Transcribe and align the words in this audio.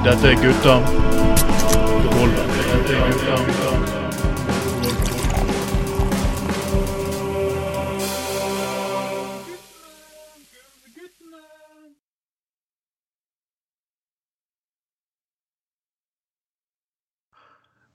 Dette 0.00 0.30
er 0.30 0.38
gutta. 0.40 0.74
Dette 2.64 2.94
er 2.96 3.10
gutta. 3.10 3.34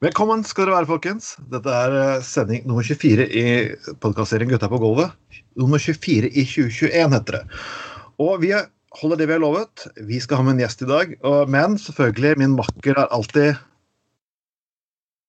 Velkommen 0.05 0.43
skal 0.45 0.67
dere 0.67 0.75
være, 0.75 0.85
folkens. 0.85 1.31
Dette 1.49 1.73
er 1.73 1.97
eh, 2.03 2.21
sending 2.21 2.67
nummer 2.69 2.85
24 2.85 3.25
i 3.25 3.47
podkastserien 3.97 4.53
Gutta 4.53 4.69
på 4.69 4.77
gulvet. 4.77 5.17
Nummer 5.57 5.81
24 5.81 6.29
i 6.29 6.45
2021, 6.45 7.17
heter 7.17 7.39
det. 7.39 7.61
Og 8.21 8.37
vi 8.45 8.53
holder 8.99 9.19
det 9.21 9.27
vi 9.29 9.35
har 9.35 9.43
lovet. 9.43 9.85
Vi 10.07 10.19
skal 10.23 10.39
ha 10.39 10.45
med 10.47 10.55
en 10.55 10.63
gjest 10.65 10.83
i 10.85 10.89
dag. 10.89 11.15
Og, 11.27 11.49
men 11.51 11.77
selvfølgelig, 11.81 12.35
min 12.41 12.55
makker 12.57 12.97
er 12.97 13.11
alltid 13.15 13.55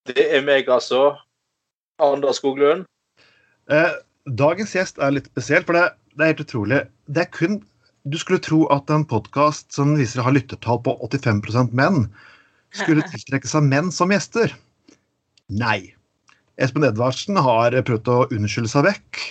Det 0.07 0.27
er 0.37 0.45
meg, 0.47 0.69
altså. 0.71 1.17
Anders 2.03 2.39
Skoglund. 2.39 2.85
eh, 3.73 3.95
Dagens 4.39 4.75
gjest 4.75 4.99
er 5.03 5.15
litt 5.17 5.27
spesiell, 5.31 5.65
for 5.67 5.79
det, 5.79 5.87
det 6.15 6.23
er 6.25 6.33
helt 6.35 6.45
utrolig. 6.45 6.81
Det 7.07 7.25
er 7.25 7.33
kun 7.35 7.61
Du 8.07 8.15
skulle 8.23 8.39
tro 8.39 8.69
at 8.71 8.91
en 8.95 9.03
podkast 9.03 9.73
som 9.75 9.97
viser 9.99 10.21
å 10.23 10.29
ha 10.29 10.31
lyttertall 10.37 10.79
på 10.87 10.93
85% 11.03 11.73
menn, 11.75 12.05
skulle 12.71 13.03
tiltrekke 13.11 13.51
seg 13.51 13.67
menn 13.67 13.91
som 13.91 14.15
gjester. 14.15 14.55
Nei. 15.51 15.91
Espen 16.63 16.87
Edvardsen 16.87 17.37
har 17.43 17.75
prøvd 17.83 18.13
å 18.13 18.21
unnskylde 18.31 18.71
seg 18.71 18.87
vekk. 18.87 19.25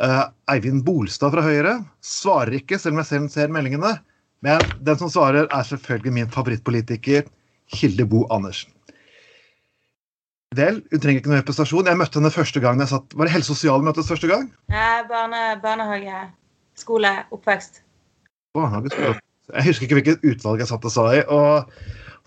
Eh, 0.00 0.24
Eivind 0.54 0.84
Bolstad 0.86 1.34
fra 1.34 1.44
Høyre 1.44 1.76
svarer 2.04 2.56
ikke, 2.56 2.78
selv 2.80 2.96
om 2.96 3.02
jeg 3.02 3.10
selv 3.10 3.32
ser 3.32 3.52
meldingene. 3.52 3.96
Men 4.42 4.62
den 4.82 4.98
som 4.98 5.10
svarer, 5.12 5.46
er 5.46 5.66
selvfølgelig 5.68 6.14
min 6.16 6.30
favorittpolitiker, 6.32 7.28
Hilde 7.72 8.06
Bo 8.08 8.24
Andersen. 8.32 8.72
Vel, 10.56 10.82
hun 10.90 11.00
trenger 11.00 11.22
ikke 11.22 11.30
noen 11.30 11.40
representasjon. 11.40 11.88
Jeg 11.88 11.96
møtte 11.96 12.20
henne 12.20 12.32
første 12.32 12.60
gang 12.60 12.80
jeg 12.82 12.90
satt 12.90 13.14
Var 13.16 13.24
det 13.28 13.32
helse- 13.32 13.54
og 13.54 13.56
sosiale 13.56 13.86
møtes 13.86 14.10
første 14.10 14.28
gang? 14.28 14.50
Nei, 14.68 14.98
barne, 15.08 15.40
barnehage, 15.62 16.26
skole, 16.76 17.12
oppvekst. 17.32 17.80
Barnehage, 18.52 19.16
Jeg 19.52 19.64
husker 19.64 19.86
ikke 19.86 19.96
hvilket 20.00 20.26
utvalg 20.28 20.60
jeg 20.60 20.68
satt 20.68 20.84
og 20.84 20.92
sa 20.92 21.06
i. 21.16 21.22
Og 21.24 21.72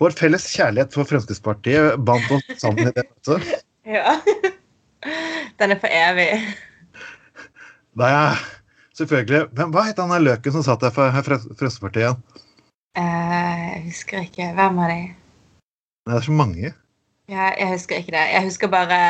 vår 0.02 0.16
felles 0.18 0.48
kjærlighet 0.56 0.96
for 0.96 1.08
Fremskrittspartiet 1.08 2.02
bandt 2.04 2.32
oss 2.34 2.48
sammen 2.60 2.90
i 2.90 2.94
det 2.96 3.06
møtet. 3.06 3.54
Ja. 3.86 4.16
Den 5.62 5.70
er 5.70 5.78
for 5.78 5.86
evig. 5.86 6.40
Da 7.96 8.08
er 8.12 8.40
selvfølgelig 8.96 9.46
Men 9.56 9.72
Hva 9.72 9.86
het 9.88 10.00
han 10.02 10.12
der 10.12 10.24
løken 10.24 10.52
som 10.52 10.64
satt 10.66 10.82
der 10.84 10.92
for 10.94 11.08
Fre- 11.16 11.40
Fremskrittspartiet 11.40 12.02
igjen? 12.04 12.20
Uh, 12.96 13.64
jeg 13.72 13.82
husker 13.90 14.22
ikke. 14.24 14.52
Hvem 14.56 14.78
av 14.84 14.92
de? 14.92 15.00
Det 16.06 16.14
er 16.16 16.20
så 16.24 16.32
mange. 16.32 16.72
Ja, 17.28 17.50
jeg 17.58 17.68
husker 17.72 17.96
ikke 18.00 18.14
det. 18.14 18.22
Jeg 18.32 18.44
husker 18.46 18.70
bare 18.72 19.00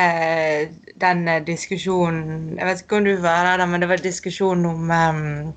uh, 0.00 0.60
den 1.00 1.26
diskusjonen 1.48 2.56
Jeg 2.58 2.66
vet 2.68 2.84
ikke 2.84 3.00
om 3.00 3.04
du 3.08 3.16
var 3.20 3.50
der, 3.50 3.66
men 3.66 3.80
det 3.82 3.88
var 3.90 4.00
diskusjon 4.04 4.64
om 4.66 4.90
um, 4.90 5.52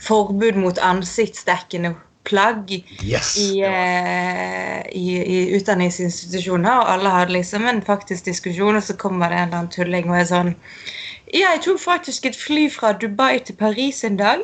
forbud 0.00 0.56
mot 0.60 0.78
ansiktsdekkende 0.78 1.94
plagg 2.24 2.70
Yes! 3.02 3.34
i, 3.40 3.60
eh, 3.64 4.80
i, 4.92 5.06
i 5.24 5.38
utdanningsinstitusjoner, 5.56 6.82
og 6.82 6.90
alle 6.92 7.12
hadde 7.14 7.32
liksom 7.32 7.66
en 7.68 7.82
faktisk 7.82 8.24
diskusjon, 8.28 8.76
og 8.76 8.84
så 8.84 8.96
kommer 9.00 9.28
det 9.32 9.38
en 9.38 9.48
eller 9.48 9.58
annen 9.62 9.72
tulling 9.72 10.10
og 10.10 10.18
er 10.20 10.28
sånn 10.28 10.52
jeg 11.34 11.60
tok 11.64 11.78
faktisk 11.78 12.26
et 12.26 12.36
fly 12.36 12.66
fra 12.72 12.92
Dubai 12.92 13.38
til 13.44 13.56
Paris 13.56 14.04
en 14.04 14.16
dag. 14.16 14.42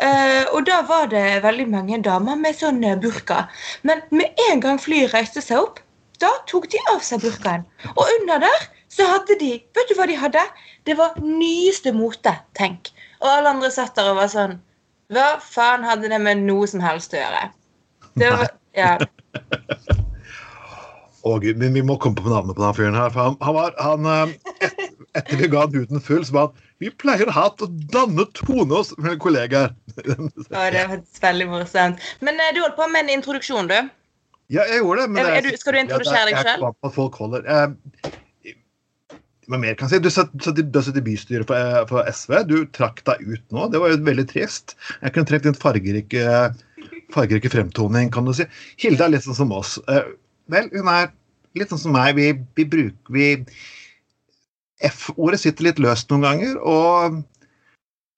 eh, 0.00 0.44
og 0.52 0.66
da 0.66 0.82
var 0.86 1.06
det 1.10 1.42
veldig 1.42 1.68
mange 1.68 2.02
damer 2.02 2.36
med 2.36 2.54
sånn 2.54 2.84
eh, 2.84 2.96
burka. 2.96 3.48
Men 3.82 4.02
med 4.10 4.38
en 4.50 4.60
gang 4.60 4.78
flyet 4.78 5.14
reiste 5.14 5.42
seg 5.42 5.58
opp, 5.58 5.80
da 6.20 6.30
tok 6.46 6.68
de 6.70 6.78
av 6.92 7.02
seg 7.02 7.22
burkaen. 7.22 7.64
Og 7.96 8.04
under 8.20 8.38
der 8.46 8.68
så 8.88 9.06
hadde 9.06 9.38
de 9.40 9.50
Vet 9.76 9.90
du 9.90 9.94
hva 9.98 10.06
de 10.06 10.16
hadde? 10.16 10.44
Det 10.86 10.96
var 10.98 11.18
nyeste 11.20 11.92
mote, 11.92 12.32
tenk. 12.54 12.92
Og 13.20 13.28
alle 13.30 13.54
andre 13.56 13.70
satt 13.70 13.96
der 13.98 14.12
og 14.12 14.20
var 14.22 14.30
sånn 14.32 14.58
Hva 15.12 15.38
faen 15.42 15.84
hadde 15.86 16.10
det 16.12 16.20
med 16.22 16.44
noe 16.46 16.66
som 16.70 16.80
helst 16.84 17.14
å 17.14 17.20
gjøre? 17.20 17.48
Det 18.18 18.30
var, 18.34 18.50
ja. 18.76 18.96
Å 21.26 21.38
gud, 21.42 21.58
men 21.58 21.74
Vi 21.74 21.82
må 21.82 21.98
komme 21.98 22.18
på 22.18 22.30
navnet 22.30 22.56
på 22.56 22.62
den 22.62 22.76
fyren 22.76 22.98
her. 22.98 23.10
For 23.14 23.30
han, 23.30 23.38
han 23.42 23.56
var, 23.56 23.74
han, 23.82 24.06
eh, 24.06 24.66
et, 24.66 24.97
etter 25.16 25.36
vi 25.40 25.48
ga 25.48 25.66
den 25.66 25.80
huden 25.86 26.00
full, 26.04 26.24
så 26.24 26.32
var 26.36 26.48
han 26.50 26.64
Vi 26.82 26.90
pleier 26.90 27.26
å 27.26 27.34
ha 27.34 27.46
til 27.58 27.66
å 27.66 27.86
danne 27.94 28.24
tone 28.38 28.74
oss 28.78 28.92
med 29.02 29.18
kollegaer. 29.18 29.72
Og 30.04 30.28
det 30.52 30.82
er 30.84 31.00
veldig 31.22 31.48
morsomt. 31.50 31.98
Men 32.22 32.38
eh, 32.38 32.52
du 32.54 32.60
holdt 32.62 32.76
på 32.78 32.86
med 32.92 33.06
en 33.06 33.14
introduksjon, 33.18 33.66
du. 33.70 33.78
Ja, 34.48 34.62
jeg 34.70 34.80
gjorde 34.84 35.08
det. 35.08 35.24
Er- 35.24 35.34
er 35.38 35.42
du- 35.48 35.56
skal 35.58 35.74
du 35.74 35.78
introdusere 35.80 36.24
deg 36.28 36.36
Jeg 36.36 36.44
er 36.44 36.52
selv? 36.54 36.70
at 36.86 36.94
folk 36.94 37.18
holder 37.20 37.44
eh, 37.44 38.12
Hva 39.48 39.58
mer 39.60 39.74
kan 39.74 39.88
jeg 39.88 39.96
si? 39.98 40.04
Du 40.04 40.10
satt, 40.12 40.30
satt, 40.44 40.60
har 40.60 41.00
i 41.00 41.04
bystyret 41.04 41.48
for, 41.48 41.56
eh, 41.56 41.84
for 41.88 42.04
SV. 42.12 42.34
Du 42.48 42.56
trakk 42.76 43.02
deg 43.08 43.22
ut 43.26 43.44
nå. 43.50 43.70
Det 43.72 43.80
var 43.80 43.90
jo 43.94 44.00
veldig 44.04 44.26
trist. 44.28 44.74
Jeg 45.02 45.14
kunne 45.14 45.28
trengt 45.30 45.46
en 45.48 45.56
fargerike, 45.56 46.24
fargerike 47.14 47.48
fremtoning, 47.52 48.10
kan 48.12 48.28
du 48.28 48.34
si. 48.36 48.44
Hilde 48.84 49.04
er 49.06 49.14
litt 49.16 49.24
sånn 49.24 49.38
som 49.38 49.52
oss. 49.56 49.78
Eh, 49.88 50.04
vel, 50.52 50.68
hun 50.74 50.88
er 50.92 51.10
litt 51.56 51.72
sånn 51.72 51.80
som 51.80 51.92
meg. 51.96 52.14
Vi, 52.20 52.28
vi 52.60 52.64
bruker 52.68 53.16
vi 53.16 53.30
F-ordet 54.86 55.40
sitter 55.42 55.66
litt 55.68 55.80
løst 55.82 56.10
noen 56.12 56.22
ganger, 56.26 56.58
og 56.62 57.18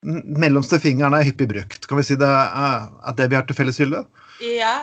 mellomste 0.05 0.81
fingeren 0.81 1.17
er 1.17 1.25
hyppig 1.29 1.49
brukt. 1.51 1.87
Kan 1.89 2.01
vi 2.01 2.07
si 2.09 2.17
det 2.21 2.29
er, 2.29 2.89
er 3.07 3.17
det 3.17 3.29
vi 3.33 3.39
har 3.39 3.47
til 3.49 3.57
felles, 3.57 3.81
Hilde? 3.81 4.05
Ja. 4.45 4.75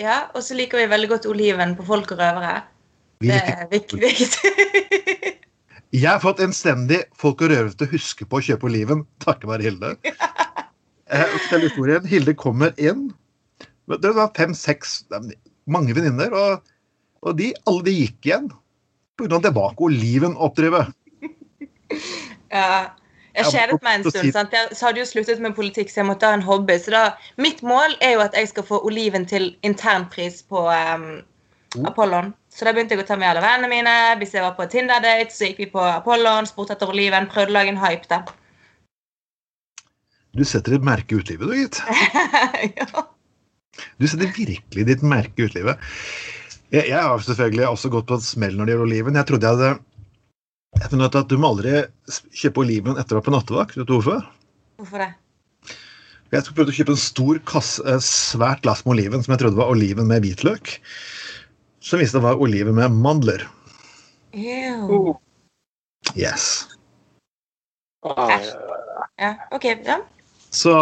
ja. 0.00 0.18
Og 0.34 0.42
så 0.46 0.56
liker 0.58 0.82
vi 0.82 0.90
veldig 0.90 1.10
godt 1.16 1.28
oliven 1.30 1.76
på 1.78 1.86
folk 1.86 2.14
og 2.14 2.22
røvere. 2.22 2.60
Det 3.22 3.38
er 3.38 3.66
vik- 3.70 3.94
viktig. 4.02 4.52
Jeg 5.92 6.08
har 6.08 6.22
fått 6.22 6.40
enstendig 6.40 7.02
folk 7.20 7.42
og 7.44 7.50
røvere 7.52 7.74
til 7.76 7.86
å 7.86 7.92
huske 7.92 8.26
på 8.26 8.38
å 8.38 8.44
kjøpe 8.46 8.66
oliven, 8.70 9.04
takket 9.24 9.50
være 9.50 9.68
Hilde. 9.70 9.96
Eh, 11.12 11.28
Fortell 11.28 11.66
historien. 11.66 12.04
Hilde 12.08 12.32
kommer 12.40 12.70
inn. 12.80 13.10
Det 14.00 14.12
var 14.16 14.30
fem-seks 14.32 15.02
mange 15.68 15.92
venninner, 15.92 16.32
og, 16.32 16.62
og 17.20 17.34
de, 17.36 17.50
alle 17.68 17.84
de 17.84 17.92
gikk 17.98 18.30
igjen. 18.30 18.46
Pga. 19.20 19.42
det 19.44 19.52
var 19.52 19.74
ikke 19.74 19.90
oliven 19.90 20.38
å 20.38 20.46
oppdrive. 20.48 20.86
Ja. 22.52 22.90
Jeg 23.32 23.48
kjedet 23.48 23.78
meg 23.80 23.94
en 23.96 24.10
stund. 24.10 24.28
sant? 24.34 24.52
Jeg 24.52 24.76
så 24.76 24.90
hadde 24.90 25.00
jo 25.00 25.06
sluttet 25.08 25.38
med 25.40 25.54
politikk, 25.56 25.88
så 25.88 26.02
jeg 26.02 26.08
måtte 26.10 26.28
ha 26.28 26.36
en 26.36 26.44
hobby. 26.44 26.74
Så 26.76 26.92
da, 26.92 27.02
mitt 27.40 27.62
mål 27.64 27.94
er 28.04 28.18
jo 28.18 28.20
at 28.20 28.36
jeg 28.36 28.50
skal 28.50 28.66
få 28.68 28.82
oliven 28.84 29.24
til 29.28 29.54
internpris 29.64 30.42
på 30.52 30.66
um. 30.68 31.22
Apollon. 31.88 32.34
Så 32.52 32.66
da 32.68 32.74
begynte 32.76 32.92
jeg 32.92 33.00
å 33.00 33.08
ta 33.08 33.16
med 33.16 33.30
alle 33.30 33.40
vennene 33.40 33.70
mine. 33.72 33.94
Hvis 34.20 34.34
jeg 34.36 34.44
var 34.44 34.52
på 34.58 34.66
Tinder-date, 34.68 35.32
så 35.32 35.48
gikk 35.48 35.62
vi 35.62 35.70
på 35.72 35.80
Apollon, 35.80 36.48
spurte 36.48 36.76
etter 36.76 36.92
oliven, 36.92 37.30
prøvde 37.32 37.54
å 37.54 37.56
lage 37.56 37.72
en 37.72 37.80
hype 37.80 38.10
der. 38.10 38.28
Du 40.36 40.44
setter 40.48 40.76
ditt 40.76 40.84
merke 40.84 41.16
i 41.16 41.20
utelivet, 41.20 41.48
du, 41.48 41.56
gitt. 41.56 41.80
ja. 42.80 43.06
Du 44.00 44.04
setter 44.08 44.28
virkelig 44.36 44.86
ditt 44.88 45.04
merke 45.04 45.40
i 45.40 45.48
utelivet. 45.48 45.80
Jeg, 46.72 46.88
jeg 46.88 47.00
har 47.00 47.24
selvfølgelig 47.24 47.66
også 47.68 47.92
gått 47.92 48.08
på 48.08 48.20
en 48.20 48.24
smell 48.24 48.56
når 48.56 48.68
det 48.68 48.74
gjelder 48.74 48.90
oliven. 48.90 49.18
Jeg 49.20 49.28
trodde 49.28 49.48
jeg 49.48 49.58
hadde 49.58 49.72
jeg 50.80 50.90
funnet 50.92 51.16
at 51.18 51.28
du 51.28 51.36
må 51.40 51.52
aldri 51.52 51.82
kjøpe 52.32 52.62
oliven 52.64 52.96
etter 53.00 53.16
å 53.16 53.20
være 53.20 53.26
på 53.28 53.34
nattevakt. 53.34 53.76
Vet 53.76 53.88
du 53.88 53.96
hvorfor? 53.98 54.22
Hvorfor 54.80 55.04
det? 55.04 55.10
Jeg 56.32 56.46
skulle 56.46 56.62
prøvd 56.62 56.72
å 56.72 56.76
kjøpe 56.78 56.94
en 56.94 57.02
stor 57.02 57.40
kasse, 57.48 57.82
eh, 57.84 57.98
svært 58.00 58.62
glass 58.64 58.86
med 58.86 58.94
oliven 58.94 59.24
som 59.24 59.34
jeg 59.34 59.42
trodde 59.42 59.60
var 59.60 59.72
oliven 59.72 60.08
med 60.08 60.24
hvitløk. 60.24 60.78
Som 61.84 62.00
viste 62.00 62.16
det 62.16 62.24
var 62.24 62.40
oliven 62.40 62.78
med 62.78 62.94
mandler. 63.04 63.44
Ew. 64.32 65.12
Yes. 66.16 66.68
Ah, 68.02 68.38
Æsj. 68.38 68.54
Ja, 69.20 69.34
OK. 69.52 69.66
Ja. 69.84 69.98
Så 70.50 70.72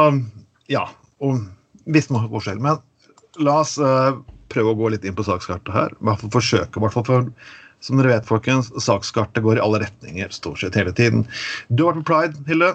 ja. 0.71 0.87
Og 1.21 1.43
visste 1.91 2.15
man 2.15 2.31
forskjell. 2.31 2.63
Men 2.63 2.79
la 3.43 3.59
oss 3.65 3.75
uh, 3.83 4.15
prøve 4.53 4.73
å 4.73 4.79
gå 4.79 4.93
litt 4.95 5.05
inn 5.05 5.19
på 5.19 5.27
sakskartet 5.27 5.75
her. 5.75 5.97
I 5.99 6.07
hvert 6.09 6.23
fall 6.23 6.33
forsøke. 6.39 6.79
i 6.79 6.85
hvert 6.85 6.95
fall 6.95 7.09
for 7.09 7.33
som 7.81 8.01
dere 8.01 8.13
vet, 8.15 8.29
folkens, 8.29 8.71
sakskartet 8.85 9.45
går 9.45 9.59
i 9.59 9.65
alle 9.65 9.83
retninger 9.85 10.33
stort 10.35 10.61
sett 10.61 10.77
hele 10.79 10.93
tiden. 10.97 11.27
Du 11.69 11.87
har 11.87 11.97
vært 11.97 12.05
på 12.05 12.13
pride, 12.13 12.45
Hilde, 12.49 12.75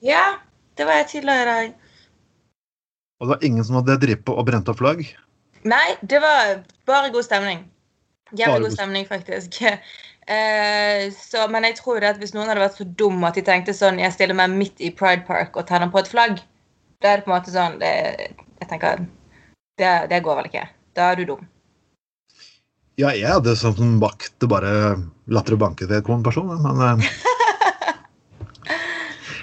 ja, 0.00 0.38
det 0.78 0.86
var 0.86 1.02
jeg 1.02 1.08
tidligere 1.08 1.42
i 1.42 1.44
dag. 1.44 1.74
og 3.20 3.26
det 3.26 3.34
var 3.34 3.44
ingen 3.44 3.64
som 3.64 3.76
hadde 3.78 4.00
drippet 4.02 4.34
og 4.34 4.46
brent 4.46 4.68
opp 4.70 4.78
flagg. 4.78 5.04
Nei, 5.62 5.88
det 6.02 6.18
var 6.22 6.62
bare 6.86 7.12
god 7.14 7.22
stemning. 7.22 7.62
Jævlig 8.38 8.66
god 8.66 8.78
stemning, 8.78 9.06
faktisk. 9.08 9.62
Eh, 10.30 11.12
så, 11.12 11.48
men 11.50 11.64
jeg 11.64 11.74
tror 11.80 11.98
det 11.98 12.12
at 12.12 12.18
hvis 12.22 12.30
noen 12.30 12.46
hadde 12.46 12.62
vært 12.62 12.76
så 12.78 12.84
dum 12.86 13.24
at 13.26 13.34
de 13.34 13.42
tenkte 13.42 13.72
sånn 13.74 13.98
Jeg 13.98 14.14
stiller 14.14 14.36
meg 14.38 14.52
midt 14.54 14.78
i 14.78 14.92
Pride 14.94 15.24
Park 15.26 15.58
og 15.58 15.66
tenner 15.66 15.90
på 15.90 15.98
et 15.98 16.10
flagg, 16.12 16.38
da 17.02 17.10
er 17.10 17.18
det 17.18 17.24
på 17.26 17.32
en 17.32 17.34
måte 17.34 17.50
sånn 17.50 17.74
det, 17.80 17.90
Jeg 18.60 18.68
tenker 18.70 19.02
det, 19.82 19.90
det 20.12 20.20
går 20.22 20.38
vel 20.38 20.46
ikke. 20.46 20.62
Da 20.94 21.08
er 21.10 21.18
du 21.18 21.24
dum. 21.26 21.42
Ja, 23.02 23.10
jeg 23.18 23.26
hadde 23.26 23.56
som 23.58 23.96
vakt 24.02 24.44
bare 24.46 24.94
latter 25.32 25.56
og 25.56 25.62
banke 25.64 25.88
til 25.90 25.96
en 25.98 26.22
person, 26.22 26.50
men 26.62 26.82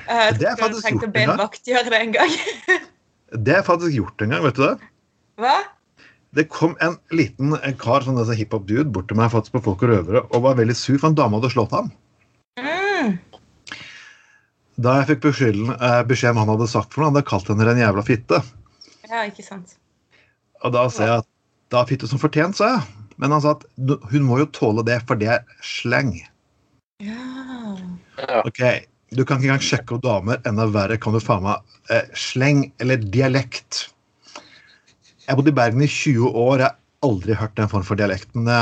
eh, 0.07 0.29
Det 0.39 0.47
er 0.47 0.55
faktisk 0.59 0.87
gjort 0.93 1.09
en 1.09 1.13
gang. 1.17 1.39
vakt 1.41 1.67
gjøre 1.67 1.91
det 1.91 1.99
en 2.05 2.13
gang. 2.15 2.37
det 3.49 3.57
er 3.57 3.65
faktisk 3.67 3.97
gjort 3.97 4.23
en 4.23 4.31
gang, 4.31 4.45
vet 4.45 4.55
du 4.55 4.63
det? 4.63 4.77
Hva? 5.43 5.57
Det 6.37 6.45
kom 6.53 6.77
en 6.85 6.95
liten 7.11 7.57
en 7.57 7.75
kar, 7.81 8.05
sånn 8.05 8.19
altså 8.21 8.37
hiphop-dude, 8.37 8.91
bort 8.95 9.09
til 9.09 9.17
meg 9.19 9.33
faktisk 9.33 9.57
på 9.57 9.63
Folk 9.65 9.83
og 9.83 9.91
røvere 9.91 10.21
og 10.29 10.45
var 10.45 10.59
veldig 10.59 10.77
sur, 10.77 10.95
for 11.01 11.09
en 11.09 11.17
dame 11.17 11.35
hadde 11.39 11.51
slått 11.51 11.75
ham. 11.75 11.89
Mm. 12.61 13.17
Da 14.79 14.89
jeg 15.01 15.09
fikk 15.09 15.27
eh, 15.33 16.03
beskjed 16.07 16.31
om 16.31 16.39
han 16.45 16.53
hadde 16.53 16.69
sagt 16.71 16.93
for 16.93 17.01
noe, 17.03 17.11
hadde 17.11 17.25
jeg 17.25 17.31
kalt 17.33 17.51
henne 17.51 17.67
en 17.73 17.83
jævla 17.83 18.05
fitte. 18.07 18.39
Ja, 19.09 19.25
ikke 19.25 19.43
sant. 19.43 19.75
Og 20.63 20.71
da 20.75 20.85
sa 20.93 21.03
jeg 21.09 21.25
at 21.25 21.29
da 21.73 21.83
er 21.83 21.91
fitte 21.91 22.07
som 22.07 22.21
fortjent, 22.21 22.55
sa 22.55 22.71
jeg. 22.77 22.98
Men 23.19 23.35
han 23.35 23.43
sa 23.43 23.55
at 23.57 23.65
hun 24.11 24.25
må 24.27 24.39
jo 24.41 24.49
tåle 24.55 24.85
det, 24.87 25.01
for 25.07 25.19
det 25.19 25.31
er 25.35 25.63
sleng. 25.65 26.13
Ja. 27.03 27.75
Ok, 28.43 28.61
du 29.15 29.23
kan 29.23 29.39
ikke 29.39 29.49
engang 29.49 29.63
sjekke 29.63 29.97
opp 29.97 30.03
damer. 30.05 30.41
Enda 30.47 30.67
verre 30.71 30.99
kan 31.01 31.15
du 31.15 31.21
faen 31.23 31.45
meg 31.45 31.77
eh, 31.91 32.07
sleng 32.17 32.69
eller 32.79 33.01
dialekt. 33.03 33.89
Jeg 34.35 35.33
har 35.33 35.39
bodd 35.39 35.51
i 35.51 35.55
Bergen 35.55 35.83
i 35.83 35.91
20 35.91 36.31
år. 36.31 36.63
Jeg 36.63 36.67
har 36.71 37.09
aldri 37.09 37.35
hørt 37.37 37.57
den 37.59 37.71
form 37.71 37.85
for 37.87 37.99
dialekten. 37.99 38.47
Det, 38.47 38.59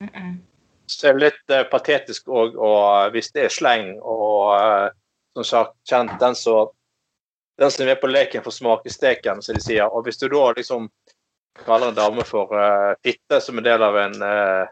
Mm 0.00 0.08
-mm. 0.08 0.38
Så 0.86 1.08
er 1.08 1.18
litt 1.18 1.50
uh, 1.52 1.62
patetisk 1.70 2.28
òg, 2.28 2.56
og 2.56 3.10
hvis 3.10 3.30
det 3.32 3.44
er 3.44 3.48
sleng 3.48 4.00
og 4.02 4.60
eh, 4.60 4.90
som 5.34 5.44
sagt 5.44 5.74
kjent 5.88 6.20
den 6.20 6.34
som 6.34 6.68
den 7.58 7.70
som 7.70 7.88
er 7.88 7.94
på 7.94 8.06
leken 8.06 8.42
får 8.42 8.50
smake 8.50 8.90
steken, 8.90 9.42
som 9.42 9.54
de 9.54 9.60
sier. 9.60 9.84
Og 9.84 10.04
hvis 10.04 10.18
du 10.18 10.28
da 10.28 10.52
liksom 10.56 10.88
kaller 11.58 11.90
en 11.90 11.96
dame 11.96 12.26
for 12.26 12.52
uh, 12.54 12.92
fitte 13.04 13.40
som 13.42 13.58
en 13.58 13.66
del 13.66 13.82
av 13.84 13.96
en, 14.00 14.18
uh, 14.22 14.66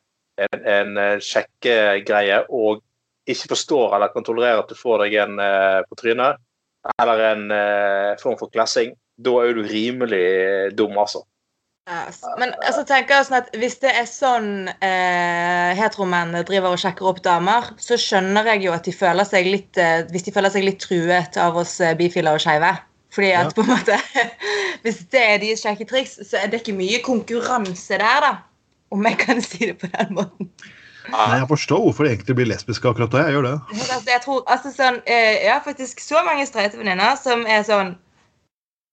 en, 0.46 0.60
en 0.74 1.00
uh, 1.00 1.16
sjekkegreie, 1.22 2.42
og 2.48 2.84
ikke 3.28 3.52
forstår 3.52 3.96
eller 3.96 4.12
kan 4.12 4.24
tolerere 4.24 4.62
at 4.62 4.70
du 4.70 4.78
får 4.78 5.04
deg 5.04 5.18
en 5.24 5.40
uh, 5.42 5.80
på 5.88 5.98
trynet, 6.00 6.40
eller 7.02 7.24
en 7.26 7.50
form 8.22 8.36
for 8.40 8.48
klessing, 8.54 8.94
da 9.18 9.32
er 9.42 9.58
du 9.58 9.66
rimelig 9.66 10.70
dum, 10.78 10.94
altså. 10.96 11.24
Yes. 11.88 12.20
Men 12.38 12.52
altså, 12.62 12.84
tenker 12.86 13.16
jeg 13.16 13.26
sånn 13.26 13.38
at 13.40 13.48
hvis 13.58 13.78
det 13.82 13.90
er 13.96 14.06
sånn 14.08 14.68
eh, 14.68 15.72
heteromenn 15.76 16.36
driver 16.46 16.76
og 16.76 16.80
sjekker 16.80 17.08
opp 17.10 17.22
damer, 17.24 17.70
så 17.80 17.96
skjønner 18.00 18.52
jeg 18.52 18.66
jo 18.66 18.74
at 18.76 18.84
de 18.84 18.94
føler 18.94 19.28
seg 19.28 19.48
litt 19.48 19.80
Hvis 20.12 20.26
de 20.28 20.34
føler 20.36 20.52
seg 20.52 20.66
litt 20.68 20.82
truet 20.84 21.40
av 21.40 21.56
oss 21.56 21.78
bifile 21.98 22.36
og 22.36 22.44
skeive. 22.44 22.74
Fordi 23.18 23.30
at 23.34 23.48
Ja. 23.50 23.54
på 23.56 23.64
en 23.66 23.72
måte 23.74 23.96
Hvis 24.84 25.00
det 25.10 25.20
er 25.24 25.40
deres 25.42 25.64
sjekketriks, 25.64 26.18
så 26.30 26.38
er 26.38 26.50
det 26.52 26.60
ikke 26.62 26.76
mye 26.78 27.00
konkurranse 27.02 27.98
der, 27.98 28.20
da. 28.22 28.34
Om 28.94 29.06
jeg 29.08 29.18
kan 29.18 29.40
si 29.42 29.66
det 29.66 29.78
på 29.82 29.88
den 29.90 30.14
måten. 30.14 30.52
nei, 31.10 31.38
jeg 31.40 31.48
forstår 31.50 31.80
hvorfor 31.82 32.04
de 32.06 32.12
egentlig 32.12 32.36
blir 32.38 32.46
lesbiske 32.52 32.88
akkurat 32.88 33.10
da. 33.12 33.24
Jeg 33.26 33.34
gjør 33.38 33.48
det. 33.48 33.56
Altså, 33.74 34.10
jeg 34.12 34.22
tror, 34.24 34.44
altså 34.46 34.70
sånn, 34.76 35.00
eh, 35.06 35.34
Jeg 35.44 35.52
har 35.52 35.64
faktisk 35.66 36.00
så 36.04 36.22
mange 36.24 36.46
streite 36.46 36.78
venninner 36.78 37.18
som 37.20 37.42
er 37.48 37.66
sånn 37.66 37.96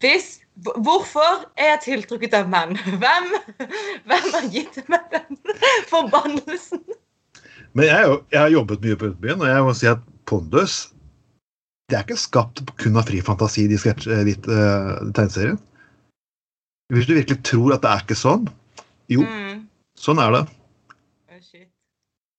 Hvis 0.04 0.40
Hvorfor 0.56 1.46
er 1.60 1.74
jeg 1.76 1.80
tiltrukket 1.84 2.34
av 2.34 2.48
menn? 2.50 2.78
Hvem, 3.02 3.26
hvem 4.08 4.28
har 4.38 4.46
gitt 4.54 4.78
meg 4.88 5.04
den 5.12 5.36
forbannelsen? 5.92 6.80
Men 7.76 7.90
jeg, 7.90 8.14
jeg 8.32 8.40
har 8.40 8.54
jobbet 8.54 8.86
mye 8.86 8.96
på 9.02 9.10
Utbyen, 9.12 9.42
og 9.44 9.50
jeg 9.52 9.64
må 9.68 9.74
si 9.76 9.90
at 9.92 10.00
Pondus 10.26 10.78
det 11.90 11.98
er 11.98 12.04
ikke 12.06 12.18
skapt 12.18 12.64
kun 12.82 12.98
av 12.98 13.06
fri 13.10 13.20
fantasi, 13.22 13.68
de 13.70 13.78
sketsj- 13.78 14.24
ditt, 14.26 14.48
eh, 14.50 14.92
tegneserien. 15.14 15.60
Hvis 16.94 17.06
du 17.08 17.14
virkelig 17.18 17.44
tror 17.46 17.74
at 17.76 17.82
det 17.82 17.92
er 17.92 18.04
ikke 18.04 18.18
sånn, 18.18 18.48
jo, 19.10 19.22
Mm. 19.22 19.68
sånn 19.98 20.20
er 20.22 20.32
det. 20.32 20.42
Oh, 21.30 21.40
shit. 21.42 21.68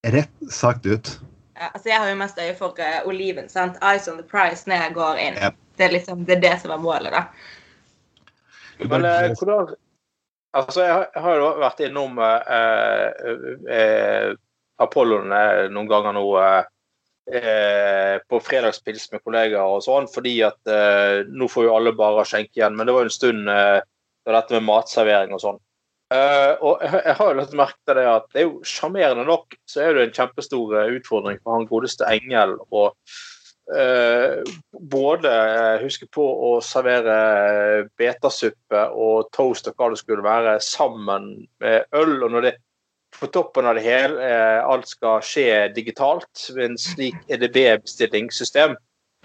Rett 0.05 0.29
sagt 0.49 0.85
ut. 0.85 1.19
Ja, 1.57 1.69
altså 1.73 1.89
jeg 1.89 1.97
har 1.99 2.09
jo 2.09 2.15
mest 2.15 2.37
øye 2.37 2.55
for 2.57 2.75
uh, 2.79 3.07
oliven. 3.07 3.49
sant? 3.49 3.77
Eyes 3.81 4.07
on 4.07 4.17
the 4.17 4.23
prize 4.23 4.65
når 4.67 4.83
jeg 4.83 4.93
går 4.93 5.17
inn. 5.17 5.33
Yep. 5.35 5.55
Det 5.77 5.85
er 5.85 5.89
liksom, 5.99 6.25
det 6.25 6.37
er 6.37 6.41
det 6.41 6.61
som 6.61 6.71
er 6.71 6.77
målet, 6.77 7.11
da. 7.11 7.23
Men 8.79 9.05
eh, 9.05 9.33
hvordan 9.33 9.75
Altså, 10.53 10.81
jeg 10.81 10.93
har, 10.93 11.07
jeg 11.13 11.21
har 11.23 11.35
jo 11.35 11.47
vært 11.59 11.79
innom 11.85 12.17
eh, 12.19 13.11
eh, 13.69 14.35
Apollon 14.79 15.27
noen 15.73 15.87
ganger 15.89 16.13
nå 16.13 16.23
eh, 16.41 16.63
eh, 17.33 18.17
på 18.29 18.39
fredagspils 18.43 19.09
med 19.13 19.23
kollegaer 19.25 19.77
og 19.77 19.83
sånn, 19.85 20.09
fordi 20.11 20.39
at 20.47 20.71
eh, 20.71 21.27
nå 21.27 21.49
får 21.51 21.67
jo 21.67 21.75
alle 21.75 21.95
bare 21.97 22.25
skjenke 22.27 22.59
igjen. 22.59 22.75
Men 22.77 22.87
det 22.87 22.95
var 22.95 23.05
jo 23.05 23.11
en 23.11 23.17
stund 23.17 23.53
eh, 23.53 23.79
da 24.27 24.35
dette 24.39 24.57
med 24.57 24.67
matservering 24.67 25.33
og 25.35 25.43
sånn. 25.43 25.63
Eh, 26.07 26.53
og 26.63 26.83
jeg, 26.83 27.15
har 27.19 27.31
jo 27.31 27.35
lagt 27.35 27.55
merke 27.57 27.81
til 27.83 27.97
det 27.99 28.05
at 28.07 28.27
det 28.31 28.39
er 28.39 28.45
jo 28.45 28.67
sjarmerende 28.67 29.25
nok, 29.27 29.57
så 29.67 29.83
er 29.83 29.95
det 29.95 30.05
en 30.05 30.13
kjempestor 30.15 30.77
eh, 30.79 30.93
utfordring 30.99 31.41
for 31.41 31.57
han 31.57 31.67
godeste 31.67 32.07
Engel 32.07 32.53
å 32.71 32.83
eh, 33.75 34.53
både 34.71 35.33
huske 35.83 36.07
på 36.15 36.23
å 36.23 36.53
servere 36.63 37.89
betasuppe 37.99 38.85
og 38.95 39.27
toast 39.35 39.67
og 39.67 39.75
hva 39.75 39.91
det 39.91 39.99
skulle 39.99 40.23
være, 40.23 40.55
sammen 40.63 41.33
med 41.63 41.99
øl. 41.99 42.15
Og 42.21 42.31
når 42.31 42.47
det 42.47 42.55
på 43.19 43.29
toppen 43.33 43.65
av 43.65 43.77
det 43.77 43.85
hele 43.85 44.21
eh, 44.23 44.59
alt 44.65 44.89
skal 44.89 45.23
skje 45.25 45.67
digitalt 45.75 46.47
med 46.55 46.71
en 46.71 46.77
slik 46.81 47.17
EDB-bestillingssystem, 47.33 48.77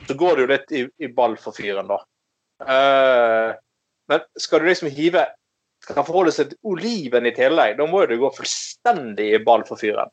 så 0.08 0.16
går 0.18 0.36
det 0.36 0.42
jo 0.44 0.50
litt 0.52 0.72
i, 0.72 0.82
i 1.04 1.12
ball 1.12 1.36
for 1.40 1.56
fyren, 1.56 1.90
da. 1.90 2.00
Eh, 2.64 3.52
men 4.12 4.26
skal 4.40 4.62
du 4.62 4.68
liksom 4.70 4.90
hive 4.92 5.26
skal 5.82 6.04
forholde 6.06 6.32
seg 6.34 6.52
til 6.52 6.74
oliven 6.74 7.26
i 7.26 7.34
tillegg, 7.34 7.76
da 7.78 7.86
må 7.90 8.04
jo 8.04 8.12
det 8.12 8.20
gå 8.20 8.28
fullstendig 8.36 9.32
i 9.34 9.40
ball 9.42 9.64
for 9.66 9.80
fyren. 9.80 10.12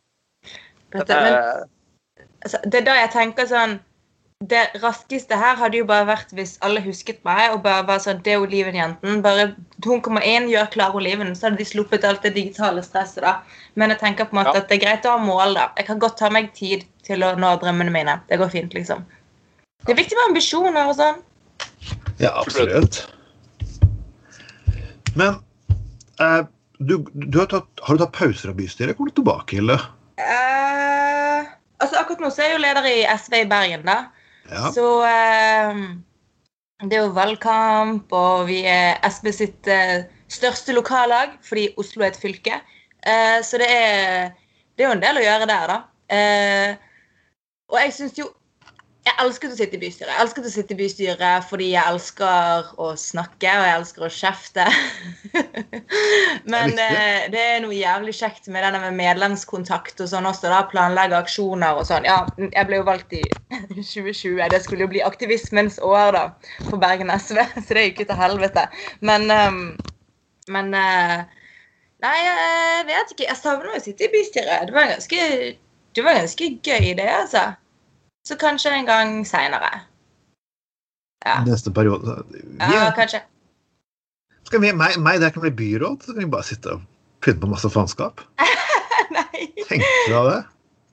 Dette, 0.90 1.20
men 1.22 1.36
Eh, 2.20 2.26
altså, 2.42 2.62
det 2.66 2.82
er 2.82 2.88
da 2.88 2.98
jeg 3.00 3.12
tenker 3.14 3.50
sånn 3.50 3.78
Det 4.48 4.70
raskeste 4.80 5.36
her 5.36 5.58
hadde 5.60 5.82
jo 5.82 5.86
bare 5.88 6.06
vært 6.08 6.30
hvis 6.32 6.54
alle 6.64 6.80
husket 6.80 7.18
meg 7.28 7.52
og 7.52 7.58
bare 7.66 7.84
var 7.84 7.98
sånn 8.00 8.22
Det 8.24 8.38
er 8.38 8.40
olivenjenten. 8.40 9.18
Bare 9.24 9.50
hun 9.84 10.00
kommer 10.00 10.24
inn, 10.24 10.46
gjør 10.48 10.70
klar 10.72 10.94
oliven, 10.96 11.34
så 11.36 11.50
hadde 11.50 11.60
de 11.60 11.66
sluppet 11.68 12.06
alt 12.08 12.24
det 12.24 12.32
digitale 12.38 12.80
stresset, 12.86 13.20
da. 13.26 13.34
Men 13.76 13.92
jeg 13.92 14.00
tenker 14.00 14.30
på 14.30 14.38
en 14.38 14.40
måte 14.40 14.54
Ja. 14.56 14.62
at 14.62 14.70
det 14.70 14.78
er 14.78 14.86
greit 14.86 15.04
å 15.04 15.18
ha 15.18 15.20
mål, 15.20 15.58
da. 15.58 15.66
Jeg 15.76 15.88
kan 15.90 16.00
godt 16.00 16.16
ta 16.22 16.30
meg 16.32 16.54
tid 16.56 16.86
til 17.04 17.20
å 17.28 17.34
nå 17.36 17.50
drømmene 17.60 17.92
mine. 17.92 18.14
Det 18.30 18.38
går 18.40 18.50
fint, 18.54 18.74
liksom. 18.74 19.04
Det 19.84 19.92
er 19.92 19.98
viktig 20.00 20.16
med 20.16 20.30
ambisjoner 20.30 20.88
og 20.88 20.96
sånn. 20.96 21.20
Ja, 22.20 22.32
absolutt. 22.40 23.02
Men 25.16 25.36
eh, 26.22 26.46
du, 26.80 27.04
du 27.12 27.40
har, 27.42 27.48
tatt, 27.52 27.68
har 27.84 27.98
du 28.00 28.06
tatt 28.06 28.16
pauser 28.16 28.54
av 28.54 28.56
bystyret? 28.56 28.96
Kommer 28.96 29.12
du 29.12 29.20
tilbake, 29.20 29.60
eller? 29.60 29.84
Eh, 30.16 31.44
altså 31.84 32.00
Akkurat 32.00 32.24
nå 32.24 32.32
så 32.32 32.46
er 32.46 32.54
jeg 32.54 32.56
jo 32.56 32.64
leder 32.64 32.88
i 32.88 33.04
SV 33.18 33.38
i 33.42 33.50
Bergen, 33.52 33.84
da. 33.84 33.98
Så 34.74 34.86
eh, 35.06 35.82
det 36.86 36.98
er 36.98 37.04
jo 37.04 37.16
valgkamp, 37.18 38.12
og 38.16 38.48
vi 38.50 38.64
er 38.70 38.98
SB 39.10 39.32
sitt 39.36 39.70
eh, 39.70 40.08
største 40.32 40.76
lokallag 40.78 41.36
fordi 41.46 41.70
Oslo 41.82 42.06
er 42.06 42.14
et 42.14 42.22
fylke. 42.22 42.60
Eh, 43.06 43.40
så 43.46 43.60
det 43.62 43.70
er, 43.70 44.32
det 44.76 44.86
er 44.86 44.90
jo 44.90 44.98
en 44.98 45.04
del 45.04 45.20
å 45.20 45.26
gjøre 45.26 45.50
der, 45.50 45.74
da. 45.74 45.80
Eh, 46.10 46.76
og 47.70 47.78
jeg 47.84 47.96
syns 47.96 48.18
jo 48.18 48.30
Jeg 49.08 49.16
elsket 49.24 49.54
å 49.54 49.56
sitte 49.58 49.78
i 49.78 49.80
bystyret. 49.82 50.12
Jeg 50.12 50.22
elsket 50.22 50.48
å 50.48 50.52
sitte 50.52 50.76
i 50.76 50.78
bystyret 50.80 51.46
fordi 51.48 51.70
jeg 51.72 51.92
elsker 51.94 52.68
å 52.84 52.90
snakke, 53.00 53.52
og 53.56 53.66
jeg 53.66 53.76
elsker 53.78 54.06
å 54.06 54.10
kjefte. 54.12 54.66
Men 56.52 56.76
Det 56.78 56.88
eh, 56.98 57.30
det 57.32 57.44
er 57.54 57.62
noe 57.64 57.78
jævlig 57.78 58.14
kjekt 58.18 58.50
med 58.52 58.66
denne 58.66 58.82
med 58.84 58.98
medlemskontakt 59.00 60.04
og 60.04 60.12
sånn 60.12 60.28
også, 60.30 60.52
da. 60.52 60.60
Planlegge 60.72 61.18
aksjoner 61.20 61.80
og 61.80 61.88
sånn. 61.88 62.08
Ja, 62.10 62.18
jeg 62.44 62.68
ble 62.70 62.82
jo 62.82 62.88
valgt 62.90 63.16
i 63.16 63.24
2020. 63.94 64.44
Det 64.52 64.62
skulle 64.66 64.86
jo 64.86 64.92
bli 64.92 65.04
aktivismens 65.06 65.80
år, 65.80 66.12
da, 66.18 66.26
for 66.68 66.84
Bergen 66.84 67.14
SV, 67.16 67.40
så 67.66 67.80
det 67.80 67.88
gikk 67.88 68.04
jo 68.04 68.10
til 68.12 68.20
helvete. 68.20 68.68
Men 69.00 69.30
ehm, 69.34 69.64
Men 70.52 70.74
eh, 70.76 71.18
Nei, 72.04 72.18
jeg 72.24 72.84
vet 72.88 73.10
ikke. 73.16 73.26
Jeg 73.28 73.40
savner 73.40 73.74
å 73.76 73.82
sitte 73.84 74.06
i 74.08 74.12
bystyret. 74.14 74.70
Det 74.70 74.76
var 74.76 74.92
ganske, 74.94 75.26
det 75.96 76.06
var 76.06 76.16
ganske 76.22 76.52
gøy, 76.64 76.94
det, 77.00 77.10
altså. 77.12 77.48
Så 78.30 78.38
kanskje 78.38 78.76
en 78.78 78.86
gang 78.86 79.16
seinere. 79.26 79.72
Ja. 81.26 81.40
Neste 81.48 81.74
periode. 81.74 82.20
Ja, 82.60 82.70
ja, 82.76 82.86
kanskje. 82.96 83.24
skal 84.46 84.62
vi, 84.62 84.70
meg, 84.74 85.00
meg 85.02 85.18
der 85.22 85.34
kan 85.34 85.42
bli 85.42 85.52
byråd, 85.54 86.06
så 86.06 86.14
kan 86.14 86.24
vi 86.24 86.30
bare 86.30 86.46
sitte 86.46 86.78
og 86.78 86.86
pynte 87.26 87.42
på 87.42 87.50
masse 87.50 87.70
faenskap. 87.74 88.22
Nei. 89.18 89.50
Tenkte 89.66 89.90
du 90.08 90.16
av 90.22 90.30
det? 90.30 90.40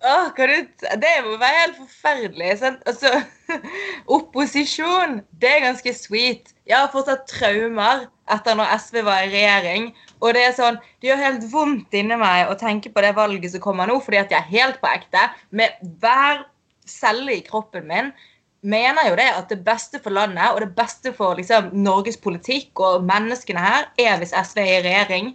Åh, 0.06 0.32
kan 0.36 0.50
du, 0.52 0.88
det 1.02 1.12
må 1.26 1.36
være 1.40 1.60
helt 1.60 1.78
forferdelig. 1.82 2.50
Sant? 2.62 2.82
Altså, 2.88 3.12
opposisjon, 4.16 5.20
det 5.40 5.52
er 5.52 5.64
ganske 5.68 5.94
sweet. 5.98 6.52
Jeg 6.68 6.78
har 6.78 6.92
fortsatt 6.92 7.28
traumer 7.30 8.06
etter 8.32 8.58
når 8.58 8.74
SV 8.80 9.00
var 9.06 9.24
i 9.24 9.32
regjering. 9.32 9.88
Og 10.24 10.32
det 10.36 10.48
er 10.48 10.56
sånn, 10.56 10.80
det 11.00 11.12
gjør 11.12 11.24
helt 11.26 11.48
vondt 11.52 11.96
inni 12.00 12.16
meg 12.20 12.48
å 12.48 12.58
tenke 12.60 12.92
på 12.92 13.04
det 13.04 13.12
valget 13.18 13.52
som 13.52 13.64
kommer 13.68 13.90
nå, 13.90 14.00
fordi 14.04 14.24
at 14.24 14.32
jeg 14.32 14.40
er 14.40 14.52
helt 14.52 14.80
på 14.80 14.92
ekte. 14.94 15.28
Med 15.50 15.76
hver 16.00 16.46
celle 16.90 17.36
i 17.36 17.44
kroppen 17.46 17.86
min 17.88 18.10
mener 18.66 19.10
jo 19.10 19.16
det 19.18 19.28
at 19.30 19.50
det 19.52 19.60
beste 19.66 20.00
for 20.02 20.14
landet 20.14 20.50
og 20.54 20.60
det 20.64 20.72
beste 20.76 21.12
for 21.14 21.38
liksom, 21.38 21.70
Norges 21.76 22.18
politikk 22.18 22.80
og 22.82 23.04
menneskene 23.06 23.62
her, 23.62 23.90
er 24.00 24.18
hvis 24.20 24.34
SV 24.34 24.62
er 24.62 24.70
i 24.72 24.84
regjering. 24.88 25.32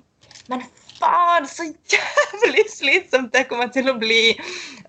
Men 0.51 0.63
faen, 1.00 1.48
så 1.48 1.70
jævlig 1.93 2.65
slitsomt 2.72 3.34
det 3.36 3.48
kommer 3.50 3.72
til 3.74 3.91
å 3.91 3.98
bli. 4.00 4.36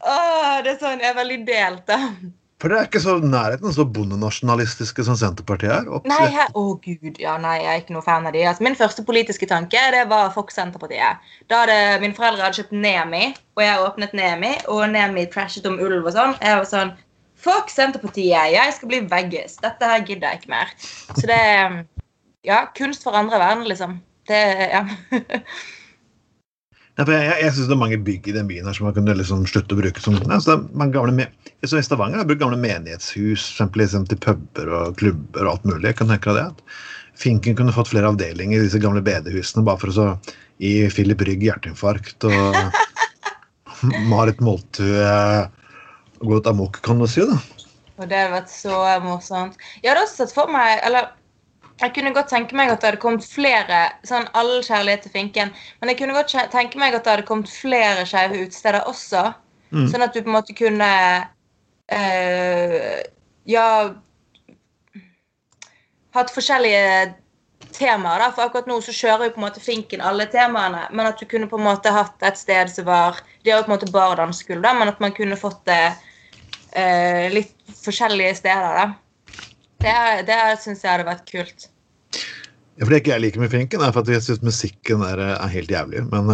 Åh, 0.02 0.62
det 0.64 0.75
er 0.75 0.81
sånn, 0.81 1.02
Jeg 1.02 1.12
er 1.12 1.19
veldig 1.21 1.40
delt, 1.49 1.85
da. 1.88 2.00
For 2.62 2.71
det 2.71 2.76
er 2.78 2.87
ikke 2.87 3.00
så 3.02 3.16
nærheten 3.19 3.73
så 3.75 3.83
bondenasjonalistiske 3.90 5.02
som 5.02 5.16
Senterpartiet 5.19 5.73
er. 5.75 5.88
Nei, 6.07 6.21
jeg, 6.31 6.45
å 6.54 6.76
gud, 6.78 7.16
ja, 7.19 7.33
nei, 7.42 7.57
jeg 7.59 7.71
er 7.73 7.81
ikke 7.81 7.97
noe 7.97 8.07
fan 8.07 8.28
av 8.28 8.37
de. 8.37 8.45
Altså, 8.47 8.62
min 8.62 8.78
første 8.78 9.02
politiske 9.09 9.49
tanke 9.50 9.83
det 9.90 10.04
var 10.12 10.31
Fox 10.37 10.54
Senterpartiet. 10.61 11.25
Da 11.50 11.64
hadde 11.64 11.99
Mine 12.04 12.14
foreldre 12.14 12.47
hadde 12.47 12.61
kjøpt 12.61 12.76
Nemi, 12.85 13.25
og 13.59 13.64
jeg 13.64 13.83
åpnet 13.88 14.14
Nemi, 14.14 14.52
og 14.71 14.85
Nemi 14.95 15.26
trashet 15.33 15.66
om 15.66 15.81
ulv 15.83 16.07
og 16.07 16.14
sånn. 16.14 16.38
Jeg 16.38 16.61
var 16.61 16.71
sånn 16.71 16.95
Fuck 17.42 17.75
Senterpartiet, 17.75 18.54
jeg 18.54 18.78
skal 18.78 18.92
bli 18.92 19.02
veggis. 19.11 19.59
Dette 19.64 19.90
her 19.90 20.07
gidder 20.07 20.31
jeg 20.31 20.45
ikke 20.45 20.54
mer. 20.54 20.75
Så 21.19 21.26
det 21.26 21.42
Ja, 22.47 22.64
kunst 22.78 23.02
for 23.02 23.19
andre 23.19 23.42
verden, 23.42 23.66
liksom. 23.66 23.99
Det 24.31 24.42
Ja. 24.71 24.87
Ja, 27.02 27.18
jeg 27.18 27.38
jeg 27.42 27.54
syns 27.56 27.68
det 27.71 27.75
er 27.75 27.80
mange 27.80 27.99
bygg 28.06 28.28
i 28.30 28.35
den 28.37 28.49
byen 28.50 28.68
her 28.68 28.76
som 28.76 28.87
man 28.87 28.94
kunne 28.97 29.14
liksom 29.18 29.44
slutte 29.50 29.75
å 29.75 29.80
bruke 29.80 30.02
som 30.02 30.18
altså, 30.23 30.59
mange 30.76 30.94
gamle, 30.94 31.26
så 31.66 31.80
I 31.80 31.85
Stavanger 31.87 32.23
har 32.23 32.28
brukt 32.28 32.42
gamle 32.42 32.59
menighetshus 32.61 33.49
eksempel, 33.52 33.82
liksom, 33.82 34.06
til 34.11 34.21
puber 34.23 34.71
og 34.76 34.99
klubber 35.00 35.47
og 35.47 35.54
alt 35.54 35.66
mulig. 35.68 35.88
Jeg 35.90 35.99
kan 36.02 36.12
tenke 36.12 36.37
deg 36.37 36.52
det. 36.52 36.76
Finken 37.23 37.56
kunne 37.59 37.75
fått 37.75 37.90
flere 37.92 38.11
avdelinger 38.12 38.61
i 38.61 38.66
disse 38.66 38.80
gamle 38.82 39.02
bedehusene 39.04 39.64
bare 39.66 39.80
for 39.82 40.02
å 40.04 40.06
gi 40.62 40.75
Philip 40.94 41.25
Rygg 41.26 41.42
hjerteinfarkt 41.49 42.28
og 42.28 42.61
Marit 44.12 44.40
Moltue 44.44 45.16
gå 46.23 46.38
ut 46.38 46.47
amok, 46.47 46.78
kan 46.87 47.02
du 47.02 47.09
si. 47.11 47.25
da. 47.26 47.40
Og 47.99 48.06
det 48.09 48.18
hadde 48.18 48.37
vært 48.37 48.52
så 48.52 48.78
morsomt. 49.04 49.59
Jeg 49.82 49.92
hadde 49.92 50.06
også 50.06 50.23
sett 50.23 50.37
for 50.37 50.50
meg 50.50 50.78
eller 50.87 51.11
jeg 51.81 51.95
kunne 51.97 52.12
godt 52.14 52.31
tenke 52.31 52.57
meg 52.57 52.71
at 52.71 52.83
det 52.83 52.91
hadde 52.91 53.02
kommet 53.02 53.25
flere 53.26 53.81
sånn 54.07 54.29
all 54.38 54.52
kjærlighet 54.64 55.07
til 55.07 55.14
Finken, 55.14 55.52
men 55.81 55.93
jeg 55.93 55.99
kunne 56.00 56.17
godt 56.17 56.35
tenke 56.52 56.81
meg 56.81 56.95
at 56.95 57.05
det 57.05 57.14
hadde 57.17 57.29
kommet 57.29 57.50
flere 57.50 58.05
skeive 58.09 58.45
utesteder 58.45 58.87
også. 58.91 59.31
Mm. 59.73 59.88
Sånn 59.88 60.05
at 60.05 60.14
du 60.14 60.21
på 60.21 60.29
en 60.29 60.37
måte 60.37 60.57
kunne 60.57 60.93
uh, 61.93 62.97
Ja 63.49 63.67
Hatt 66.12 66.29
forskjellige 66.29 67.14
temaer. 67.73 68.21
da, 68.21 68.26
For 68.37 68.45
akkurat 68.45 68.67
nå 68.69 68.76
så 68.85 68.93
kjører 68.93 69.31
jo 69.31 69.33
på 69.33 69.41
en 69.41 69.47
måte 69.47 69.62
Finken 69.64 70.02
alle 70.05 70.26
temaene. 70.29 70.83
Men 70.93 71.09
at 71.09 71.17
du 71.17 71.25
kunne 71.25 71.49
på 71.49 71.57
en 71.57 71.64
måte 71.64 71.88
hatt 71.95 72.21
et 72.29 72.37
sted 72.37 72.69
som 72.69 72.85
var 72.85 73.23
De 73.41 73.49
har 73.49 73.62
jo 73.62 73.64
på 73.64 73.73
en 73.73 73.76
måte 73.79 73.93
bare 73.95 74.19
dansegulv, 74.21 74.67
men 74.76 74.93
at 74.93 75.00
man 75.00 75.17
kunne 75.17 75.41
fått 75.41 75.64
det 75.71 75.81
uh, 76.76 77.33
litt 77.33 77.57
forskjellige 77.81 78.37
steder. 78.43 78.76
da. 78.76 79.01
Det, 79.82 79.98
det 80.28 80.40
syns 80.62 80.84
jeg 80.84 80.94
hadde 80.94 81.08
vært 81.08 81.28
kult. 81.30 81.68
Ja, 82.78 82.86
for 82.86 82.92
Det 82.94 83.02
ikke 83.02 83.12
jeg 83.12 83.22
liker 83.26 83.42
med 83.42 83.50
Finken, 83.52 83.82
er 83.84 83.92
for 83.92 84.00
at 84.00 84.08
jeg 84.08 84.24
syns 84.24 84.40
musikken 84.42 85.02
er, 85.04 85.20
er, 85.34 85.48
helt 85.52 85.70
jævlig. 85.70 86.04
Men 86.08 86.30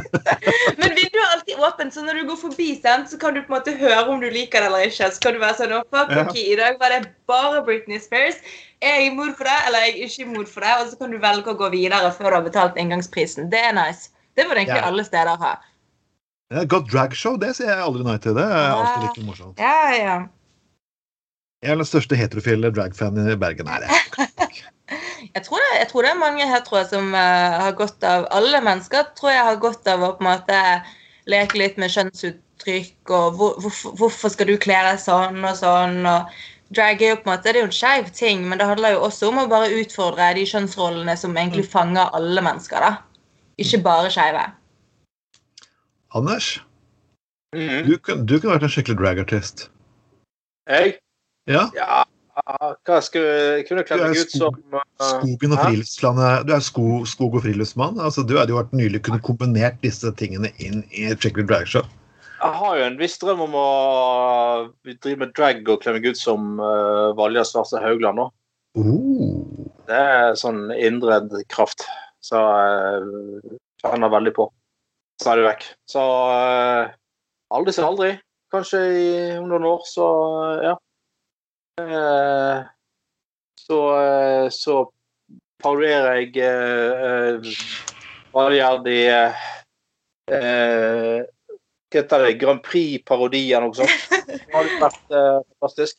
Men 0.80 0.94
vinduet 0.96 1.20
er 1.20 1.32
alltid 1.34 1.60
åpent, 1.68 1.94
så 1.94 2.04
når 2.06 2.20
du 2.20 2.30
går 2.30 2.38
forbi, 2.40 2.68
så 2.80 3.18
kan 3.20 3.36
du 3.36 3.42
på 3.42 3.52
en 3.52 3.56
måte 3.58 3.74
høre 3.76 4.06
om 4.08 4.22
du 4.22 4.28
liker 4.32 4.64
det 4.64 4.70
eller 4.70 4.88
ikke. 4.88 5.10
Så 5.12 5.20
kan 5.22 5.36
du 5.36 5.42
være 5.42 5.58
sånn 5.60 5.76
fuck, 5.92 6.14
ok, 6.22 6.34
I 6.40 6.56
dag 6.58 6.80
var 6.80 6.94
det 6.94 7.02
bare 7.28 7.60
Britney 7.66 8.00
Spears. 8.00 8.40
Er 8.80 9.00
jeg 9.00 9.12
imot 9.12 9.36
for 9.36 9.48
det, 9.48 9.56
eller 9.68 9.84
er 9.84 9.92
jeg 9.92 10.08
ikke 10.08 10.26
imot 10.30 10.50
for 10.52 10.64
det? 10.64 10.74
Og 10.80 10.90
så 10.90 11.00
kan 11.02 11.12
du 11.12 11.20
velge 11.20 11.52
å 11.52 11.58
gå 11.60 11.70
videre 11.74 12.12
før 12.16 12.30
du 12.30 12.38
har 12.38 12.46
betalt 12.48 12.80
inngangsprisen. 12.80 13.50
Det 13.52 13.60
er 13.68 13.76
nice. 13.76 14.12
Det 14.36 14.48
burde 14.48 14.64
egentlig 14.64 14.80
ja. 14.80 14.88
alle 14.88 15.04
steder 15.04 15.44
ha. 15.44 15.56
Ja, 16.54 16.62
godt 16.70 16.88
dragshow, 16.92 17.36
det 17.42 17.56
sier 17.58 17.72
jeg 17.72 17.82
aldri 17.82 18.04
nei 18.06 18.16
til. 18.22 18.36
Det 18.38 18.44
er 18.46 18.72
alltid 18.72 19.06
like 19.08 19.28
morsomt. 19.28 19.60
Ja, 19.60 19.92
ja. 19.96 20.16
Jeg 21.64 21.72
er 21.72 21.78
den 21.80 21.88
største 21.88 22.16
heterofile 22.18 22.70
dragfanen 22.74 23.30
i 23.32 23.36
Bergen. 23.40 23.68
Nei, 23.68 23.80
det 23.80 23.88
jeg, 25.34 25.42
tror 25.46 25.62
det, 25.62 25.70
jeg 25.78 25.88
tror 25.90 26.04
det 26.04 26.10
er 26.10 26.20
mange 26.20 26.48
heteroer 26.50 26.88
som 26.90 27.14
uh, 27.14 27.56
har 27.64 27.78
godt 27.78 28.04
av 28.06 28.26
Alle 28.36 28.60
mennesker 28.64 29.08
tror 29.18 29.32
jeg 29.32 29.46
har 29.48 29.62
godt 29.62 29.88
av 29.90 30.04
å 30.04 30.12
på 30.18 30.24
en 30.24 30.28
måte 30.28 30.60
leke 31.30 31.58
litt 31.58 31.80
med 31.80 31.90
kjønnsuttrykk 31.94 33.14
og 33.16 33.38
hvor, 33.38 33.56
hvorfor, 33.62 33.96
hvorfor 33.98 34.34
skal 34.34 34.52
du 34.52 34.58
kle 34.62 34.76
deg 34.90 35.00
sånn 35.02 35.40
og 35.42 35.56
sånn. 35.58 36.04
og 36.06 36.30
Drag 36.74 37.02
er 37.02 37.14
jo 37.14 37.18
på 37.22 37.30
en 37.30 37.32
måte, 37.32 37.46
det 37.46 37.60
er 37.60 37.62
jo 37.62 37.70
en 37.70 37.74
skeiv 37.74 38.08
ting, 38.10 38.42
men 38.50 38.58
det 38.58 38.66
handler 38.66 38.96
jo 38.96 39.04
også 39.06 39.30
om 39.30 39.38
å 39.38 39.48
bare 39.50 39.70
utfordre 39.78 40.32
de 40.34 40.42
kjønnsrollene 40.50 41.14
som 41.18 41.36
egentlig 41.38 41.62
mm. 41.68 41.70
fanger 41.70 42.10
alle 42.18 42.42
mennesker. 42.42 42.82
da. 42.82 43.22
Ikke 43.62 43.78
bare 43.84 44.10
skeive. 44.10 44.42
Anders, 46.18 46.56
mm. 47.54 47.86
du, 47.86 47.94
du 47.94 48.34
kunne 48.34 48.56
vært 48.56 48.66
en 48.66 48.74
skikkelig 48.74 48.98
dragartist. 48.98 49.68
Jeg? 50.66 50.96
Ja. 51.50 51.68
ja 51.76 52.04
hva 52.36 52.98
skulle 53.00 53.62
kunne 53.64 53.84
kledd 53.86 54.02
meg 54.04 54.18
ut 54.20 54.32
som 54.34 54.56
uh, 54.74 54.82
Skogen 55.00 55.54
og 55.56 55.62
friluftslandet. 55.62 56.44
Du 56.48 56.52
er 56.52 56.64
sko, 56.64 57.04
skog- 57.08 57.38
og 57.38 57.44
friluftsmann. 57.46 58.00
altså 58.00 58.26
Du 58.26 58.36
hadde 58.36 58.52
jo 58.52 58.58
vært 58.58 58.74
nylig 58.76 59.02
kunne 59.06 59.22
kombinert 59.24 59.78
disse 59.84 60.10
tingene 60.20 60.52
inn 60.60 60.82
i 60.92 61.08
skikkelig 61.14 61.48
dragshow. 61.48 61.86
Jeg 62.36 62.52
har 62.60 62.76
jo 62.76 62.84
en 62.84 62.98
viss 63.00 63.16
drøm 63.22 63.40
om 63.46 63.56
å 63.56 63.68
drive 64.84 65.22
med 65.22 65.32
drag 65.38 65.64
og 65.72 65.80
kle 65.82 65.96
meg 65.96 66.10
ut 66.12 66.20
som 66.20 66.60
uh, 66.60 67.16
Valja 67.16 67.46
Svarte 67.48 67.80
Haugland 67.80 68.20
nå. 68.20 68.28
Uh. 68.76 69.64
Det 69.88 69.96
er 69.96 70.36
sånn 70.36 70.68
indredd 70.76 71.32
kraft. 71.48 71.86
Så 72.20 72.36
jeg 72.36 73.00
uh, 73.08 73.56
kjenner 73.80 74.12
veldig 74.12 74.36
på. 74.36 74.50
Stadig 75.22 75.46
vekk. 75.48 75.64
Så 75.88 76.02
uh, 76.04 76.92
aldri 77.56 77.72
si 77.72 77.84
aldri. 77.84 78.12
Kanskje 78.52 78.82
i, 78.92 79.06
om 79.40 79.48
noen 79.48 79.64
år, 79.72 79.80
så 79.88 80.04
uh, 80.04 80.66
ja. 80.68 80.76
Eh, 81.80 82.60
så, 83.60 83.78
eh, 84.00 84.46
så 84.48 84.76
parodierer 85.60 86.22
jeg 86.22 86.32
hva 88.32 88.46
det 88.48 88.60
gjør 88.60 88.78
de 88.86 88.96
Hva 90.26 91.98
heter 92.00 92.24
det? 92.24 92.38
Grand 92.40 92.62
Prix-parodi 92.64 93.42
eller 93.50 93.68
noe 93.68 93.76
sånt. 93.76 93.92
Det 94.26 94.52
hadde 94.52 94.80
vært 94.80 95.12
uh, 95.12 95.40
fantastisk. 95.60 95.96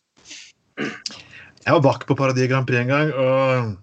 Jeg 0.78 1.74
var 1.76 1.84
vakt 1.86 2.06
på 2.10 2.18
Paradis 2.18 2.50
Grand 2.52 2.68
Prix 2.68 2.82
en 2.82 2.92
gang, 2.92 3.14
og 3.14 3.78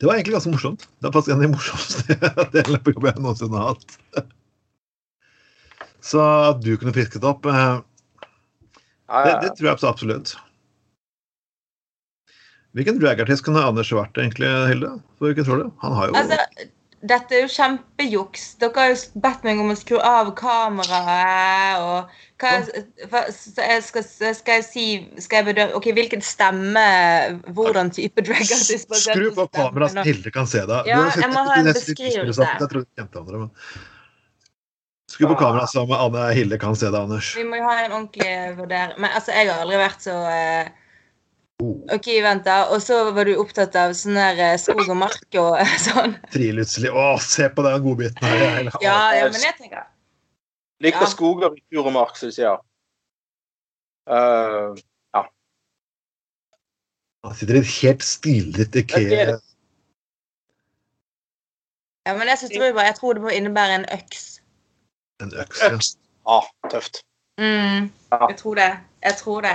det 0.00 0.08
var 0.08 0.16
egentlig 0.16 0.36
ganske 0.36 0.52
morsomt. 0.52 0.86
Det 1.00 1.08
er 1.08 1.14
faktisk 1.16 1.32
en 1.32 1.40
av 1.40 1.44
de 1.44 1.52
morsomste 1.52 2.16
delene 2.54 2.80
på 2.84 2.94
jobb 2.94 3.08
jeg 3.08 3.24
noensinne 3.24 3.60
har 3.60 3.74
hatt. 3.74 3.90
Så 6.04 6.20
at 6.20 6.60
du 6.64 6.72
kunne 6.80 6.96
fisket 6.96 7.24
opp. 7.24 7.48
Det, 9.08 9.32
det, 9.42 9.50
tror 9.58 9.68
jeg 9.68 9.84
absolutt. 9.84 10.36
Hvilken 12.74 12.96
dragartist 12.98 13.44
kan 13.46 13.58
Anders 13.60 13.92
vært, 13.94 14.16
egentlig, 14.18 14.48
Hilde? 14.70 14.96
For 15.20 15.34
ikke 15.34 15.44
tror 15.46 15.60
det. 15.62 15.68
Han 15.84 15.92
har 15.94 16.08
jo 16.08 16.16
altså, 16.18 16.70
Dette 17.04 17.36
er 17.36 17.42
jo 17.44 17.50
kjempejuks. 17.52 18.46
Dere 18.62 18.80
har 18.80 18.88
jo 18.90 19.20
bedt 19.22 19.44
meg 19.44 19.60
om 19.60 19.70
å 19.70 19.76
skru 19.76 19.98
av 20.00 20.32
kameraet 20.38 21.84
og 21.84 22.14
hva, 22.40 23.22
skal, 23.30 24.02
skal, 24.04 24.54
jeg 24.56 24.64
si 24.66 24.86
Skal 25.22 25.38
jeg 25.38 25.46
bedømme 25.46 25.78
Ok, 25.78 25.86
hvilken 25.96 26.20
stemme 26.24 26.82
Hvordan 27.56 27.92
type 27.94 28.24
dragartist 28.26 28.90
Skru 29.00 29.30
på 29.36 29.46
kameraet 29.54 29.94
så 29.94 30.04
Hilde 30.08 30.32
kan 30.34 30.50
se 30.50 30.64
deg. 30.66 30.90
Ja, 30.90 31.04
jeg 31.14 31.30
må 31.32 31.44
ha 31.46 31.60
en 31.60 31.70
beskrivelse. 31.70 32.48
Jeg 32.48 32.70
tror 32.72 32.82
du 32.82 32.88
kjente 32.98 33.22
andre, 33.22 33.44
men 33.46 33.52
Skru 35.14 35.28
på 35.30 35.36
kameraet 35.38 35.70
så 35.70 35.84
Anne 35.94 36.24
Hilde 36.34 36.56
kan 36.58 36.74
se 36.74 36.88
det, 36.90 36.98
Anders. 36.98 37.36
Vi 37.38 37.44
må 37.46 37.60
jo 37.60 37.68
ha 37.68 37.76
en 37.84 37.92
ordentlig 37.92 38.56
vurdering. 38.58 38.96
Men 38.98 39.12
altså, 39.14 39.30
jeg 39.36 39.46
har 39.46 39.62
aldri 39.62 39.78
vært 39.78 40.02
så 40.02 40.16
uh... 40.26 40.72
OK, 41.94 42.08
vent, 42.24 42.42
da. 42.48 42.56
Og 42.74 42.82
så 42.82 42.96
var 43.14 43.30
du 43.30 43.36
opptatt 43.38 43.76
av 43.78 43.94
sånn 43.94 44.18
der 44.18 44.40
uh, 44.42 44.56
skog 44.58 44.82
og 44.88 44.98
mark 45.04 45.38
og 45.44 45.60
sånn. 45.84 46.16
Friluftsliv. 46.34 46.98
Å, 46.98 47.14
se 47.22 47.46
på 47.46 47.62
den 47.62 47.78
godbiten 47.86 48.26
her. 48.26 48.72
ja, 48.82 48.98
ja, 49.20 49.30
men 49.30 49.38
jeg 49.38 49.54
tenker 49.60 49.86
Liker 50.82 51.06
ja. 51.06 51.30
og 51.30 51.56
i 51.56 51.62
tur 51.70 51.86
og 51.86 51.94
mark, 51.94 52.18
som 52.18 52.28
de 52.28 52.34
sier. 52.34 52.58
Uh, 54.10 54.74
ja. 55.14 55.22
Han 57.24 57.38
sitter 57.38 57.60
i 57.60 57.62
et 57.62 57.74
helt 57.78 58.04
stilrett 58.04 58.82
Ikea. 58.82 59.38
Ja, 62.04 62.12
men 62.18 62.28
jeg, 62.28 62.50
tror 62.50 62.82
jeg 62.82 62.96
tror 62.98 63.16
det 63.16 63.22
må 63.24 63.32
innebære 63.32 63.78
en 63.78 63.86
øks. 63.94 64.33
En 65.22 65.32
øks, 65.40 65.62
ja. 65.62 65.74
Øks. 65.74 65.96
Ja, 66.28 66.40
tøft. 66.70 67.02
Mm, 67.38 67.92
jeg 68.28 68.36
tror 68.38 68.54
det. 68.54 68.72
Jeg 69.02 69.14
tror 69.16 69.40
det. 69.40 69.54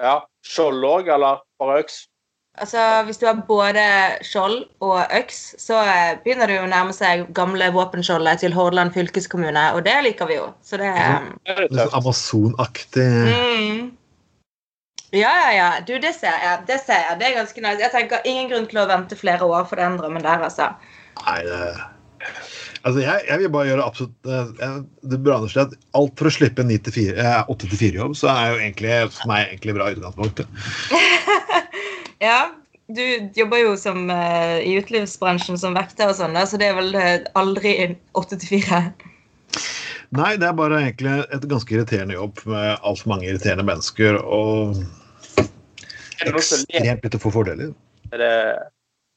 Ja. 0.00 0.18
Skjold 0.46 0.84
òg, 0.84 1.10
eller 1.14 1.42
bare 1.58 1.78
øks? 1.82 2.06
Altså, 2.54 3.02
Hvis 3.04 3.18
du 3.18 3.26
har 3.26 3.42
både 3.48 3.82
skjold 4.22 4.64
og 4.80 5.02
øks, 5.18 5.54
så 5.58 5.74
eh, 5.74 6.18
begynner 6.24 6.46
det 6.46 6.56
jo 6.56 6.64
å 6.66 6.70
nærme 6.70 6.92
seg 6.92 7.28
gamle 7.34 7.70
våpenskjoldet 7.72 8.42
til 8.42 8.52
Hordaland 8.52 8.92
fylkeskommune, 8.92 9.72
og 9.74 9.84
det 9.86 9.96
liker 10.04 10.26
vi 10.26 10.38
jo. 10.40 10.50
Så 10.62 10.80
det 10.80 10.90
er 10.90 11.30
Litt 11.60 11.76
sånn 11.78 11.96
Amazon-aktig 12.00 13.06
mm. 13.30 13.80
Ja, 15.10 15.30
ja, 15.42 15.52
ja. 15.56 15.70
Du, 15.86 15.96
det 15.98 16.12
ser 16.14 16.36
jeg. 16.42 16.58
Det 16.68 16.78
ser 16.84 17.00
jeg. 17.06 17.18
Det 17.18 17.26
er 17.28 17.38
ganske 17.40 17.62
nice. 17.64 17.82
Jeg 17.82 17.90
tenker 17.94 18.28
Ingen 18.30 18.50
grunn 18.52 18.68
til 18.70 18.82
å 18.82 18.86
vente 18.90 19.18
flere 19.18 19.46
år 19.46 19.64
for 19.66 19.80
den 19.80 19.96
drømmen 19.98 20.22
der, 20.22 20.44
altså. 20.46 20.68
Nei, 21.24 21.40
det 21.46 21.62
Altså, 22.80 23.02
jeg, 23.02 23.24
jeg, 23.28 23.38
vil 23.42 23.50
bare 23.52 23.68
gjøre 23.68 23.84
absolutt 23.84 24.28
uh, 24.30 24.78
Det 25.12 25.18
bør 25.20 25.44
si 25.52 25.58
at 25.60 25.74
alt 25.98 26.14
for 26.16 26.30
å 26.30 26.32
slippe 26.32 26.64
en 26.64 26.72
8-4-jobb, 26.72 28.14
så 28.16 28.30
er 28.32 28.54
jo 28.54 28.62
egentlig 28.62 28.94
for 29.12 29.28
meg 29.28 29.50
egentlig 29.50 29.76
bra 29.76 29.90
utgangspunkt. 29.92 30.42
ja. 32.28 32.40
Du 32.90 33.04
jobber 33.36 33.60
jo 33.60 33.74
som, 33.78 34.08
uh, 34.10 34.58
i 34.64 34.72
utelivsbransjen 34.80 35.60
som 35.60 35.76
vekter 35.76 36.10
og 36.10 36.16
sånn, 36.18 36.34
så 36.48 36.58
det 36.58 36.72
er 36.72 36.78
vel 36.80 36.96
aldri 37.38 37.74
8-4? 38.18 38.80
Nei, 40.16 40.32
det 40.42 40.48
er 40.48 40.56
bare 40.58 40.80
egentlig 40.80 41.20
et 41.30 41.44
ganske 41.52 41.74
irriterende 41.76 42.16
jobb 42.16 42.40
med 42.50 42.80
altfor 42.82 43.12
mange 43.12 43.28
irriterende 43.28 43.66
mennesker 43.68 44.18
og 44.18 44.80
det 46.24 46.32
ekstremt 46.34 47.04
lite 47.04 47.18
få 47.18 47.30
fordeler. 47.30 47.70
er 48.12 48.18
det, 48.18 48.32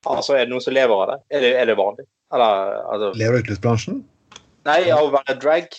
altså, 0.05 0.35
er 0.35 0.45
det 0.45 0.53
noen 0.53 0.63
som 0.63 0.75
lever 0.75 0.93
av 0.93 1.09
det? 1.09 1.17
Er 1.33 1.41
det, 1.43 1.51
er 1.59 1.71
det 1.71 1.77
vanlig? 1.79 2.05
Eller, 2.33 2.75
altså, 2.89 3.13
Lever 3.19 3.37
av 3.37 3.45
utelivsbransjen? 3.45 4.03
nei, 4.67 4.79
av 4.95 5.05
å 5.05 5.13
være 5.13 5.35
drag? 5.41 5.75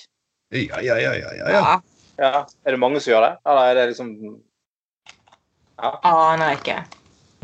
Ja, 0.54 0.80
ja, 0.84 0.99
ja, 1.00 1.14
ja, 1.16 1.30
ja, 1.34 1.49
ja. 1.49 1.54
Ja. 1.54 1.76
Ja. 2.20 2.44
Er 2.62 2.76
det 2.76 2.78
mange 2.78 3.00
som 3.02 3.11
gjør 3.11 3.25
det? 3.26 3.32
Eller 3.49 3.70
er 3.70 3.78
det 3.80 3.87
liksom 3.90 4.12
ja. 5.82 5.90
Aner 6.06 6.54
ikke. 6.54 6.76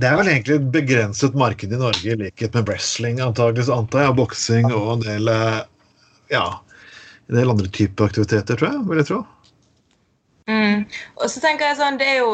Det 0.00 0.08
er 0.08 0.16
vel 0.16 0.30
egentlig 0.30 0.56
et 0.60 0.68
begrenset 0.72 1.34
marked 1.36 1.72
i 1.74 1.80
Norge, 1.80 2.06
i 2.06 2.16
likhet 2.16 2.54
med 2.56 2.70
wrestling, 2.70 3.18
antagelig, 3.20 3.66
så 3.66 3.80
antar 3.82 4.06
jeg, 4.06 4.16
boksing 4.20 4.70
og 4.70 4.92
en 4.94 5.02
del 5.04 5.28
eh, 5.28 5.58
ja, 6.32 6.44
en 7.28 7.36
del 7.36 7.52
andre 7.52 7.68
typer 7.74 8.08
aktiviteter, 8.08 8.56
tror 8.56 8.70
jeg. 8.70 8.84
vil 8.88 9.02
jeg 9.02 9.08
tro. 9.10 9.18
Mm. 10.48 10.86
Og 11.20 11.26
så 11.28 11.42
tenker 11.42 11.68
jeg 11.68 11.80
sånn, 11.82 11.98
det 12.00 12.08
er 12.14 12.22
jo 12.22 12.32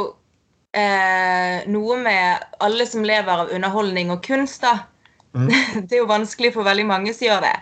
eh, 0.76 1.66
noe 1.72 1.98
med 2.04 2.46
alle 2.64 2.86
som 2.88 3.04
lever 3.08 3.46
av 3.46 3.50
underholdning 3.56 4.12
og 4.14 4.22
kunst, 4.24 4.62
da. 4.62 4.84
Mm. 5.36 5.48
Det 5.86 5.98
er 5.98 6.02
jo 6.02 6.10
vanskelig 6.10 6.54
for 6.56 6.66
veldig 6.66 6.86
mange 6.88 7.14
som 7.14 7.28
gjør 7.28 7.44
det. 7.44 7.56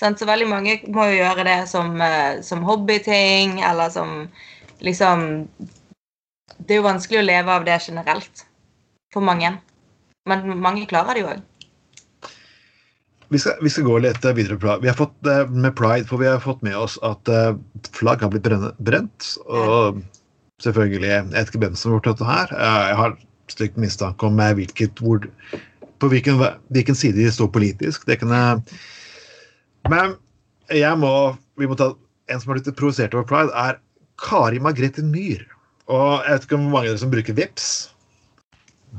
Så 0.00 0.26
veldig 0.26 0.48
mange 0.48 0.78
må 0.88 1.10
jo 1.10 1.18
gjøre 1.20 1.44
det 1.44 1.58
som, 1.68 1.92
eh, 2.00 2.40
som 2.42 2.64
hobbyting, 2.64 3.60
eller 3.60 3.92
som 3.92 4.28
liksom 4.80 5.46
Det 6.60 6.74
er 6.74 6.80
jo 6.80 6.88
vanskelig 6.88 7.20
å 7.20 7.26
leve 7.26 7.52
av 7.52 7.64
det 7.64 7.78
generelt. 7.84 8.44
For 9.12 9.24
mange. 9.24 9.52
Men 10.28 10.58
mange 10.60 10.86
klarer 10.88 11.16
det 11.16 11.22
jo 11.22 11.30
òg. 11.32 11.46
Vi 13.30 13.38
skal, 13.38 13.60
vi 13.62 13.70
skal 13.70 13.86
gå 13.86 13.98
litt 14.02 14.24
eh, 14.24 14.34
videre 14.34 14.78
Vi 14.82 14.88
har 14.88 14.96
fått 14.96 15.26
eh, 15.26 15.46
med 15.48 15.76
pride, 15.76 16.08
for 16.08 16.20
vi 16.20 16.28
har 16.28 16.40
fått 16.40 16.62
med 16.66 16.76
oss 16.76 16.98
at 17.06 17.28
flagg 17.96 18.24
har 18.24 18.32
blitt 18.32 18.48
brent. 18.78 19.34
Og 19.46 20.02
selvfølgelig 20.64 21.08
Jeg 21.08 21.28
vet 21.32 21.52
ikke 21.52 21.64
hvem 21.66 21.76
som 21.76 21.90
har 21.92 21.98
gjort 21.98 22.12
dette 22.12 22.30
her. 22.30 22.56
Jeg 22.88 23.00
har 23.02 23.18
stygt 23.50 23.80
mistanke 23.80 24.26
om 24.26 24.40
hvilket, 24.56 25.00
hvor, 25.00 25.28
på 26.00 26.10
hvilken, 26.12 26.40
hvilken 26.72 26.96
side 26.96 27.20
de 27.20 27.30
står 27.32 27.50
politisk. 27.54 28.06
Det 28.08 28.18
kan 28.20 28.32
jeg 28.34 28.80
Men 29.90 30.16
jeg 30.70 30.98
må, 31.00 31.36
vi 31.58 31.66
må 31.66 31.76
ta 31.78 31.92
en 32.30 32.40
som 32.40 32.52
har 32.52 32.60
blitt 32.60 32.76
provosert 32.78 33.14
over 33.16 33.26
pride, 33.26 33.54
er 33.56 33.80
Kari 34.20 34.60
Margrethe 34.62 35.02
Myhr. 35.02 35.42
Og 35.90 36.20
jeg 36.22 36.36
vet 36.36 36.44
ikke 36.46 36.58
om 36.58 36.68
mange 36.70 36.84
av 36.84 36.92
dere 36.92 37.02
som 37.02 37.10
bruker 37.10 37.34
VIPs. 37.34 37.70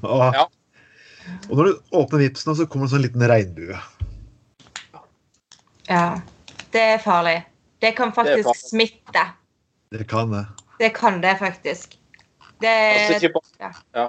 Og, 0.02 0.34
Ja. 0.36 0.48
og 1.50 1.54
når 1.58 1.70
du 1.70 1.80
åpner 1.96 2.24
Vipsen, 2.26 2.56
så 2.56 2.66
kommer 2.66 2.88
det 2.88 2.92
en 2.92 2.96
sånn 2.98 3.06
liten 3.06 3.28
regnbue. 3.32 3.80
Ja. 5.88 6.22
Det 6.72 6.82
er 6.82 7.00
farlig. 7.04 7.44
Det 7.84 7.96
kan 7.98 8.14
faktisk 8.16 8.48
det 8.48 8.58
smitte. 8.58 9.24
Det 9.92 10.08
kan 10.08 10.32
det. 10.32 10.46
Det 10.80 10.94
kan 10.96 11.22
det 11.22 11.38
faktisk. 11.40 11.98
Det 12.62 12.70
altså, 12.70 13.18
ikke 13.18 13.34
bare, 13.34 13.74
ja. 13.94 14.06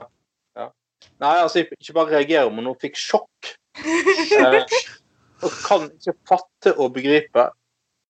Nei, 1.22 1.36
altså, 1.38 1.62
ikke 1.62 1.94
bare 1.96 2.16
reagere, 2.16 2.50
men 2.50 2.66
hun 2.66 2.78
fikk 2.82 2.98
sjokk. 2.98 3.52
Eh, 3.82 4.62
og 5.42 5.52
kan 5.64 5.88
ikke 5.90 6.14
fatte 6.28 6.72
og 6.76 6.94
begripe 6.96 7.44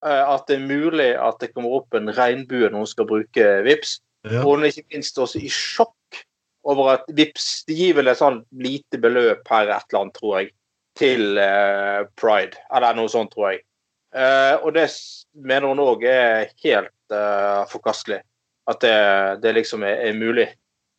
eh, 0.05 0.23
at 0.23 0.45
det 0.49 0.59
er 0.59 0.65
mulig 0.67 1.11
at 1.17 1.39
det 1.41 1.53
kommer 1.53 1.79
opp 1.79 1.97
en 1.97 2.13
regnbue 2.13 2.69
når 2.69 2.85
hun 2.85 2.91
skal 2.91 3.09
bruke 3.09 3.49
VIPs. 3.67 3.97
Ja. 4.29 4.43
Og 4.43 4.57
hun 4.57 4.65
er 4.65 4.73
ikke 4.73 4.97
minst 4.97 5.19
også 5.19 5.43
i 5.43 5.51
sjokk 5.53 6.23
over 6.69 6.93
at 6.95 7.09
VIPs 7.11 7.65
de 7.69 7.77
gir 7.79 7.97
vel 7.99 8.11
et 8.13 8.21
sånn 8.21 8.43
lite 8.63 9.01
beløp 9.03 9.49
her 9.51 9.71
et 9.73 9.89
eller 9.91 10.05
annet, 10.05 10.19
tror 10.19 10.37
jeg, 10.39 10.53
til 10.99 11.41
eh, 11.43 12.01
Pride. 12.21 12.61
Eller 12.75 12.99
noe 12.99 13.11
sånt, 13.13 13.33
tror 13.35 13.53
jeg. 13.53 13.65
Eh, 14.15 14.55
og 14.61 14.75
det 14.77 14.89
mener 15.33 15.73
hun 15.73 15.83
òg 15.83 16.05
er 16.09 16.53
helt 16.65 17.17
eh, 17.17 17.63
forkastelig. 17.73 18.21
At 18.71 18.83
det, 18.85 18.97
det 19.43 19.57
liksom 19.57 19.83
er, 19.89 19.99
er 20.07 20.19
mulig. 20.19 20.47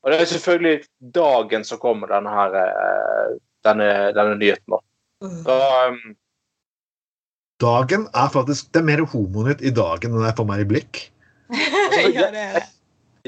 Og 0.04 0.12
det 0.12 0.20
er 0.20 0.30
selvfølgelig 0.34 0.84
dagen 1.16 1.64
som 1.68 1.80
kommer, 1.80 2.12
denne 2.12 2.32
her 2.34 2.58
eh, 2.60 3.38
denne, 3.64 3.90
denne 4.16 4.36
nyheten. 4.40 4.76
da. 4.76 4.82
Så, 5.24 5.58
um, 5.88 6.16
Dagen 7.64 8.10
er 8.12 8.32
faktisk 8.34 8.74
Det 8.74 8.82
er 8.82 8.88
mer 8.90 9.06
homonytt 9.08 9.62
i 9.64 9.72
dagen 9.72 10.12
enn 10.12 10.20
det 10.20 10.34
er 10.34 10.36
for 10.36 10.50
meg 10.50 10.66
i 10.66 10.68
blikk. 10.68 11.06
ja, 11.54 12.10
det 12.12 12.26
er 12.26 12.34
det. 12.36 12.66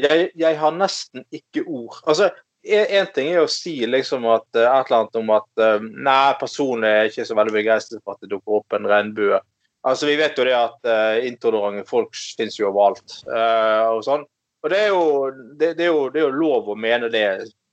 jeg, 0.03 0.27
jeg 0.35 0.59
har 0.59 0.75
nesten 0.75 1.23
ikke 1.31 1.63
ord. 1.63 2.01
Altså, 2.03 2.33
Én 2.65 3.05
ting 3.13 3.27
er 3.29 3.43
å 3.43 3.49
si 3.51 3.75
liksom 3.85 4.23
at 4.33 4.57
eh, 4.57 4.65
et 4.65 4.87
eller 4.89 5.03
annet 5.03 5.19
om 5.19 5.27
at 5.35 5.61
eh, 5.61 5.83
Nei, 5.85 6.33
personlig 6.39 6.89
er 6.89 7.03
jeg 7.03 7.11
ikke 7.11 7.25
så 7.29 7.37
veldig 7.37 7.53
begeistret 7.53 8.01
for 8.01 8.15
at 8.15 8.25
det 8.25 8.31
dukker 8.31 8.57
opp 8.57 8.73
en 8.75 8.87
regnbue. 8.89 9.39
Altså, 9.85 10.09
Vi 10.09 10.15
vet 10.17 10.39
jo 10.39 10.47
det 10.47 10.55
at 10.57 10.89
uh, 10.89 11.19
intolerante 11.27 11.85
folk 11.85 12.17
finnes 12.37 12.57
jo 12.57 12.71
overalt. 12.71 13.19
Uh, 13.29 13.93
og 13.93 14.01
sånn. 14.07 14.25
Og 14.65 14.71
det 14.73 14.79
er, 14.81 14.87
jo, 14.89 15.29
det, 15.59 15.75
det, 15.77 15.85
er 15.85 15.91
jo, 15.93 16.05
det 16.09 16.23
er 16.23 16.25
jo 16.25 16.37
lov 16.41 16.69
å 16.73 16.75
mene 16.79 17.05
det, 17.13 17.25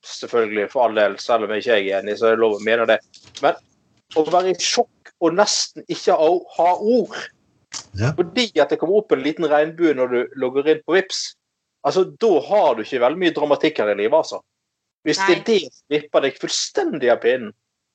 selvfølgelig, 0.04 0.66
for 0.74 0.84
all 0.84 0.98
del. 0.98 1.14
Selv 1.22 1.46
om 1.46 1.54
jeg 1.54 1.64
ikke 1.64 1.78
er 1.78 2.02
enig, 2.02 2.18
så 2.20 2.28
er 2.28 2.34
det 2.36 2.42
lov 2.44 2.58
å 2.58 2.64
mene 2.66 2.84
det. 2.90 2.98
Men 3.40 3.56
å 4.20 4.24
være 4.28 4.52
i 4.52 4.58
sjokk 4.60 5.12
og 5.24 5.38
nesten 5.38 5.86
ikke 5.88 6.18
ha, 6.18 6.72
ord 6.76 7.16
Ja. 7.96 8.10
fordi 8.12 8.50
at 8.60 8.68
det 8.68 8.76
kommer 8.80 9.00
opp 9.00 9.14
en 9.14 9.22
liten 9.24 9.46
regnbue 9.48 9.94
når 9.96 10.12
du 10.12 10.36
logger 10.42 10.68
inn 10.68 10.82
på 10.84 10.98
Vips, 10.98 11.22
altså 11.88 12.04
da 12.20 12.32
har 12.44 12.76
du 12.76 12.82
ikke 12.84 13.00
veldig 13.00 13.20
mye 13.22 13.34
dramatikk 13.38 13.80
her 13.80 13.94
i 13.94 13.96
livet, 14.02 14.18
altså. 14.18 14.42
Hvis 15.06 15.18
det 15.22 15.32
er 15.32 15.40
Nei. 15.40 15.46
det 15.48 15.60
som 15.72 15.94
vipper 15.96 16.26
deg 16.26 16.36
fullstendig 16.44 17.08
av 17.10 17.22
pinnen, 17.24 17.54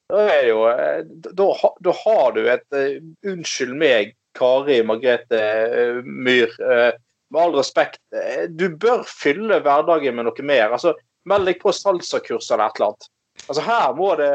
da 0.09 0.23
er 0.25 0.41
det 0.41 0.49
jo 0.49 0.61
eh, 0.71 0.99
Da, 1.37 1.47
da 1.83 1.93
har 2.01 2.33
du 2.35 2.41
et 2.47 2.65
uh, 2.73 2.97
Unnskyld 3.27 3.75
meg, 3.77 4.13
Kari 4.39 4.79
Margrethe 4.87 5.41
uh, 5.43 6.01
Myhr. 6.03 6.51
eh, 6.63 6.93
med 7.33 7.41
all 7.41 7.55
respekt, 7.57 7.99
eh, 8.15 8.47
du 8.49 8.69
bør 8.69 9.03
fylle 9.07 9.59
hverdagen 9.63 10.15
med 10.15 10.27
noe 10.29 10.47
mer. 10.47 10.71
altså 10.71 10.95
Meld 11.27 11.49
deg 11.49 11.59
på 11.59 11.73
salsakurs 11.75 12.51
eller 12.51 12.69
et 12.69 12.79
eller 12.79 12.91
annet. 12.93 13.09
Altså 13.47 13.63
Her 13.65 13.95
må 13.97 14.13
det, 14.19 14.31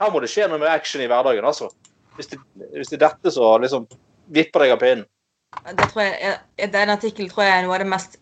her 0.00 0.12
må 0.12 0.22
det 0.22 0.30
skje 0.32 0.48
noe 0.48 0.60
med 0.62 0.72
action 0.72 1.02
i 1.04 1.08
hverdagen, 1.10 1.44
altså. 1.44 1.68
Hvis 2.16 2.32
det, 2.32 2.40
hvis 2.74 2.90
det 2.92 2.98
er 2.98 3.06
dette 3.08 3.32
som 3.34 3.60
liksom 3.62 3.86
vipper 4.32 4.64
deg 4.64 4.74
av 4.74 4.80
pinnen. 4.80 5.06
Det 5.66 5.86
tror 5.90 6.02
jeg, 6.06 6.38
Den 6.72 6.92
artikkelen 6.92 7.30
tror 7.30 7.44
jeg 7.44 7.58
er 7.58 7.64
noe 7.66 7.76
av 7.76 7.82
det 7.82 7.90
mest 7.90 8.18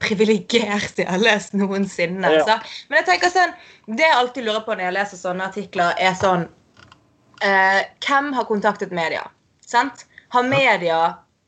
privilegerte 0.00 1.04
jeg 1.04 1.10
har 1.10 1.20
lest 1.20 1.56
noensinne. 1.56 2.24
Ja. 2.24 2.40
Altså. 2.40 2.84
Men 2.88 3.00
jeg 3.00 3.08
tenker 3.10 3.32
sånn, 3.34 3.52
det 3.90 4.06
jeg 4.06 4.16
alltid 4.16 4.46
lurer 4.46 4.62
på 4.64 4.76
når 4.76 4.86
jeg 4.86 4.96
leser 4.96 5.20
sånne 5.20 5.48
artikler, 5.50 5.92
er 6.00 6.14
sånn 6.16 6.46
eh, 7.44 7.82
Hvem 8.06 8.32
har 8.36 8.48
kontaktet 8.48 8.94
media? 8.96 9.26
Sant? 9.66 10.06
Har 10.32 10.46
media 10.46 11.00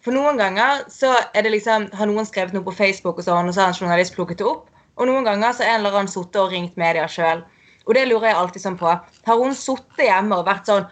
For 0.03 0.15
noen 0.15 0.38
ganger 0.41 0.85
så 0.91 1.12
er 1.33 1.47
det 1.47 1.55
liksom, 1.55 1.88
har 1.95 2.11
noen 2.11 2.27
skrevet 2.27 2.55
noe 2.57 2.67
på 2.67 2.75
Facebook, 2.75 3.21
og 3.21 3.27
sånn, 3.27 3.51
og 3.51 3.55
så 3.55 3.65
har 3.65 3.73
en 3.73 3.79
journalist 3.79 4.17
plukket 4.17 4.43
det 4.43 4.49
opp. 4.51 4.69
Og 4.99 5.09
noen 5.09 5.27
ganger 5.27 5.55
så 5.55 5.65
er 5.65 5.77
en 5.77 5.83
eller 5.83 6.01
annen 6.03 6.11
sittet 6.11 6.41
og 6.43 6.51
ringt 6.53 6.79
media 6.81 7.07
sjøl. 7.09 7.45
Og 7.87 7.95
det 7.97 8.05
lurer 8.09 8.31
jeg 8.31 8.38
alltid 8.38 8.65
sånn 8.65 8.79
på. 8.79 8.91
Har 9.27 9.41
hun 9.41 9.55
sittet 9.59 10.07
hjemme 10.07 10.38
og 10.38 10.49
vært 10.51 10.69
sånn 10.71 10.88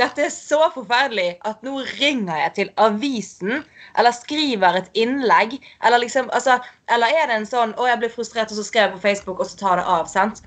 dette 0.00 0.22
er 0.24 0.30
så 0.32 0.60
forferdelig 0.72 1.34
at 1.48 1.60
nå 1.66 1.82
ringer 1.98 2.38
jeg 2.38 2.52
til 2.56 2.70
avisen 2.80 3.58
eller 4.00 4.16
skriver 4.16 4.78
et 4.78 4.88
innlegg. 4.96 5.58
Eller 5.84 6.00
liksom, 6.04 6.30
altså, 6.36 6.56
eller 6.88 7.12
er 7.12 7.28
det 7.28 7.36
en 7.36 7.48
sånn 7.48 7.74
Å, 7.76 7.88
jeg 7.90 8.00
ble 8.00 8.12
frustrert, 8.12 8.52
og 8.52 8.56
så 8.56 8.64
skrev 8.64 8.86
jeg 8.86 8.94
på 8.94 9.02
Facebook, 9.04 9.42
og 9.42 9.50
så 9.50 9.60
tar 9.60 9.80
det 9.80 9.84
av. 9.84 10.08
sant? 10.08 10.40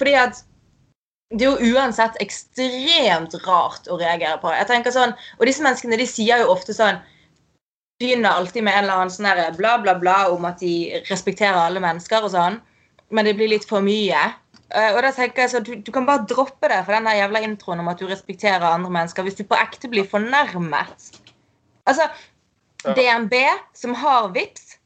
Fordi 0.00 0.14
at 0.16 0.40
det 1.34 1.42
er 1.42 1.58
jo 1.58 1.74
uansett 1.74 2.18
ekstremt 2.22 3.34
rart 3.46 3.88
å 3.90 3.98
reagere 3.98 4.38
på. 4.42 4.52
Jeg 4.54 4.68
tenker 4.70 4.94
sånn, 4.94 5.14
Og 5.40 5.46
disse 5.48 5.64
menneskene 5.64 5.98
de 5.98 6.06
sier 6.06 6.44
jo 6.44 6.52
ofte 6.54 6.74
sånn 6.76 7.00
Begynner 7.98 8.36
alltid 8.36 8.62
med 8.62 8.76
en 8.76 8.84
eller 8.84 9.00
annen 9.00 9.10
sånn 9.10 9.56
bla, 9.56 9.78
bla, 9.80 9.94
bla 9.98 10.16
om 10.30 10.44
at 10.44 10.60
de 10.60 11.00
respekterer 11.08 11.56
alle 11.56 11.80
mennesker 11.80 12.22
og 12.22 12.34
sånn, 12.34 12.58
men 13.08 13.24
det 13.24 13.32
blir 13.38 13.48
litt 13.48 13.64
for 13.64 13.80
mye. 13.80 14.20
Eh, 14.68 14.90
og 14.92 15.00
da 15.00 15.14
tenker 15.16 15.46
jeg 15.46 15.52
så, 15.54 15.62
du, 15.64 15.70
du 15.80 15.88
kan 15.94 16.04
bare 16.04 16.26
droppe 16.28 16.68
det 16.68 16.82
for 16.84 16.92
den 16.92 17.08
der 17.08 17.22
jævla 17.22 17.40
introen 17.46 17.80
om 17.80 17.88
at 17.88 18.02
du 18.02 18.04
respekterer 18.10 18.66
andre 18.68 18.92
mennesker 18.92 19.24
hvis 19.24 19.38
du 19.38 19.46
på 19.48 19.56
ekte 19.56 19.88
blir 19.88 20.04
fornærmet. 20.10 21.08
Altså, 21.88 22.10
Ja. 22.84 22.92
DNB, 22.94 23.32
som 23.74 23.96
har 23.98 24.28
VIPS, 24.34 24.76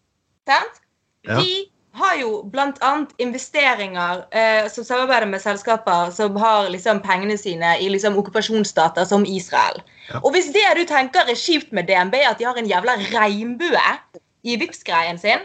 sant? 0.49 0.79
Ja. 1.27 1.35
de 1.37 1.67
har 1.93 2.17
jo 2.21 2.43
bl.a. 2.53 2.91
investeringer 3.19 4.23
eh, 4.31 4.69
som 4.71 4.85
samarbeider 4.87 5.27
med 5.27 5.43
selskaper 5.43 6.11
som 6.15 6.37
har 6.39 6.69
liksom 6.71 7.01
pengene 7.03 7.37
sine 7.39 7.73
i 7.83 7.89
liksom 7.91 8.19
okkupasjonsstater 8.21 9.05
som 9.05 9.27
Israel. 9.27 9.83
Ja. 10.11 10.21
Og 10.23 10.35
hvis 10.37 10.53
det 10.55 10.67
du 10.79 10.85
tenker 10.87 11.27
er 11.27 11.39
kjipt 11.39 11.73
med 11.73 11.91
DNB, 11.91 12.15
at 12.27 12.39
de 12.39 12.47
har 12.47 12.59
en 12.59 12.71
jævla 12.71 12.97
regnbue 13.11 13.87
i 14.43 14.57
VIPS-greien 14.61 15.19
sin, 15.19 15.43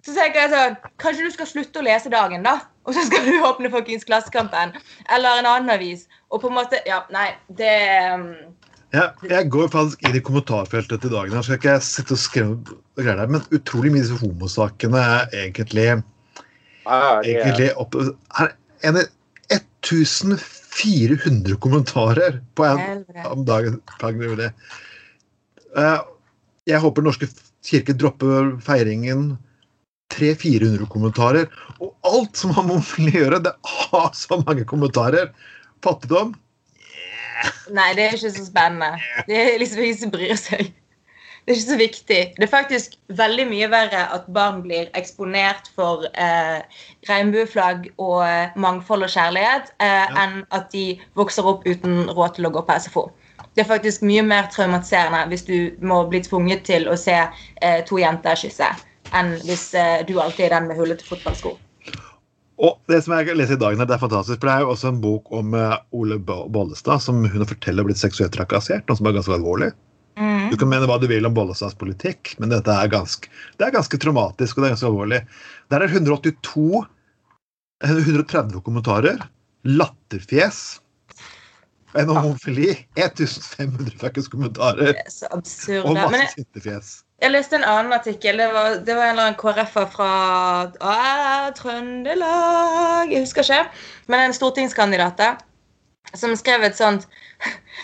så 0.00 0.14
tenker 0.16 0.40
jeg 0.40 0.52
sånn 0.54 0.76
Kanskje 1.02 1.26
du 1.26 1.34
skal 1.34 1.48
slutte 1.50 1.82
å 1.82 1.84
lese 1.84 2.12
Dagen, 2.12 2.46
da? 2.46 2.62
Og 2.86 2.96
så 2.96 3.04
skal 3.06 3.26
du 3.26 3.44
åpne 3.44 3.70
fuckings 3.70 4.06
Klassekampen 4.08 4.72
eller 5.12 5.42
en 5.42 5.48
annen 5.50 5.74
avis. 5.74 6.06
Og 6.30 6.40
på 6.42 6.48
en 6.48 6.56
måte 6.56 6.80
Ja, 6.88 7.02
nei, 7.12 7.32
det 7.58 7.74
um, 8.14 8.30
Ja, 8.92 9.06
jeg 9.24 9.48
går 9.52 9.70
faktisk 9.72 10.02
inn 10.04 10.16
i 10.18 10.24
kommentarfeltet 10.24 11.00
til 11.00 11.12
dagen. 11.14 11.32
Jeg 11.38 11.46
skal 11.46 11.58
ikke 11.58 11.76
sitte 11.86 12.12
og 12.12 12.20
skrive 12.20 12.56
greier 13.00 13.22
der, 13.22 13.30
men 13.32 13.44
utrolig 13.56 13.92
mye 13.94 14.02
av 14.02 14.06
disse 14.10 14.18
homosakene 14.20 15.00
er 15.00 15.22
egentlig, 15.46 15.86
ah, 16.84 17.22
det 17.24 17.38
egentlig 17.38 17.70
opp, 17.80 17.96
er 17.96 18.52
en 18.84 19.00
1400 19.52 21.56
kommentarer 21.62 22.36
på 22.58 22.66
en 22.68 23.00
om 23.30 23.46
dagen. 23.48 23.80
Eh, 25.72 26.00
Jeg 26.68 26.78
håper 26.84 27.02
Norske 27.02 27.26
kirke 27.64 27.96
dropper 27.96 28.60
feiringen. 28.62 29.38
300-400 30.12 30.84
kommentarer. 30.92 31.48
Og 31.80 31.94
alt 32.04 32.36
som 32.36 32.52
har 32.52 32.62
med 32.66 32.76
homofili 32.76 33.16
å 33.16 33.24
gjøre, 33.24 33.40
det 33.46 33.54
har 33.64 34.10
så 34.16 34.36
mange 34.44 34.64
kommentarer. 34.68 35.32
Fattigdom? 35.84 36.34
Nei, 37.72 37.88
det 37.96 38.04
er 38.04 38.14
ikke 38.16 38.30
så 38.34 38.46
spennende. 38.46 38.92
Det 39.26 39.36
er 39.40 39.58
liksom 39.62 39.82
ingen 39.82 39.98
som 39.98 40.12
bryr 40.14 40.38
seg. 40.38 40.72
Det 41.42 41.50
er 41.50 41.56
ikke 41.58 41.70
så 41.72 41.76
viktig. 41.80 42.18
Det 42.36 42.44
er 42.46 42.50
faktisk 42.50 42.92
veldig 43.18 43.46
mye 43.50 43.68
verre 43.72 44.04
at 44.14 44.28
barn 44.30 44.60
blir 44.62 44.92
eksponert 44.98 45.70
for 45.74 46.04
eh, 46.14 46.60
regnbueflagg 47.08 47.88
og 47.98 48.20
eh, 48.28 48.54
mangfold 48.62 49.02
og 49.08 49.10
kjærlighet, 49.10 49.72
eh, 49.82 50.04
Ja. 50.06 50.06
enn 50.22 50.44
at 50.54 50.70
de 50.72 50.84
vokser 51.18 51.42
opp 51.50 51.66
uten 51.66 52.04
råd 52.14 52.36
til 52.38 52.46
å 52.46 52.52
gå 52.54 52.62
på 52.68 52.78
SFO. 52.78 53.08
Det 53.56 53.64
er 53.64 53.68
faktisk 53.72 54.04
mye 54.06 54.22
mer 54.22 54.46
traumatiserende 54.54 55.26
hvis 55.32 55.42
du 55.50 55.56
må 55.82 56.04
bli 56.08 56.22
tvunget 56.22 56.62
til 56.64 56.86
å 56.88 56.94
se 56.96 57.18
eh, 57.18 57.82
to 57.90 57.98
jenter 57.98 58.38
kysse, 58.38 58.70
enn 59.12 59.34
hvis 59.42 59.66
eh, 59.74 60.06
du 60.06 60.20
alltid 60.22 60.46
er 60.46 60.54
den 60.60 60.70
med 60.70 60.78
hullete 60.78 61.04
fotballsko. 61.04 61.56
Og 62.62 62.78
det 62.90 63.00
som 63.02 63.16
jeg 63.16 63.34
leser 63.34 63.58
i 63.58 63.70
her, 63.74 63.86
det 63.88 63.96
er 63.96 64.02
fantastisk, 64.02 64.38
for 64.38 64.48
det 64.48 64.54
er 64.54 64.62
jo 64.62 64.74
også 64.74 64.92
en 64.92 65.00
bok 65.02 65.32
om 65.34 65.56
eh, 65.58 65.78
Ole 65.98 66.18
Bollestad, 66.22 67.02
som 67.02 67.24
hun 67.24 67.46
fortalt 67.48 67.80
har 67.80 67.88
blitt 67.88 67.98
seksuelt 67.98 68.34
trakassert, 68.36 68.86
noe 68.86 69.00
som 69.00 69.08
er 69.10 69.16
ganske 69.16 69.34
alvorlig. 69.34 69.72
Mm. 70.20 70.52
Du 70.52 70.58
kan 70.60 70.70
mene 70.70 70.86
hva 70.86 71.00
du 71.02 71.08
vil 71.10 71.26
om 71.26 71.34
Bollestads 71.34 71.74
politikk, 71.80 72.36
men 72.38 72.52
dette 72.52 72.70
er 72.70 72.92
ganske, 72.92 73.30
det 73.58 73.66
er 73.66 73.74
ganske 73.74 73.98
traumatisk 73.98 74.58
og 74.58 74.62
det 74.62 74.68
er 74.68 74.74
ganske 74.76 74.90
alvorlig. 74.92 75.20
Der 75.74 75.82
er 75.82 75.90
182 75.90 76.84
130 77.82 78.62
kommentarer. 78.62 79.18
Latterfjes. 79.66 80.80
En 81.98 82.08
homofili. 82.08 82.76
1500 82.94 83.98
fuckings 83.98 84.28
kommentarer. 84.28 84.92
Det 84.92 85.02
er 85.02 85.10
så 85.10 85.30
absurd. 85.34 85.88
Og 85.88 85.98
masse 85.98 86.36
sintefjes. 86.36 86.92
Jeg 87.22 87.30
leste 87.30 87.58
en 87.58 87.66
annen 87.68 87.94
artikkel. 87.94 88.40
Det 88.42 88.48
var, 88.52 88.76
det 88.82 88.96
var 88.98 89.06
en 89.06 89.14
eller 89.14 89.28
annen 89.30 89.38
KrF-er 89.38 89.88
fra 89.92 90.10
ah, 90.80 91.50
Trøndelag 91.58 93.12
Jeg 93.12 93.22
husker 93.26 93.46
ikke. 93.46 93.62
Men 94.10 94.26
en 94.28 94.36
stortingskandidat 94.36 95.20
da, 95.20 95.30
som 96.18 96.34
skrev 96.38 96.66
et 96.66 96.78
sånt 96.78 97.06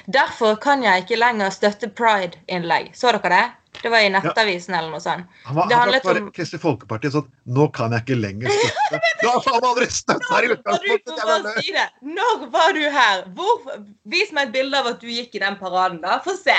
Derfor 0.06 0.58
kan 0.62 0.82
jeg 0.84 1.02
ikke 1.04 1.16
lenger 1.18 1.50
støtte 1.50 1.88
pride-innlegg. 1.98 2.92
Så 2.94 3.10
dere 3.16 3.30
det? 3.32 3.46
Det 3.82 3.90
var 3.92 4.02
i 4.02 4.10
Nettavisen 4.10 4.74
eller 4.74 4.90
noe 4.90 5.02
sånt. 5.02 5.26
Han 5.46 5.56
var, 5.56 5.68
Det 5.68 5.74
han 5.76 5.82
handlet 5.86 6.06
bare 6.06 6.22
om- 6.22 6.30
Kristelig 6.34 6.62
Folkeparti 6.62 7.10
sånn 7.14 7.26
Nå 7.46 7.68
kan 7.74 7.94
jeg 7.94 8.04
ikke 8.06 8.18
lenger 8.18 8.54
støtte. 8.54 9.00
Du 9.22 9.26
har 9.28 9.42
faen 9.44 9.66
aldri 9.70 9.86
støtta 9.90 10.32
her 10.34 10.46
i 10.46 10.50
utgangspunktet! 10.54 11.94
Når 12.18 12.46
var 12.54 12.74
du 12.74 12.82
her? 12.94 13.22
Hvor, 13.34 13.78
vis 14.06 14.32
meg 14.34 14.48
et 14.48 14.56
bilde 14.58 14.78
av 14.78 14.90
at 14.94 15.00
du 15.02 15.08
gikk 15.10 15.34
i 15.38 15.42
den 15.42 15.58
paraden. 15.58 16.00
da. 16.02 16.18
Få 16.24 16.34
se. 16.38 16.56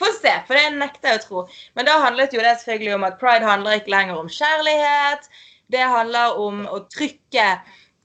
Få 0.00 0.08
se, 0.16 0.32
for 0.48 0.56
det 0.56 0.78
nekter 0.78 1.12
jeg 1.12 1.20
å 1.20 1.24
tro. 1.26 1.44
Men 1.76 1.88
da 1.88 1.98
handlet 2.00 2.32
jo 2.32 2.40
det 2.40 2.56
selvfølgelig 2.62 2.96
om 2.96 3.06
at 3.08 3.18
pride 3.20 3.48
handler 3.48 3.80
ikke 3.80 3.92
lenger 3.92 4.20
om 4.20 4.30
kjærlighet. 4.32 5.28
Det 5.70 5.86
handler 5.92 6.38
om 6.40 6.62
å 6.70 6.80
trykke 6.90 7.48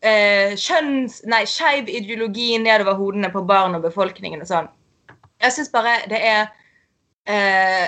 eh, 0.06 0.56
kjønns... 0.60 1.22
Nei, 1.32 1.46
skeiv 1.50 1.90
ideologi 1.90 2.56
nedover 2.62 3.00
hodene 3.00 3.32
på 3.34 3.46
barn 3.48 3.78
og 3.78 3.86
befolkningen 3.88 4.44
og 4.44 4.52
sånn. 4.52 4.68
Jeg 5.44 5.56
syns 5.56 5.72
bare 5.74 5.98
det 6.12 6.20
er 6.24 6.44
eh, 7.30 7.88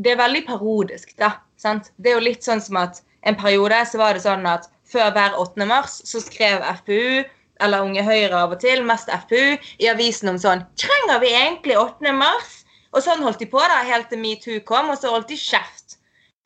Det 0.00 0.12
er 0.12 0.20
veldig 0.20 0.44
parodisk, 0.48 1.14
da. 1.20 1.34
Sant? 1.60 1.92
Det 1.96 2.12
er 2.12 2.18
jo 2.18 2.28
litt 2.28 2.46
sånn 2.46 2.62
som 2.64 2.78
at 2.80 3.02
en 3.28 3.36
periode 3.36 3.82
så 3.86 4.00
var 4.00 4.16
det 4.16 4.24
sånn 4.24 4.46
at 4.48 4.70
før 4.90 5.12
hver 5.14 5.36
8. 5.38 5.66
mars 5.68 6.00
så 6.08 6.22
skrev 6.22 6.64
FPU, 6.80 7.26
eller 7.60 7.84
Unge 7.84 8.02
Høyre 8.06 8.38
av 8.38 8.54
og 8.54 8.62
til, 8.62 8.80
mest 8.86 9.10
FPU, 9.12 9.58
i 9.78 9.90
avisen 9.92 10.32
om 10.32 10.38
sånn 10.40 10.64
Trenger 10.80 11.20
vi 11.22 11.34
egentlig 11.36 11.76
8. 11.76 12.14
mars? 12.16 12.59
Og 12.90 13.04
sånn 13.04 13.22
holdt 13.22 13.42
de 13.42 13.48
på 13.50 13.60
da, 13.62 13.82
helt 13.86 14.10
til 14.10 14.22
metoo 14.22 14.62
kom, 14.66 14.90
og 14.90 14.98
så 14.98 15.12
holdt 15.12 15.30
de 15.30 15.38
kjeft. 15.38 15.98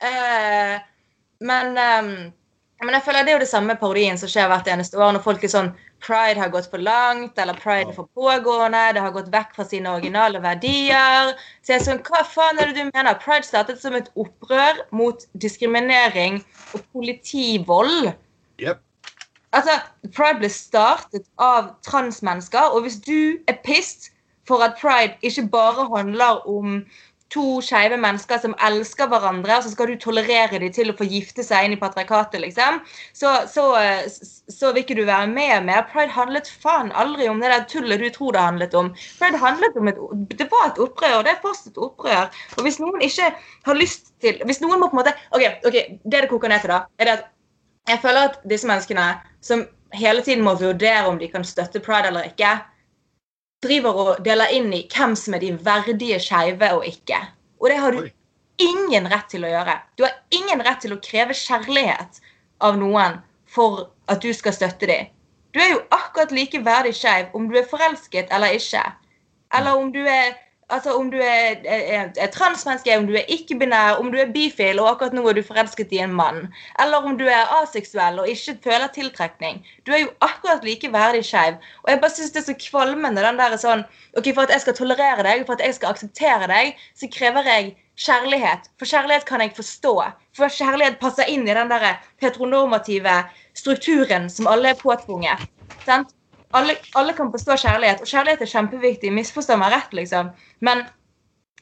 Uh, 0.05 0.77
men, 1.45 1.79
um, 1.79 2.11
men 2.85 2.97
jeg 2.99 3.05
føler 3.07 3.25
det 3.25 3.33
er 3.33 3.39
jo 3.39 3.45
det 3.45 3.51
samme 3.51 3.77
parodien 3.81 4.21
som 4.21 4.31
skjer 4.31 4.51
hvert 4.51 4.69
eneste 4.69 5.01
år, 5.01 5.15
når 5.15 5.25
folk 5.25 5.45
er 5.45 5.53
sånn 5.53 5.73
Pride 6.05 6.37
har 6.37 6.51
gått 6.53 6.67
for 6.69 6.83
langt, 6.85 7.39
eller 7.41 7.57
pride 7.57 7.89
er 7.89 7.97
for 7.97 8.11
pågående, 8.13 8.83
det 8.93 9.01
har 9.01 9.13
gått 9.15 9.31
vekk 9.33 9.55
fra 9.57 9.65
sine 9.65 9.89
originale 9.89 10.41
verdier. 10.45 11.33
Så 11.65 11.73
jeg 11.73 11.81
er 11.81 11.87
sånn, 11.87 12.03
hva 12.05 12.21
faen 12.29 12.61
er 12.61 12.69
det 12.69 12.77
du 12.77 12.91
mener? 12.91 13.17
Pride 13.23 13.49
startet 13.49 13.81
som 13.81 13.97
et 13.97 14.11
opprør 14.21 14.83
mot 14.93 15.25
diskriminering 15.41 16.43
og 16.77 16.85
politivold. 16.93 18.11
Yep. 18.61 18.83
Altså, 19.57 19.79
Pride 20.13 20.43
ble 20.43 20.51
startet 20.53 21.25
av 21.41 21.73
transmennesker, 21.87 22.75
og 22.75 22.85
hvis 22.85 23.01
du 23.01 23.41
er 23.49 23.57
pissed 23.65 24.11
for 24.49 24.65
at 24.65 24.79
pride 24.81 25.19
ikke 25.23 25.49
bare 25.53 25.89
handler 25.97 26.45
om 26.49 26.81
to 27.35 27.61
skeive 27.65 27.97
mennesker 27.99 28.39
som 28.39 28.55
elsker 28.63 29.09
hverandre, 29.11 29.57
og 29.57 29.65
så 29.65 29.73
skal 29.73 29.91
du 29.91 29.97
tolerere 30.01 30.61
dem 30.63 30.73
til 30.75 30.93
å 30.93 30.97
få 30.99 31.07
gifte 31.09 31.43
seg 31.47 31.67
inn 31.67 31.75
i 31.75 31.81
patriarkatet, 31.81 32.39
liksom, 32.45 32.81
så, 33.17 33.33
så, 33.51 33.65
så 34.53 34.73
vil 34.73 34.85
ikke 34.85 34.97
du 34.99 35.03
være 35.09 35.31
med 35.33 35.67
mer. 35.67 35.83
Pride 35.91 36.15
handlet 36.15 36.51
faen 36.63 36.93
aldri 36.95 37.29
om 37.31 37.43
det 37.43 37.51
der 37.51 37.67
tullet 37.71 38.03
du 38.03 38.09
tror 38.15 38.37
det 38.37 38.45
handlet 38.45 38.77
om. 38.79 38.93
Pride 39.19 39.41
handlet 39.43 39.79
om 39.81 39.91
et, 39.91 40.03
Det 40.39 40.49
var 40.53 40.71
et 40.71 40.83
opprør, 40.87 41.19
og 41.19 41.27
det 41.27 41.35
er 41.35 41.43
fortsatt 41.43 41.81
opprør. 41.89 42.29
Og 42.59 42.67
hvis 42.67 42.81
noen 42.83 43.03
ikke 43.05 43.33
har 43.67 43.79
lyst 43.79 44.13
til 44.23 44.39
Hvis 44.47 44.61
noen 44.63 44.79
må 44.81 44.91
på 44.91 44.99
en 44.99 45.03
måte 45.03 45.17
OK, 45.35 45.65
ok, 45.67 45.79
det 46.05 46.21
det 46.25 46.31
koker 46.31 46.53
ned 46.53 46.63
til, 46.63 46.75
da, 46.75 46.85
er 46.99 47.09
det 47.09 47.17
at 47.19 47.31
jeg 47.89 48.01
føler 48.01 48.31
at 48.31 48.39
disse 48.49 48.69
menneskene 48.69 49.09
som 49.45 49.67
hele 49.95 50.23
tiden 50.25 50.45
må 50.45 50.55
vurdere 50.59 51.05
om 51.09 51.19
de 51.21 51.29
kan 51.29 51.45
støtte 51.45 51.83
pride 51.85 52.09
eller 52.09 52.31
ikke, 52.31 52.55
driver 53.65 54.01
og 54.03 54.21
deler 54.25 54.53
inn 54.55 54.71
i 54.77 54.85
hvem 54.93 55.17
som 55.19 55.37
er 55.37 55.43
de 55.45 55.55
verdige 55.67 56.21
skeive 56.23 56.71
og 56.77 56.87
ikke. 56.89 57.19
Og 57.61 57.71
det 57.71 57.81
har 57.81 57.97
du 57.97 58.05
Oi. 58.05 58.13
ingen 58.63 59.09
rett 59.11 59.31
til 59.33 59.47
å 59.47 59.51
gjøre. 59.51 59.79
Du 59.97 60.05
har 60.07 60.15
ingen 60.37 60.63
rett 60.65 60.83
til 60.85 60.95
å 60.95 61.01
kreve 61.03 61.37
kjærlighet 61.37 62.21
av 62.65 62.79
noen 62.81 63.21
for 63.51 63.89
at 64.11 64.23
du 64.23 64.33
skal 64.37 64.57
støtte 64.57 64.89
dem. 64.91 65.11
Du 65.55 65.61
er 65.63 65.71
jo 65.71 65.83
akkurat 65.95 66.33
like 66.35 66.59
verdig 66.67 66.95
skeiv 66.99 67.35
om 67.35 67.47
du 67.49 67.59
er 67.59 67.69
forelsket 67.71 68.33
eller 68.35 68.57
ikke. 68.59 68.83
Eller 69.55 69.79
om 69.79 69.93
du 69.95 70.03
er 70.03 70.35
Altså 70.75 70.95
om 70.99 71.11
du 71.13 71.19
er, 71.23 71.61
er, 71.65 72.09
er 72.19 72.31
transmenneske, 72.35 72.97
om 72.99 73.07
du 73.07 73.15
er 73.15 73.29
ikke-binær, 73.31 74.01
om 74.03 74.11
du 74.11 74.19
er 74.19 74.33
bifil 74.35 74.81
og 74.83 74.89
akkurat 74.91 75.15
nå 75.15 75.23
er 75.31 75.39
du 75.39 75.43
forelsket 75.47 75.93
i 75.95 76.01
en 76.03 76.17
mann. 76.19 76.49
Eller 76.83 77.07
om 77.07 77.15
du 77.21 77.25
er 77.31 77.53
aseksuell 77.61 78.19
og 78.23 78.31
ikke 78.31 78.57
føler 78.65 78.91
tiltrekning. 78.97 79.63
Du 79.87 79.93
er 79.95 80.03
jo 80.05 80.11
akkurat 80.25 80.67
like 80.67 80.91
verdig 80.93 81.23
skeiv. 81.29 81.61
Og 81.85 81.93
jeg 81.93 82.03
bare 82.03 82.17
syns 82.17 82.35
det 82.35 82.43
er 82.43 82.49
så 82.49 82.57
kvalmende 82.67 83.23
den 83.23 83.39
der 83.39 83.55
sånn 83.61 83.87
OK, 84.19 84.33
for 84.33 84.45
at 84.47 84.57
jeg 84.57 84.65
skal 84.67 84.79
tolerere 84.81 85.27
deg, 85.27 85.47
for 85.47 85.55
at 85.55 85.65
jeg 85.65 85.79
skal 85.79 85.95
akseptere 85.95 86.51
deg, 86.51 86.83
så 86.99 87.11
krever 87.15 87.51
jeg 87.53 87.71
kjærlighet. 88.01 88.69
For 88.79 88.91
kjærlighet 88.91 89.29
kan 89.31 89.45
jeg 89.45 89.55
forstå. 89.55 89.95
For 90.35 90.59
kjærlighet 90.59 90.99
passer 91.03 91.31
inn 91.31 91.47
i 91.47 91.55
den 91.55 91.71
der 91.71 91.95
heteronormative 92.23 93.23
strukturen 93.55 94.27
som 94.31 94.51
alle 94.51 94.75
er 94.75 94.83
påtvunget. 94.83 95.47
Sant? 95.87 96.11
Alle, 96.55 96.77
alle 96.99 97.15
kan 97.17 97.33
forstå 97.35 97.59
kjærlighet, 97.65 98.03
og 98.05 98.11
kjærlighet 98.11 98.45
er 98.45 98.51
kjempeviktig. 98.51 99.13
Misforstå 99.15 99.59
meg 99.61 99.75
rett, 99.75 99.95
liksom. 99.97 100.33
Men 100.65 100.85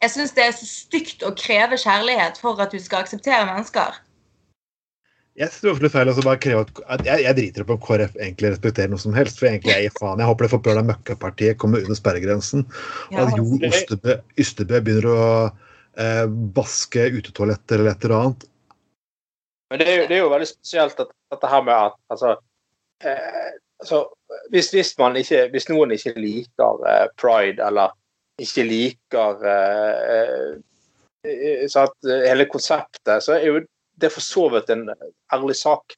jeg 0.02 0.14
syns 0.14 0.34
det 0.36 0.46
er 0.46 0.56
så 0.56 0.68
stygt 0.68 1.24
å 1.26 1.34
kreve 1.38 1.78
kjærlighet 1.80 2.40
for 2.42 2.60
at 2.62 2.74
du 2.74 2.80
skal 2.82 3.04
akseptere 3.04 3.46
mennesker. 3.48 4.00
Jeg 5.38 5.48
synes 5.48 5.62
det 5.62 5.68
er 5.68 5.72
absolutt 5.72 5.94
feil 5.94 6.10
å 6.12 6.24
bare 6.26 6.40
kreve 6.44 6.62
at, 6.66 6.80
at 6.92 7.04
jeg, 7.08 7.22
jeg 7.24 7.36
driter 7.38 7.64
i 7.64 7.72
om 7.72 7.78
KrF 7.80 8.16
egentlig 8.18 8.50
respekterer 8.52 8.90
noe 8.92 9.00
som 9.00 9.14
helst. 9.16 9.38
For 9.40 9.48
egentlig 9.48 9.72
jeg 9.72 9.86
gir 9.86 9.94
faen. 9.96 10.20
Jeg 10.20 10.28
håper 10.28 10.44
det 10.44 10.52
forpøla 10.52 10.82
møkkapartiet 10.90 11.60
kommer 11.62 11.80
under 11.80 11.96
sperregrensen. 11.96 12.66
Og 13.14 13.20
at 13.22 13.38
Jo 13.38 13.46
Ystebø, 13.70 14.18
Ystebø 14.44 14.82
begynner 14.84 15.08
å 15.08 15.22
eh, 15.96 16.26
vaske 16.58 17.06
utetoaletter 17.16 17.80
eller 17.80 17.94
et 17.94 18.04
eller 18.04 18.18
annet. 18.18 18.46
Men 19.72 19.80
det 19.80 19.88
er, 19.88 20.02
jo, 20.02 20.08
det 20.10 20.18
er 20.18 20.20
jo 20.20 20.32
veldig 20.34 20.50
spesielt 20.50 20.98
at 21.00 21.16
dette 21.32 21.48
her 21.54 21.64
med 21.64 21.78
at 21.78 21.96
altså, 22.12 22.34
eh, 23.00 23.52
altså 23.82 24.04
hvis, 24.52 24.70
hvis, 24.72 24.92
man 24.98 25.16
ikke, 25.18 25.46
hvis 25.52 25.68
noen 25.68 25.92
ikke 25.94 26.14
liker 26.16 26.84
eh, 26.88 27.08
pride, 27.20 27.62
eller 27.66 27.92
ikke 28.40 28.64
liker 28.66 29.42
eh, 29.52 30.52
eh, 31.28 31.64
at, 31.66 31.96
eh, 32.08 32.28
hele 32.28 32.46
konseptet, 32.50 33.24
så 33.24 33.36
er 33.36 33.48
jo 33.48 33.64
det 34.00 34.12
for 34.14 34.24
så 34.24 34.46
vidt 34.54 34.70
en 34.72 34.86
ærlig 35.34 35.56
sak. 35.58 35.96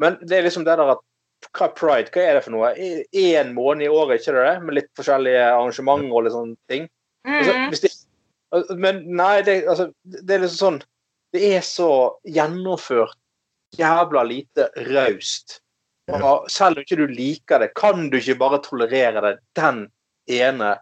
Men 0.00 0.20
det 0.22 0.38
er 0.38 0.46
liksom 0.46 0.66
det 0.68 0.76
der 0.78 0.94
at 0.94 1.02
hva 1.50 1.66
er 1.66 1.74
pride? 1.74 2.12
Hva 2.14 2.22
er 2.22 2.36
det 2.38 2.44
for 2.44 2.54
noe? 2.54 2.70
Én 3.18 3.50
måned 3.56 3.86
i 3.86 3.90
året, 3.90 4.20
ikke 4.22 4.36
det? 4.38 4.54
Med 4.62 4.76
litt 4.78 4.90
forskjellige 4.98 5.42
arrangementer 5.48 6.14
og 6.14 6.24
litt 6.26 6.36
sånne 6.36 6.56
ting. 6.70 6.88
Altså, 7.26 7.52
Mm. 7.58 7.74
det, 7.82 8.76
men 8.78 9.02
nei, 9.16 9.42
det, 9.46 9.62
altså, 9.68 9.88
det 10.04 10.34
er 10.34 10.40
liksom 10.42 10.58
sånn 10.58 10.80
Det 11.32 11.42
er 11.56 11.62
så 11.64 12.18
gjennomført 12.28 13.14
jævla 13.78 14.22
lite 14.28 14.66
raust. 14.90 15.62
Og 16.10 16.48
selv 16.50 16.78
om 16.78 16.82
ikke 16.82 16.98
du 16.98 17.06
liker 17.06 17.62
det, 17.62 17.72
kan 17.78 18.08
du 18.10 18.18
ikke 18.18 18.40
bare 18.40 18.62
tolerere 18.64 19.22
det 19.22 19.36
den 19.58 19.84
ene 20.30 20.74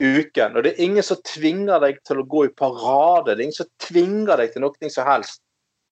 uken. 0.00 0.56
Og 0.56 0.64
det 0.64 0.72
er 0.72 0.84
ingen 0.86 1.04
som 1.04 1.18
tvinger 1.26 1.82
deg 1.82 1.98
til 2.06 2.22
å 2.22 2.26
gå 2.30 2.46
i 2.46 2.54
parade. 2.54 3.34
Det 3.34 3.40
er 3.40 3.46
ingen 3.48 3.58
som 3.58 3.70
tvinger 3.82 4.40
deg 4.40 4.54
til 4.54 4.64
noe 4.64 4.92
som 4.94 5.08
helst. 5.08 5.42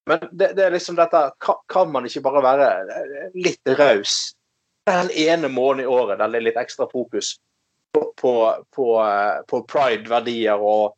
Men 0.09 0.23
det, 0.31 0.55
det 0.57 0.65
er 0.65 0.73
liksom 0.73 0.97
dette 0.97 1.21
Kan 1.69 1.91
man 1.93 2.07
ikke 2.09 2.23
bare 2.25 2.41
være 2.41 2.69
litt 3.37 3.77
raus 3.77 4.31
den 4.89 5.11
ene 5.11 5.49
måneden 5.53 5.85
i 5.85 5.93
året 5.93 6.19
der 6.19 6.31
det 6.33 6.39
er 6.41 6.47
litt 6.47 6.61
ekstra 6.61 6.87
fokus 6.89 7.35
på, 7.93 8.07
på, 8.17 8.33
på, 8.75 8.87
eh, 9.05 9.41
på 9.49 9.63
pride-verdier 9.69 10.61
og 10.61 10.95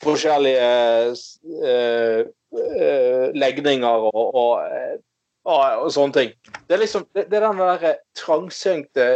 forskjellige 0.00 0.68
uh, 1.12 2.20
uh, 2.56 3.24
legninger 3.36 4.06
og, 4.08 4.20
og, 4.42 5.02
og, 5.48 5.88
sånne 5.92 6.16
ting. 6.16 6.34
Det 6.68 6.76
er 6.76 6.82
liksom 6.82 7.06
det, 7.16 7.28
det 7.30 7.38
er 7.38 7.48
den 7.48 7.62
der 7.62 8.00
trangsynte 8.18 9.10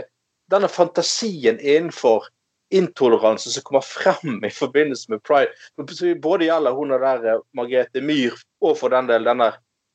Denne 0.53 0.69
fantasien 0.69 1.57
innenfor 1.57 2.27
intoleranse 2.75 3.49
som 3.51 3.65
kommer 3.65 3.81
frem 3.81 4.43
i 4.45 4.51
forbindelse 4.53 5.13
med 5.13 5.23
pride. 5.25 5.55
Både 6.21 6.45
gjelder 6.45 6.77
hun 6.77 6.93
og 6.93 7.01
der 7.01 7.39
Margrethe 7.57 8.03
Myhr, 8.05 8.37
og 8.61 8.77
for 8.77 8.93
den 8.93 9.09
del 9.09 9.25
denne 9.25 9.55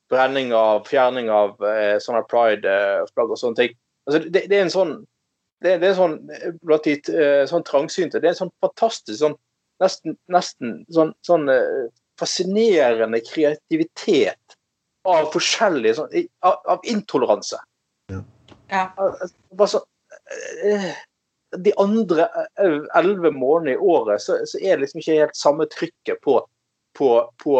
brenning 0.10 0.50
av, 0.58 0.88
fjerning 0.89 1.30
av 1.30 1.62
eh, 1.62 2.00
sånne 2.02 2.24
pride-flagg 2.32 3.30
og 3.30 3.38
sånne 3.38 3.60
ting. 3.60 3.78
Altså, 4.10 4.24
det, 4.26 4.48
det, 4.50 4.58
er 4.58 4.65
en 4.65 4.74
sånn 4.74 4.96
det, 5.62 5.76
det 5.84 5.92
er 5.92 5.98
sånn 6.00 6.18
blant 6.65 6.88
de 6.88 6.96
uh, 7.13 7.44
sånn 7.50 7.65
trangsynte. 7.68 8.22
Det 8.22 8.32
er 8.32 8.34
en 8.34 8.44
sånn 8.46 8.56
fantastisk 8.63 9.20
sånn 9.22 9.38
nesten, 9.84 10.15
nesten 10.34 10.80
sånn, 10.96 11.13
sånn 11.28 11.46
uh, 11.52 11.89
fascinerende 12.20 13.22
kreativitet 13.28 14.48
av 15.07 15.29
forskjellige 15.33 15.99
sånn, 15.99 16.17
av, 16.45 16.59
av, 16.75 16.89
intoleranse. 16.89 17.59
Ja. 18.12 18.23
ja. 18.71 18.83
Bare 19.55 19.71
så, 19.71 19.83
uh, 20.65 20.89
de 21.57 21.73
andre 21.81 22.27
elleve 22.59 23.31
månedene 23.33 23.77
i 23.77 23.81
året 23.81 24.21
så, 24.21 24.38
så, 24.45 24.59
er 24.62 24.77
det 24.77 24.83
liksom 24.83 25.01
ikke 25.01 25.21
helt 25.23 25.39
samme 25.39 25.65
trykket 25.71 26.21
på, 26.21 26.35
på, 26.97 27.09
på 27.41 27.55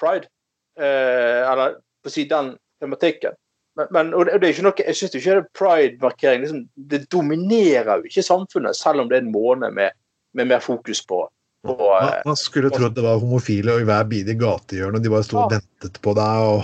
pride. 0.00 0.30
eller 0.78 1.74
på 2.02 2.08
å 2.08 2.14
si 2.14 2.24
den 2.30 2.54
tematikken. 2.80 3.36
Men, 3.78 3.86
men, 3.90 4.14
og 4.14 4.26
det 4.26 4.38
er 4.38 4.52
ikke 4.52 4.66
noe, 4.66 4.82
jeg 4.82 4.98
syns 4.98 5.14
ikke 5.14 5.42
pride-markering 5.54 6.42
liksom, 6.42 6.64
Det 6.90 7.04
dominerer 7.12 8.00
jo 8.00 8.10
ikke 8.10 8.24
samfunnet, 8.26 8.76
selv 8.76 9.04
om 9.04 9.10
det 9.10 9.18
er 9.18 9.26
en 9.26 9.34
måned 9.34 9.74
med, 9.76 9.94
med 10.34 10.50
mer 10.50 10.64
fokus 10.64 11.04
på, 11.06 11.20
på 11.66 11.98
man, 12.24 12.36
skulle 12.36 12.70
tro 12.70 12.86
at 12.86 12.94
det 12.94 13.02
var 13.02 13.18
homofile 13.18 13.72
og 13.74 13.80
i 13.82 13.86
hver 13.88 14.04
bidige 14.10 14.38
gatehjørne, 14.38 14.96
og 14.98 15.04
de 15.04 15.10
bare 15.12 15.24
sto 15.26 15.36
og 15.42 15.52
ventet 15.52 15.94
på 16.04 16.10
deg 16.18 16.34
og 16.46 16.58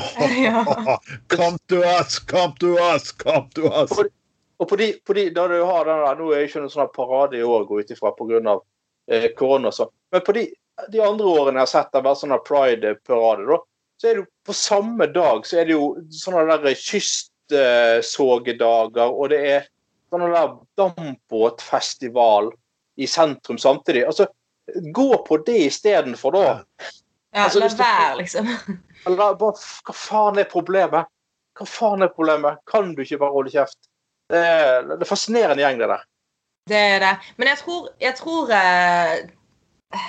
Come 1.35 1.59
to 1.71 1.79
us! 1.83 2.11
Come 2.31 2.55
to 2.61 2.69
us! 2.79 3.05
Come 3.19 3.49
to 3.59 3.63
us! 3.71 3.91
Og 4.63 4.67
på 4.71 4.75
de, 4.79 4.87
på 5.07 5.13
de, 5.19 5.23
da 5.35 5.43
du 5.51 5.57
har 5.67 5.83
den 5.89 6.01
der, 6.05 6.15
Nå 6.21 6.25
er 6.31 6.41
ikke 6.47 6.61
noen 6.63 6.73
sånn 6.73 6.95
parade 6.95 7.35
i 7.41 7.47
år, 7.47 7.61
gå 7.67 7.75
ut 7.83 7.91
ifra 7.91 8.11
pga. 8.15 8.55
Eh, 9.11 9.27
korona 9.37 9.69
og 9.69 9.75
sånn. 9.77 9.93
Men 10.15 10.23
på 10.25 10.33
de, 10.37 10.43
de, 10.89 10.99
andre 11.05 11.27
årene 11.29 11.59
jeg 11.59 11.67
har 11.67 11.75
sett 11.75 11.93
det 11.93 12.07
være 12.07 12.21
sånn 12.23 12.47
pride-parade, 12.47 13.43
da, 13.51 13.57
så 14.01 14.05
er 14.09 14.13
det 14.15 14.21
jo 14.23 14.29
på 14.47 14.55
samme 14.57 15.07
dag 15.13 15.39
så 15.47 15.55
er 15.61 15.65
det 15.69 15.75
jo 15.75 15.85
sånne 16.23 16.57
der 16.63 16.81
kystsågedager, 16.81 19.09
og 19.11 19.25
det 19.35 19.41
er 19.51 19.63
sånne 20.13 20.29
der 20.33 20.49
dampbåtfestival 20.81 22.45
i 22.97 23.07
sentrum 23.11 23.59
samtidig. 23.61 24.03
Altså, 24.09 24.25
gå 24.75 25.17
på 25.27 25.37
det 25.47 25.59
istedenfor, 25.69 26.33
da. 26.33 26.65
Ja, 27.35 27.45
altså, 27.45 27.61
la 27.61 27.69
være, 27.79 28.17
liksom. 28.23 28.49
Eller, 29.07 29.35
bare, 29.37 29.53
hva 29.85 29.97
faen 29.97 30.41
er 30.41 30.49
problemet? 30.51 31.11
Hva 31.59 31.67
faen 31.69 32.05
er 32.07 32.13
problemet? 32.15 32.63
Kan 32.71 32.95
du 32.95 33.03
ikke 33.05 33.21
bare 33.23 33.35
holde 33.35 33.53
kjeft? 33.55 33.91
Det 34.33 34.41
er, 34.41 34.87
det 34.89 35.03
er 35.03 35.11
fascinerende 35.11 35.63
gjeng, 35.63 35.81
det 35.83 35.91
der. 35.91 36.05
Det 36.71 36.79
er 36.95 37.03
det. 37.03 37.15
Men 37.37 37.51
jeg 37.51 37.61
tror, 37.61 37.89
jeg 38.01 38.17
tror 38.17 38.53
uh, 38.55 40.05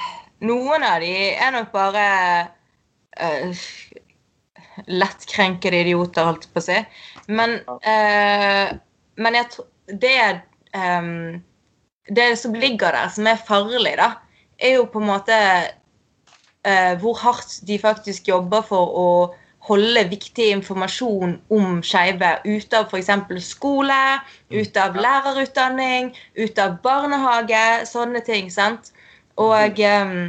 noen 0.48 0.86
av 0.88 1.04
de 1.04 1.12
er 1.34 1.52
nok 1.52 1.74
bare 1.74 2.06
uh, 3.20 3.66
lettkrenkede 4.88 5.84
idioter, 5.84 6.30
holdt 6.30 6.48
jeg 6.48 6.56
på 6.56 6.64
å 6.64 6.68
si. 6.70 6.78
Men, 7.28 7.58
uh, 7.68 8.72
men 9.20 9.40
jeg 9.42 9.52
tror 9.52 9.68
det, 10.06 10.20
um, 10.72 11.42
det 12.08 12.30
som 12.40 12.56
ligger 12.56 12.96
der, 12.96 13.12
som 13.12 13.28
er 13.28 13.44
farlig, 13.50 13.98
da, 14.00 14.14
er 14.60 14.78
jo 14.78 14.86
på 14.92 15.02
en 15.02 15.10
måte 15.10 15.40
eh, 16.66 16.94
hvor 17.02 17.18
hardt 17.22 17.60
de 17.68 17.80
faktisk 17.80 18.28
jobber 18.28 18.64
for 18.68 18.94
å 19.00 19.10
holde 19.66 20.06
viktig 20.12 20.52
informasjon 20.54 21.40
om 21.50 21.80
skeive 21.86 22.36
ute 22.46 22.78
av 22.78 22.92
f.eks. 22.94 23.10
skole, 23.42 24.02
ute 24.54 24.82
av 24.82 24.98
lærerutdanning, 25.00 26.12
ute 26.38 26.64
av 26.64 26.78
barnehage, 26.86 27.86
sånne 27.90 28.22
ting. 28.26 28.52
sant? 28.54 28.92
Og 29.42 29.82
um, 29.82 30.20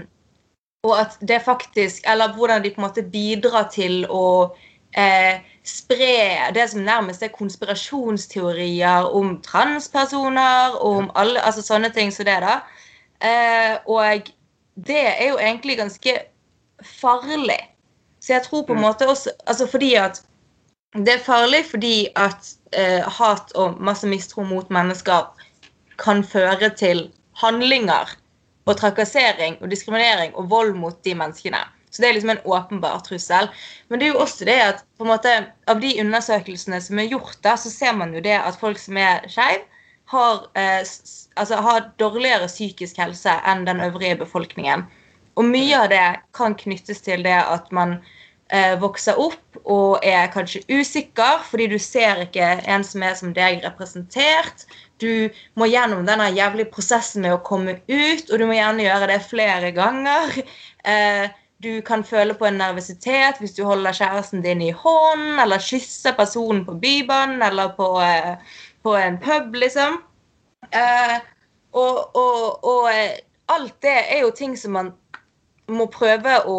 og 0.86 1.00
at 1.00 1.18
det 1.28 1.42
faktisk 1.42 2.02
Eller 2.06 2.34
hvordan 2.34 2.64
de 2.64 2.70
på 2.70 2.80
en 2.80 2.86
måte 2.86 3.02
bidrar 3.02 3.68
til 3.72 4.06
å 4.10 4.54
eh, 4.96 5.42
spre 5.66 6.52
det 6.54 6.68
som 6.70 6.84
nærmest 6.86 7.22
er 7.22 7.34
konspirasjonsteorier 7.34 9.08
om 9.18 9.36
transpersoner, 9.42 10.78
om 10.80 11.10
alle 11.14 11.42
Altså 11.42 11.62
sånne 11.66 11.90
ting 11.94 12.12
som 12.14 12.28
det, 12.28 12.38
da. 12.44 12.60
Eh, 13.20 13.76
og 13.86 14.30
det 14.86 15.02
er 15.06 15.28
jo 15.30 15.38
egentlig 15.38 15.78
ganske 15.78 16.18
farlig. 16.82 17.60
Så 18.20 18.32
jeg 18.32 18.42
tror 18.42 18.66
på 18.66 18.74
en 18.74 18.80
mm. 18.80 18.86
måte 18.88 19.08
også 19.08 19.30
Altså 19.46 19.66
fordi 19.70 19.94
at 19.94 20.22
Det 20.92 21.12
er 21.14 21.24
farlig 21.24 21.64
fordi 21.70 22.08
at 22.16 22.56
eh, 22.72 23.04
hat 23.04 23.52
og 23.54 23.80
masse 23.80 24.06
mistro 24.06 24.42
mot 24.42 24.70
mennesker 24.70 25.26
kan 25.98 26.24
føre 26.24 26.70
til 26.76 27.10
handlinger 27.36 28.16
og 28.66 28.76
trakassering 28.76 29.58
og 29.60 29.70
diskriminering 29.70 30.34
og 30.34 30.50
vold 30.50 30.74
mot 30.74 31.04
de 31.04 31.14
menneskene. 31.14 31.60
Så 31.90 32.02
det 32.02 32.08
er 32.08 32.16
liksom 32.16 32.30
en 32.30 32.44
åpenbar 32.44 32.98
trussel. 33.06 33.48
Men 33.88 34.00
det 34.00 34.08
er 34.08 34.12
jo 34.12 34.20
også 34.24 34.44
det 34.44 34.56
at 34.60 34.82
på 34.98 35.04
en 35.06 35.12
måte, 35.14 35.32
av 35.66 35.80
de 35.80 35.94
undersøkelsene 36.00 36.80
som 36.84 36.98
er 36.98 37.08
gjort, 37.12 37.38
da, 37.44 37.54
så 37.56 37.72
ser 37.72 37.96
man 37.96 38.12
jo 38.14 38.20
det 38.20 38.36
at 38.36 38.58
folk 38.60 38.80
som 38.80 38.98
er 39.00 39.24
skeive, 39.32 39.64
har, 40.12 40.44
eh, 40.54 40.82
altså, 41.36 41.60
har 41.62 41.90
dårligere 42.00 42.48
psykisk 42.50 42.98
helse 43.00 43.32
enn 43.46 43.64
den 43.68 43.80
øvrige 43.84 44.18
befolkningen. 44.24 44.86
Og 45.36 45.44
mye 45.44 45.82
av 45.82 45.90
det 45.92 46.06
kan 46.36 46.56
knyttes 46.56 47.02
til 47.04 47.24
det 47.26 47.36
at 47.36 47.68
man 47.76 47.98
eh, 48.48 48.74
vokser 48.80 49.18
opp 49.20 49.60
og 49.64 50.04
er 50.06 50.30
kanskje 50.32 50.64
usikker 50.70 51.42
fordi 51.48 51.68
du 51.74 51.78
ser 51.82 52.22
ikke 52.24 52.48
en 52.64 52.84
som 52.86 53.04
er 53.04 53.16
som 53.18 53.34
deg, 53.36 53.60
representert. 53.64 54.66
Du 55.02 55.28
må 55.60 55.68
gjennom 55.68 56.06
denne 56.08 56.30
jævlige 56.32 56.72
prosessen 56.72 57.26
med 57.26 57.36
å 57.36 57.42
komme 57.44 57.80
ut, 57.88 58.30
og 58.30 58.38
du 58.38 58.46
må 58.48 58.56
gjerne 58.56 58.86
gjøre 58.86 59.10
det 59.12 59.24
flere 59.28 59.74
ganger. 59.76 60.40
Eh, 60.86 61.26
du 61.58 61.80
kan 61.82 62.04
føle 62.04 62.34
på 62.36 62.46
en 62.46 62.60
nervøsitet 62.60 63.40
hvis 63.40 63.56
du 63.56 63.64
holder 63.66 63.96
kjæresten 63.96 64.42
din 64.44 64.60
i 64.62 64.70
hånden, 64.70 65.40
eller 65.42 65.62
kysser 65.62 66.14
personen 66.14 66.64
på 66.66 66.76
Bybanen 66.82 67.42
eller 67.42 67.72
på, 67.74 67.88
eh, 68.04 68.36
på, 68.84 68.92
en 68.94 69.16
pub, 69.18 69.56
liksom. 69.58 69.96
Eh, 70.70 71.16
og, 71.76 72.16
og, 72.16 72.64
og 72.64 72.90
eh, 72.92 73.18
alt 73.52 73.76
det 73.84 73.96
er 74.16 74.24
jo 74.24 74.34
ting 74.34 74.56
som 74.58 74.76
man 74.76 74.92
må 75.70 75.88
prøve 75.90 76.40
å 76.46 76.58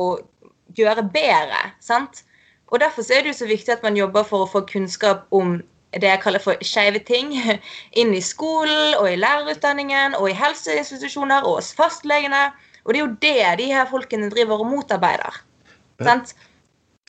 gjøre 0.77 1.05
bedre. 1.13 1.71
sant? 1.83 2.23
Og 2.67 2.81
Derfor 2.83 3.07
er 3.11 3.23
det 3.23 3.33
jo 3.33 3.39
så 3.41 3.49
viktig 3.49 3.77
at 3.77 3.83
man 3.85 3.97
jobber 3.97 4.27
for 4.27 4.43
å 4.43 4.51
få 4.51 4.63
kunnskap 4.67 5.27
om 5.35 5.59
det 5.95 6.09
jeg 6.09 6.21
kaller 6.21 6.43
for 6.43 6.59
skeive 6.67 6.99
ting 7.07 7.31
inn 7.99 8.11
i 8.13 8.23
skolen 8.23 8.97
og 8.99 9.07
i 9.09 9.19
lærerutdanningen 9.19 10.17
og 10.19 10.29
i 10.29 10.35
helseinstitusjoner 10.37 11.47
og 11.47 11.61
hos 11.61 11.71
fastlegene. 11.77 12.49
Og 12.85 12.93
det 12.93 12.99
er 12.99 13.03
jo 13.03 13.15
det 13.23 13.53
de 13.63 13.71
her 13.71 13.87
folkene 13.89 14.29
driver 14.31 14.63
og 14.63 14.69
motarbeider. 14.71 15.39
Men, 16.03 16.21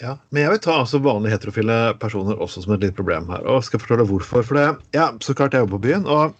ja, 0.00 0.14
men 0.30 0.42
jeg 0.42 0.54
vil 0.54 0.62
ta 0.64 0.78
altså 0.80 1.02
vanlige 1.02 1.36
heterofile 1.36 1.76
personer 2.00 2.38
også 2.40 2.64
som 2.64 2.74
et 2.74 2.86
lite 2.86 2.96
problem 2.98 3.28
her. 3.30 3.44
Og 3.46 3.66
skal 3.66 3.82
fortelle 3.82 4.06
hvorfor. 4.08 4.46
For 4.46 4.58
det, 4.58 4.68
ja, 4.96 5.10
så 5.22 5.34
klart 5.36 5.54
jeg 5.54 5.66
jobber 5.66 5.78
på 5.78 5.86
byen. 5.90 6.06
og 6.06 6.34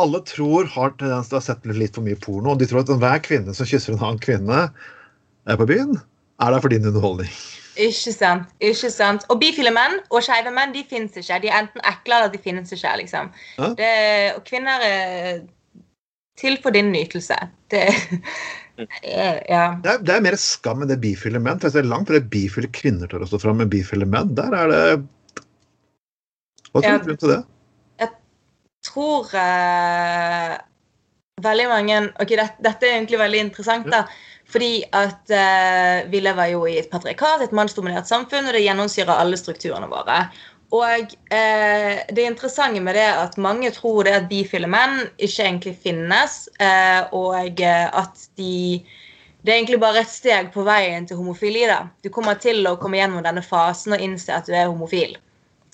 alle 0.00 0.20
tror 0.28 0.68
har 0.72 0.94
tendens 0.98 1.28
til 1.28 1.36
å 1.36 1.40
ha 1.40 1.44
sett 1.44 1.66
litt 1.68 1.96
for 1.96 2.06
mye 2.06 2.18
porno. 2.20 2.54
og 2.54 2.60
De 2.60 2.68
tror 2.68 2.82
at 2.82 2.92
enhver 2.92 3.22
kvinne 3.24 3.54
som 3.56 3.68
kysser 3.68 3.94
en 3.94 4.04
annen 4.04 4.22
kvinne 4.22 4.66
er 5.44 5.58
på 5.58 5.66
byen, 5.68 5.98
er 6.42 6.54
der 6.54 6.62
for 6.64 6.72
din 6.72 6.86
underholdning. 6.88 7.32
Ikke 7.80 8.12
sant. 8.12 8.50
ikke 8.60 8.90
sant. 8.92 9.24
Og 9.32 9.40
bifile 9.40 9.72
menn 9.72 9.98
og 10.10 10.24
skeive 10.24 10.52
menn 10.52 10.74
de 10.74 10.84
finnes 10.88 11.16
ikke. 11.16 11.40
De 11.44 11.50
er 11.50 11.62
enten 11.62 11.84
ekle 11.88 12.18
eller 12.18 12.32
de 12.32 12.40
finnes 12.42 12.72
ikke. 12.74 12.94
liksom. 13.00 13.32
Det, 13.78 13.92
og 14.36 14.42
kvinner 14.48 14.84
er 14.86 15.42
til 16.40 16.58
for 16.64 16.74
din 16.74 16.92
nytelse. 16.92 17.38
Det, 17.72 17.86
ja. 19.48 19.64
det, 19.84 19.94
er, 19.94 20.02
det 20.04 20.14
er 20.14 20.24
mer 20.24 20.36
skam 20.40 20.84
enn 20.84 20.92
det 20.92 21.00
bifile 21.02 21.40
menn. 21.40 21.60
For 21.60 21.70
jeg 21.70 21.78
ser 21.80 21.88
langt 21.88 22.10
fra 22.10 22.20
det 22.20 22.28
bifile 22.32 22.70
kvinner 22.72 23.08
tør 23.08 23.24
å 23.24 23.30
stå 23.30 23.40
fram 23.44 23.60
med 23.62 23.72
bifile 23.72 24.08
menn. 24.08 24.34
Der 24.36 24.56
er 24.56 24.72
det 24.72 24.84
Hva 26.72 26.84
tror 26.84 27.02
du 27.04 27.16
til 27.16 27.34
det? 27.36 27.42
Tror 28.82 29.30
uh, 29.30 30.56
veldig 31.42 31.66
mange 31.70 31.98
Ok, 32.22 32.34
det, 32.38 32.48
dette 32.62 32.88
er 32.88 32.98
egentlig 32.98 33.20
veldig 33.22 33.42
interessant. 33.48 33.90
da. 33.92 34.06
Fordi 34.52 34.82
at 34.92 35.30
eh, 35.32 36.02
vi 36.12 36.20
lever 36.20 36.50
jo 36.52 36.66
i 36.68 36.74
et 36.76 36.90
patriarkat, 36.92 37.40
et 37.40 37.54
mannsdominert 37.56 38.08
samfunn, 38.10 38.50
og 38.50 38.52
det 38.52 38.60
gjennomsyrer 38.66 39.14
alle 39.14 39.38
strukturene 39.40 39.88
våre. 39.88 40.18
Og 40.72 41.14
eh, 41.32 42.02
det 42.12 42.26
interessante 42.26 42.80
med 42.80 42.96
det 42.96 43.04
er 43.04 43.20
at 43.22 43.38
mange 43.40 43.70
tror 43.76 44.04
det 44.08 44.14
at 44.16 44.28
bifile 44.28 44.68
menn 44.68 45.06
ikke 45.16 45.46
egentlig 45.46 45.74
finnes, 45.84 46.36
eh, 46.60 47.00
og 47.16 47.60
eh, 47.60 47.86
at 47.88 48.28
de 48.40 48.82
det 49.42 49.50
er 49.50 49.56
egentlig 49.58 49.80
bare 49.82 50.04
et 50.04 50.10
steg 50.12 50.52
på 50.54 50.62
veien 50.62 51.02
til 51.08 51.18
homofili. 51.18 51.64
da. 51.66 51.88
Du 52.04 52.12
kommer 52.14 52.36
til 52.38 52.62
å 52.68 52.76
komme 52.78 53.00
gjennom 53.00 53.24
denne 53.24 53.42
fasen 53.42 53.96
og 53.96 54.04
innse 54.04 54.30
at 54.30 54.46
du 54.46 54.52
er 54.54 54.68
homofil. 54.70 55.16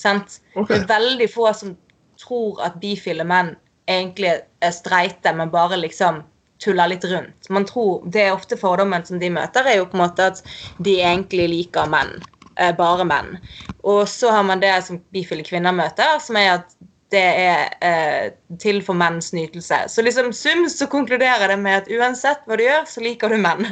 Sant? 0.00 0.38
Okay. 0.54 0.78
Det 0.78 0.86
er 0.86 0.94
veldig 0.94 1.26
få 1.28 1.50
som 1.52 1.74
tror 2.22 2.62
at 2.64 2.80
bifile 2.82 3.24
menn 3.26 3.54
egentlig 3.88 4.34
er 4.60 4.74
streite, 4.74 5.32
men 5.32 5.52
bare 5.52 5.78
liksom 5.80 6.22
tuller 6.62 6.90
litt 6.90 7.04
rundt. 7.04 7.48
Man 7.48 7.64
tror, 7.64 8.02
Det 8.10 8.22
er 8.22 8.32
ofte 8.32 8.56
fordommen 8.56 9.04
som 9.06 9.18
de 9.18 9.30
møter, 9.30 9.64
er 9.66 9.78
jo 9.78 9.86
på 9.86 9.96
en 9.96 10.04
måte 10.04 10.26
at 10.32 10.42
de 10.78 10.98
egentlig 11.00 11.48
liker 11.48 11.88
menn. 11.88 12.18
Eh, 12.58 12.74
bare 12.74 13.04
menn. 13.06 13.38
Og 13.84 14.08
så 14.08 14.32
har 14.34 14.42
man 14.42 14.60
det 14.60 14.74
som 14.84 14.98
bifile 15.14 15.46
kvinner 15.46 15.72
møter, 15.72 16.18
som 16.20 16.36
er 16.36 16.58
at 16.58 16.74
det 17.08 17.24
er 17.40 17.70
eh, 17.80 18.24
til 18.60 18.82
for 18.84 18.98
menns 18.98 19.30
nytelse. 19.32 19.86
Så 19.88 20.02
liksom 20.04 20.32
sum 20.36 20.66
så 20.68 20.88
konkluderer 20.90 21.48
det 21.48 21.56
med 21.62 21.78
at 21.78 21.88
uansett 21.88 22.42
hva 22.44 22.58
du 22.58 22.66
gjør, 22.66 22.82
så 22.90 23.00
liker 23.04 23.32
du 23.32 23.38
menn. 23.40 23.64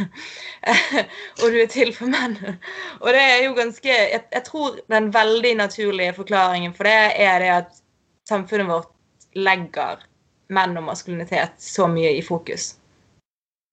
og 1.42 1.44
du 1.44 1.58
er 1.60 1.68
til 1.68 1.92
for 1.96 2.08
menn. 2.08 2.38
og 3.02 3.10
det 3.12 3.24
er 3.24 3.42
jo 3.44 3.56
ganske 3.58 3.90
jeg, 3.90 4.22
jeg, 4.32 4.44
tror 4.46 4.78
den 4.92 5.10
veldig 5.12 5.52
naturlige 5.60 6.16
forklaringen 6.16 6.72
for 6.76 6.88
det 6.88 6.96
er 7.26 7.44
det 7.44 7.52
at 7.58 7.82
samfunnet 8.28 8.70
vårt 8.70 8.92
legger 9.36 10.02
menn 10.52 10.76
og 10.78 10.86
maskulinitet 10.88 11.56
så 11.62 11.88
mye 11.90 12.14
i 12.16 12.22
fokus. 12.24 12.74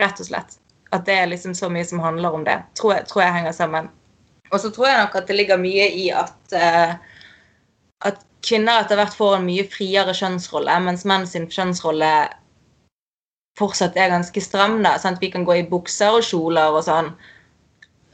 Rett 0.02 0.20
og 0.20 0.30
slett. 0.30 0.58
At 0.94 1.06
det 1.08 1.18
er 1.18 1.30
liksom 1.32 1.56
så 1.58 1.70
mye 1.74 1.86
som 1.86 2.02
handler 2.04 2.36
om 2.36 2.46
det. 2.46 2.60
Tror 2.78 2.98
jeg, 2.98 3.08
tror 3.10 3.24
jeg 3.24 3.38
henger 3.40 3.56
sammen. 3.58 3.90
Og 4.52 4.60
så 4.62 4.70
tror 4.74 4.90
jeg 4.90 5.00
nok 5.02 5.16
at 5.18 5.30
det 5.30 5.38
ligger 5.38 5.62
mye 5.62 5.88
i 5.98 6.10
at 6.14 6.58
uh, 6.58 6.94
at 8.06 8.22
kvinner 8.44 8.84
etter 8.84 9.00
hvert 9.00 9.16
får 9.18 9.38
en 9.38 9.48
mye 9.48 9.66
friere 9.72 10.14
kjønnsrolle, 10.18 10.76
mens 10.86 11.06
menn 11.10 11.26
sin 11.30 11.48
kjønnsrolle 11.52 12.12
fortsatt 13.60 13.98
er 13.98 14.12
ganske 14.12 14.42
stram. 14.42 14.82
da, 14.84 14.98
sant? 15.00 15.22
Vi 15.22 15.32
kan 15.32 15.46
gå 15.46 15.60
i 15.60 15.68
bukser 15.70 16.18
og 16.18 16.26
kjoler 16.28 16.74
og 16.74 16.84
sånn. 16.88 17.14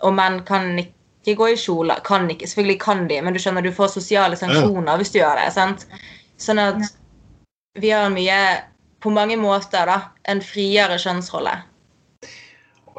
Og 0.05 0.15
menn 0.15 0.41
kan 0.47 0.71
ikke 0.79 1.35
gå 1.39 1.49
i 1.53 1.59
kjoler. 1.59 2.03
Kan 2.05 2.29
ikke, 2.31 2.47
selvfølgelig 2.47 2.79
kan 2.83 3.07
de, 3.09 3.21
men 3.23 3.35
du 3.35 3.41
skjønner, 3.41 3.65
du 3.65 3.75
får 3.75 3.93
sosiale 3.95 4.39
sanksjoner 4.39 4.99
hvis 4.99 5.13
du 5.15 5.19
gjør 5.21 5.39
det. 5.41 5.49
sant? 5.55 5.87
Sånn 6.39 6.61
at 6.63 6.81
vi 7.79 7.91
har 7.93 8.09
mye, 8.13 8.39
på 9.03 9.11
mange 9.15 9.37
måter, 9.39 9.87
da, 9.87 9.99
en 10.31 10.41
friere 10.43 10.97
kjønnsrolle. 10.99 11.55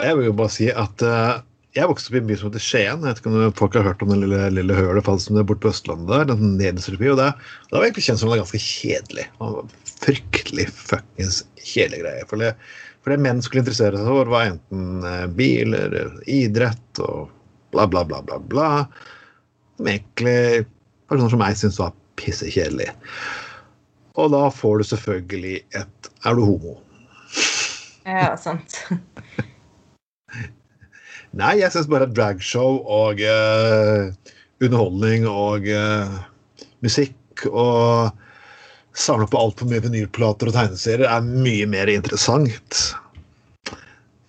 Jeg 0.00 0.16
vil 0.16 0.30
jo 0.30 0.36
bare 0.36 0.52
si 0.52 0.68
at 0.72 1.02
uh, 1.04 1.40
jeg 1.76 1.86
vokste 1.86 2.10
opp 2.10 2.16
i 2.16 2.20
en 2.22 2.28
by 2.28 2.36
som 2.38 2.48
heter 2.48 2.64
Skien. 2.64 3.02
Jeg 3.04 3.06
vet 3.06 3.20
ikke 3.20 3.32
om 3.32 3.56
folk 3.58 3.76
har 3.76 3.86
hørt 3.86 4.00
om 4.04 4.10
den 4.10 4.24
lille, 4.24 4.46
lille 4.56 4.76
hølet 4.76 5.06
som 5.22 5.36
det 5.36 5.44
er 5.44 5.48
borte 5.50 5.62
på 5.66 5.70
Østlandet 5.70 6.10
der. 6.10 6.32
den 6.32 6.56
nederste 6.58 6.96
by, 6.98 7.12
og 7.12 7.20
det, 7.20 7.28
det 7.68 7.76
var 7.76 7.86
egentlig 7.86 8.06
kjent 8.06 8.22
som 8.22 8.32
det 8.32 8.40
ganske 8.40 8.62
kjedelig. 8.64 9.26
Det 9.28 9.50
var 9.50 9.74
fryktelig 10.00 10.66
fuckings 10.74 11.42
kjedelig 11.60 12.02
greie. 12.02 12.24
For 12.30 12.42
det, 12.42 12.54
for 13.04 13.14
det 13.14 13.20
menn 13.26 13.44
skulle 13.44 13.62
interessere 13.62 14.00
seg 14.00 14.10
for, 14.10 14.32
var 14.32 14.50
enten 14.50 15.06
eh, 15.06 15.26
biler, 15.38 15.96
idrett 16.26 17.04
og 17.04 17.30
bla, 17.74 17.86
bla, 17.86 18.04
bla, 18.08 18.22
bla, 18.26 18.40
bla. 18.50 18.70
Som 19.78 19.92
egentlig 19.92 20.66
personer 21.10 21.32
som 21.32 21.44
meg 21.44 21.60
syntes 21.60 21.80
var 21.82 21.94
pissekjedelig. 22.18 22.90
Og 24.18 24.32
da 24.34 24.46
får 24.52 24.80
du 24.80 24.88
selvfølgelig 24.90 25.56
et 25.78 26.10
Er 26.26 26.36
du 26.36 26.44
homo? 26.44 26.74
Ja, 28.04 28.34
sant. 28.36 28.76
Nei, 31.40 31.60
jeg 31.60 31.70
syns 31.72 31.86
bare 31.90 32.08
dragshow 32.10 32.80
og 32.90 33.20
uh, 33.22 34.10
underholdning 34.60 35.28
og 35.30 35.68
uh, 35.70 36.16
musikk 36.82 37.46
og 37.46 38.10
samle 38.98 39.28
på 39.30 39.38
altfor 39.38 39.70
mye 39.70 39.84
vinylplater 39.84 40.50
og 40.50 40.56
tegneserier 40.56 41.06
er 41.06 41.28
mye 41.46 41.68
mer 41.70 41.92
interessant 41.92 42.80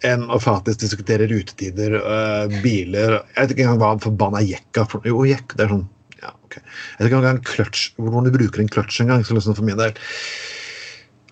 enn 0.05 0.23
å 0.33 0.37
faktisk 0.41 0.81
diskutere 0.81 1.27
rutetider, 1.29 1.97
uh, 2.01 2.61
biler 2.63 3.19
Jeg 3.19 3.37
vet 3.37 3.51
ikke 3.55 3.65
engang 3.65 3.81
hva 3.81 3.91
forbanna 4.05 4.41
jekka 4.45 4.85
for 4.89 5.09
Jo, 5.09 5.25
jekk, 5.29 5.57
det 5.57 5.65
er 5.65 5.73
sånn 5.75 5.87
ja, 6.21 6.31
ok. 6.45 6.57
Jeg 6.57 6.99
vet 6.99 7.09
ikke 7.09 7.19
om 7.21 7.43
clutch, 7.47 7.91
hvordan 7.97 8.27
du 8.27 8.37
bruker 8.37 8.61
en 8.63 8.71
clutch 8.71 9.01
engang. 9.01 9.23
Liksom 9.25 9.57
for 9.57 9.65
min 9.67 9.79
del 9.79 9.95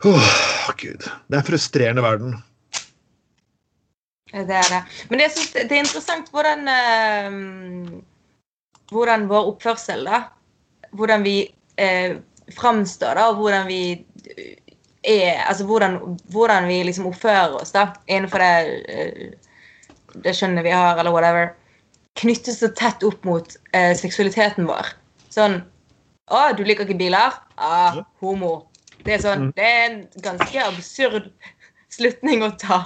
Åh, 0.08 0.69
gud. 0.80 1.04
Det 1.28 1.36
er 1.36 1.41
en 1.41 1.47
frustrerende 1.47 2.04
verden. 2.04 2.38
Det 4.32 4.56
er 4.56 4.69
det. 4.69 4.82
Men 5.10 5.19
jeg 5.19 5.34
synes 5.34 5.52
det 5.58 5.71
er 5.71 5.82
interessant 5.82 6.30
hvordan, 6.32 6.69
uh, 6.69 8.02
hvordan 8.93 9.28
vår 9.30 9.54
oppførsel, 9.54 10.06
da 10.06 10.21
Hvordan 10.91 11.23
vi 11.25 11.49
uh, 11.82 12.15
framstår, 12.56 13.13
da, 13.17 13.28
og 13.30 13.41
hvordan 13.41 13.67
vi 13.67 14.06
er 15.04 15.43
Altså 15.47 15.65
hvordan, 15.65 15.99
hvordan 16.32 16.67
vi 16.67 16.84
liksom 16.84 17.10
oppfører 17.10 17.60
oss 17.60 17.71
da, 17.75 17.89
innenfor 18.08 18.41
det, 18.41 18.54
uh, 18.89 20.21
det 20.23 20.36
skjønnet 20.38 20.63
vi 20.63 20.73
har, 20.73 20.97
eller 20.97 21.13
whatever, 21.13 21.52
knyttes 22.20 22.60
så 22.62 22.70
tett 22.76 23.04
opp 23.08 23.24
mot 23.28 23.56
eh, 23.74 23.94
seksualiteten 23.98 24.68
vår. 24.70 24.94
Sånn 25.34 25.62
Å, 26.30 26.52
du 26.54 26.62
liker 26.62 26.86
ikke 26.86 27.00
biler? 27.00 27.40
Ah, 27.58 28.04
homo. 28.22 28.70
Det 29.02 29.16
er 29.16 29.22
sånn, 29.24 29.48
mm. 29.48 29.54
det 29.58 29.66
er 29.66 29.80
en 29.88 29.96
ganske 30.22 30.66
absurd 30.68 31.30
slutning 31.90 32.44
å 32.46 32.52
ta. 32.62 32.80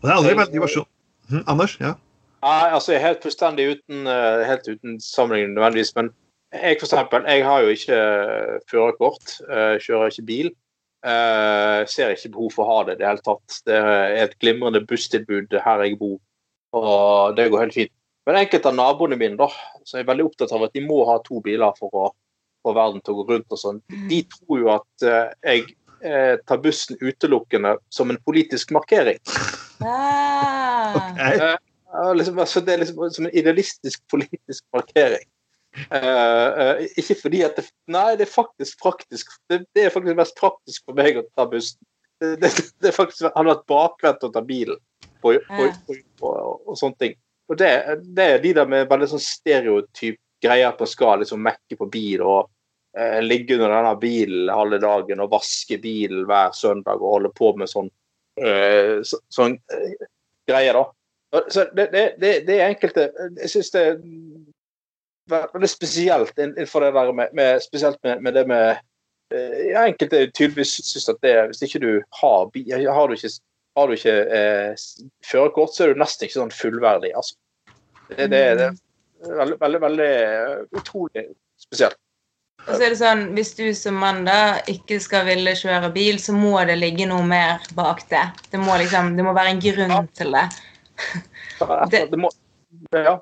Og 0.00 0.08
det 0.08 0.10
er 0.10 0.16
aldri 0.16 0.38
veldig 0.40 0.62
versjon. 0.64 0.88
Hm, 1.30 1.44
Anders? 1.52 1.76
ja? 1.78 1.92
Nei, 2.40 2.70
altså 2.72 2.94
jeg 2.94 2.98
er 2.98 3.06
helt 3.06 3.22
fullstendig 3.22 3.66
uten, 3.76 4.08
uh, 4.08 4.40
helt 4.48 4.66
uten 4.66 4.96
sammenligning 5.04 5.54
nødvendigvis. 5.54 5.92
Men 5.98 6.10
jeg 6.56 6.80
for 6.80 6.88
eksempel, 6.88 7.28
jeg 7.28 7.44
har 7.46 7.62
jo 7.62 7.74
ikke 7.76 8.00
uh, 8.00 8.56
førerkort. 8.70 9.36
Uh, 9.46 9.76
kjører 9.84 10.10
ikke 10.10 10.26
bil. 10.26 10.50
Uh, 11.06 11.86
ser 11.88 12.12
ikke 12.12 12.32
behov 12.34 12.50
for 12.56 12.64
å 12.64 12.72
ha 12.72 12.80
det 12.88 12.96
i 12.96 13.00
det 13.00 13.08
hele 13.08 13.24
tatt. 13.24 13.60
Det 13.68 13.76
er 13.76 14.16
et 14.24 14.34
glimrende 14.42 14.82
busstilbud 14.88 15.54
her 15.64 15.84
jeg 15.84 16.00
bor, 16.00 16.18
og 16.76 17.36
det 17.38 17.48
går 17.50 17.66
helt 17.66 17.76
fint. 17.76 17.92
Men 18.28 18.42
enkelte 18.42 18.70
av 18.70 18.76
naboene 18.76 19.18
mine 19.18 19.38
da, 19.40 19.48
som 19.88 20.00
er 20.00 20.08
veldig 20.08 20.28
opptatt 20.28 20.52
av 20.54 20.66
at 20.66 20.74
de 20.76 20.84
må 20.84 21.00
ha 21.08 21.16
to 21.24 21.40
biler 21.44 21.72
for 21.78 21.94
å 21.96 22.10
få 22.64 22.74
verden 22.76 23.00
til 23.02 23.14
å 23.14 23.22
gå 23.22 23.32
rundt 23.32 23.56
og 23.56 23.60
sånn, 23.60 23.80
de 24.10 24.20
tror 24.34 24.60
jo 24.60 24.68
at 24.74 25.06
jeg 25.46 25.64
tar 26.48 26.60
bussen 26.62 27.00
utelukkende 27.00 27.74
som 27.92 28.12
en 28.12 28.20
politisk 28.28 28.74
markering. 28.76 29.18
Ah. 29.80 30.94
Okay. 31.10 31.56
Uh, 31.94 32.14
liksom, 32.14 32.38
altså, 32.38 32.60
det 32.60 32.72
er 32.72 32.82
liksom 32.84 33.10
som 33.10 33.26
en 33.26 33.34
idealistisk 33.34 34.02
politisk 34.10 34.64
markering. 34.72 35.26
Uh, 35.90 36.50
uh, 36.58 36.82
ikke 36.98 37.16
fordi 37.22 37.42
at 37.46 37.58
det, 37.58 37.66
Nei, 37.90 38.14
det 38.18 38.26
er 38.26 38.34
faktisk 38.34 38.78
praktisk. 38.82 39.32
Det, 39.50 39.64
det, 39.74 39.84
er 39.84 39.94
faktisk 39.94 40.18
mest 40.18 40.38
praktisk 40.38 40.86
for 40.86 40.98
meg 40.98 41.18
å 41.18 41.26
ta 41.34 41.46
bussen. 41.50 41.80
Det, 42.20 42.36
det, 42.42 42.50
det 42.82 42.90
er 42.90 42.94
faktisk 42.94 43.26
hadde 43.26 43.48
vært 43.50 43.66
bakvendt 43.70 44.26
å 44.26 44.32
ta 44.34 44.42
bilen 44.44 44.78
på, 45.22 45.34
på, 45.48 45.68
på, 45.86 45.98
på, 46.20 46.32
og 46.66 46.78
sånne 46.78 46.98
ting. 47.00 47.18
Og 47.50 47.58
det, 47.58 47.70
det, 48.16 48.24
er 48.24 48.42
de 48.42 48.54
der 48.60 48.68
med 48.70 48.88
veldig 48.90 49.10
sånn 49.10 49.22
stereotyp 49.22 50.18
greier 50.40 50.72
på 50.76 50.86
skal 50.88 51.20
liksom 51.20 51.42
mekke 51.44 51.76
på 51.76 51.88
bil 51.90 52.22
og 52.24 52.48
ligge 53.22 53.54
under 53.54 53.68
denne 53.68 53.96
bilen 54.00 54.48
halve 54.50 54.78
dagen 54.82 55.20
og 55.22 55.30
vaske 55.30 55.78
bilen 55.78 56.24
hver 56.26 56.54
søndag 56.56 56.98
og 56.98 57.14
holde 57.14 57.30
på 57.36 57.52
med 57.56 57.70
sånn 57.70 57.90
eh, 58.40 58.98
så, 59.06 59.20
sånn 59.30 59.54
eh, 59.70 60.06
greier, 60.50 60.74
da. 60.74 61.44
Så 61.48 61.68
det, 61.76 61.86
det, 61.92 62.04
det, 62.18 62.56
er 62.56 62.72
enkelte 62.72 63.04
Jeg 63.38 63.50
syns 63.52 63.68
det 63.70 63.82
er 63.86 63.98
veldig 65.54 65.68
spesielt 65.70 66.38
innenfor 66.42 66.82
det 66.82 66.88
der 66.96 67.12
med, 67.14 67.36
med 67.38 67.62
Spesielt 67.62 68.00
med, 68.02 68.24
med, 68.24 68.34
det 68.34 68.42
med 68.50 68.80
uh, 69.30 69.84
Enkelte 69.84 70.24
tydeligvis 70.34 70.72
syns 70.88 71.06
at 71.12 71.20
det 71.22 71.36
hvis 71.52 71.62
ikke 71.68 71.82
du 71.84 71.92
har 72.18 72.50
bil 72.50 72.88
Har 72.90 73.06
du 73.06 73.14
ikke, 73.14 73.30
har 73.78 73.88
du 73.88 73.96
ikke 73.96 74.16
førerkort, 75.26 75.74
så 75.74 75.84
er 75.84 75.94
du 75.94 76.02
nesten 76.02 76.26
ikke 76.26 76.40
sånn 76.40 76.54
fullverdig, 76.54 77.12
altså. 77.16 77.36
Det, 78.10 78.26
det, 78.32 78.40
det 78.58 78.66
er 78.66 79.38
veldig, 79.38 79.58
veldig, 79.60 79.80
veldig 79.84 80.12
utrolig 80.80 81.26
spesielt. 81.60 81.98
Og 82.66 82.74
så 82.74 82.84
er 82.84 82.92
det 82.92 82.98
sånn, 83.00 83.22
Hvis 83.36 83.54
du 83.56 83.64
som 83.76 83.96
mann 84.02 84.24
da 84.26 84.58
ikke 84.68 84.98
skal 85.00 85.24
ville 85.28 85.54
kjøre 85.56 85.92
bil, 85.94 86.18
så 86.20 86.34
må 86.36 86.58
det 86.68 86.76
ligge 86.80 87.06
noe 87.08 87.24
mer 87.26 87.64
bak 87.76 88.02
det. 88.10 88.26
Det 88.52 88.60
må 88.60 88.76
liksom, 88.80 89.14
det 89.16 89.24
må 89.24 89.32
være 89.36 89.54
en 89.54 89.62
grunn 89.64 89.96
ja. 89.96 90.02
til 90.18 90.36
det. 90.36 90.46
det, 91.92 92.04
det 92.12 92.20
må, 92.20 92.30
ja. 92.92 93.16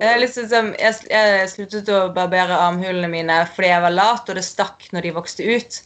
Jeg, 0.00 0.18
liksom, 0.22 0.72
jeg, 0.78 0.98
jeg, 1.10 1.46
sluttet 1.52 1.88
å 1.92 2.08
barbere 2.14 2.58
armhulene 2.68 3.10
mine 3.10 3.40
fordi 3.50 3.72
jeg 3.72 3.84
var 3.84 3.94
lat, 3.94 4.28
og 4.28 4.38
det 4.38 4.44
stakk 4.46 4.86
når 4.94 5.06
de 5.06 5.16
vokste 5.18 5.46
ut. 5.46 5.80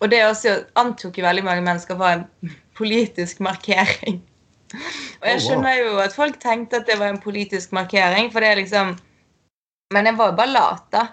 Og 0.00 0.12
det 0.12 0.20
også 0.24 0.56
antok 0.80 1.18
jo 1.18 1.26
veldig 1.26 1.44
mange 1.44 1.64
mennesker 1.64 1.98
var 2.00 2.18
en 2.18 2.54
politisk 2.80 3.40
markering. 3.44 4.22
Og 5.20 5.26
jeg 5.28 5.42
skjønner 5.44 5.78
jo 5.80 5.96
at 6.02 6.14
folk 6.14 6.38
tenkte 6.42 6.80
at 6.80 6.88
det 6.88 6.98
var 7.00 7.12
en 7.12 7.22
politisk 7.22 7.74
markering, 7.76 8.30
for 8.32 8.42
det 8.42 8.52
er 8.52 8.60
liksom 8.62 8.96
Men 9.90 10.06
jeg 10.06 10.18
var 10.18 10.30
jo 10.30 10.36
bare 10.38 10.54
lat, 10.54 10.84
da. 10.94 11.06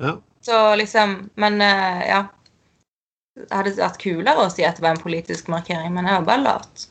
Ja. 0.00 0.16
Så 0.40 0.74
liksom 0.80 1.30
Men 1.36 1.60
uh, 1.60 2.02
ja. 2.06 2.22
Det 3.36 3.52
hadde 3.52 3.74
vært 3.76 4.00
kulere 4.00 4.46
å 4.46 4.52
si 4.52 4.64
at 4.64 4.78
det 4.78 4.84
var 4.86 4.96
en 4.96 5.02
politisk 5.02 5.50
markering, 5.52 5.90
men 5.92 6.06
jeg 6.08 6.22
var 6.22 6.24
bare 6.24 6.44
lat. 6.46 6.86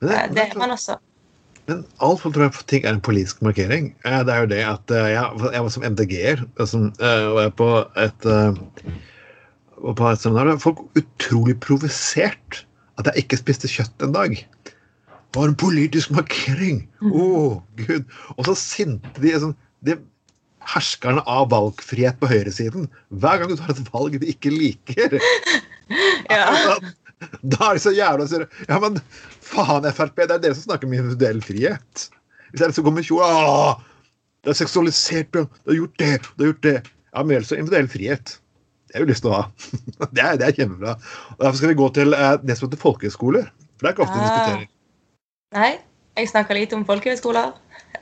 Det, 0.00 0.14
eh, 0.14 0.30
det 0.32 0.46
er 0.46 0.54
man 0.56 0.72
også. 0.72 0.96
Men 1.68 1.82
altfor 2.00 2.32
tror 2.32 2.46
jeg 2.46 2.64
ting 2.72 2.86
er 2.86 2.96
en 2.96 3.02
politisk 3.04 3.42
markering. 3.44 3.90
Eh, 4.08 4.22
det 4.24 4.32
er 4.32 4.46
jo 4.46 4.48
det 4.48 4.62
at 4.64 4.94
jeg, 4.96 5.42
jeg 5.44 5.66
var 5.66 5.74
som 5.74 5.84
MDG-er 5.84 6.40
og 6.56 7.36
jeg 7.42 7.52
på 7.60 7.68
et 8.00 8.28
på 9.92 10.08
et 10.08 10.24
seminar. 10.24 10.54
Folk 10.64 10.86
utrolig 10.96 11.58
provosert 11.60 12.64
at 13.00 13.10
jeg 13.10 13.24
ikke 13.24 13.40
spiste 13.40 13.70
kjøtt 13.70 14.06
en 14.06 14.14
dag. 14.14 14.34
Det 14.64 15.40
var 15.40 15.50
en 15.50 15.58
politisk 15.58 16.12
markering! 16.14 16.84
Å, 17.02 17.10
oh, 17.10 17.54
gud! 17.80 18.06
Og 18.36 18.48
så 18.48 18.54
sinte 18.58 19.22
de. 19.22 19.32
Sånn, 19.42 19.56
de 19.86 19.96
herskerne 20.70 21.22
av 21.28 21.50
valgfrihet 21.52 22.20
på 22.20 22.28
høyresiden. 22.30 22.88
Hver 23.20 23.40
gang 23.40 23.50
du 23.50 23.56
tar 23.58 23.74
et 23.74 23.88
valg 23.94 24.18
de 24.20 24.34
ikke 24.34 24.54
liker. 24.54 25.18
Ja. 26.32 26.78
Da 27.44 27.70
er 27.70 27.76
de 27.76 27.80
så 27.80 27.90
jævla 27.94 28.24
sure. 28.28 28.46
Ja, 28.68 28.78
men 28.82 28.96
faen, 29.44 29.84
Frp, 29.96 30.22
det 30.24 30.34
er 30.34 30.40
dere 30.42 30.56
som 30.56 30.66
snakker 30.66 30.88
om 30.88 30.94
individuell 30.96 31.38
frihet. 31.44 32.06
Hvis 32.50 32.60
det 32.60 32.66
er 32.66 32.74
som 32.76 32.86
kommer 32.86 33.02
med 33.02 33.08
kjole 33.08 33.76
Det 34.44 34.52
er 34.52 34.58
seksualisert, 34.58 35.30
Bjørn. 35.32 35.48
Du 35.62 35.70
har 35.70 35.78
gjort 35.78 36.00
det, 36.02 36.10
du 36.24 36.44
har 36.44 36.50
gjort 36.50 36.66
det. 36.66 36.74
Ja, 36.84 37.22
men 37.22 37.32
vel 37.36 37.46
så 37.48 37.56
individuell 37.56 37.88
frihet. 37.92 38.34
Det 38.94 39.00
har 39.00 39.06
vi 39.08 39.10
lyst 39.10 39.24
til 39.26 39.32
å 39.32 39.38
ha. 39.40 39.46
Det 40.14 40.22
er, 40.22 40.36
det 40.38 40.46
er 40.46 40.54
kjempebra. 40.54 40.92
Og 41.34 41.40
Derfor 41.42 41.58
skal 41.58 41.72
vi 41.72 41.80
gå 41.80 41.88
til 41.96 42.14
eh, 42.14 42.36
det 42.46 42.54
som 42.54 42.68
heter 42.68 42.78
folkehøyskoler. 42.78 43.48
For 43.74 43.82
det 43.82 43.90
er 43.90 43.96
ikke 43.96 44.04
ofte 44.06 44.14
vi 44.14 44.22
Ah. 44.22 44.28
diskuterer. 44.30 44.68
Nei, 45.58 45.70
jeg 46.20 46.30
snakker 46.30 46.54
lite 46.60 46.76
om 46.78 46.84
folkehøyskoler. 46.86 47.50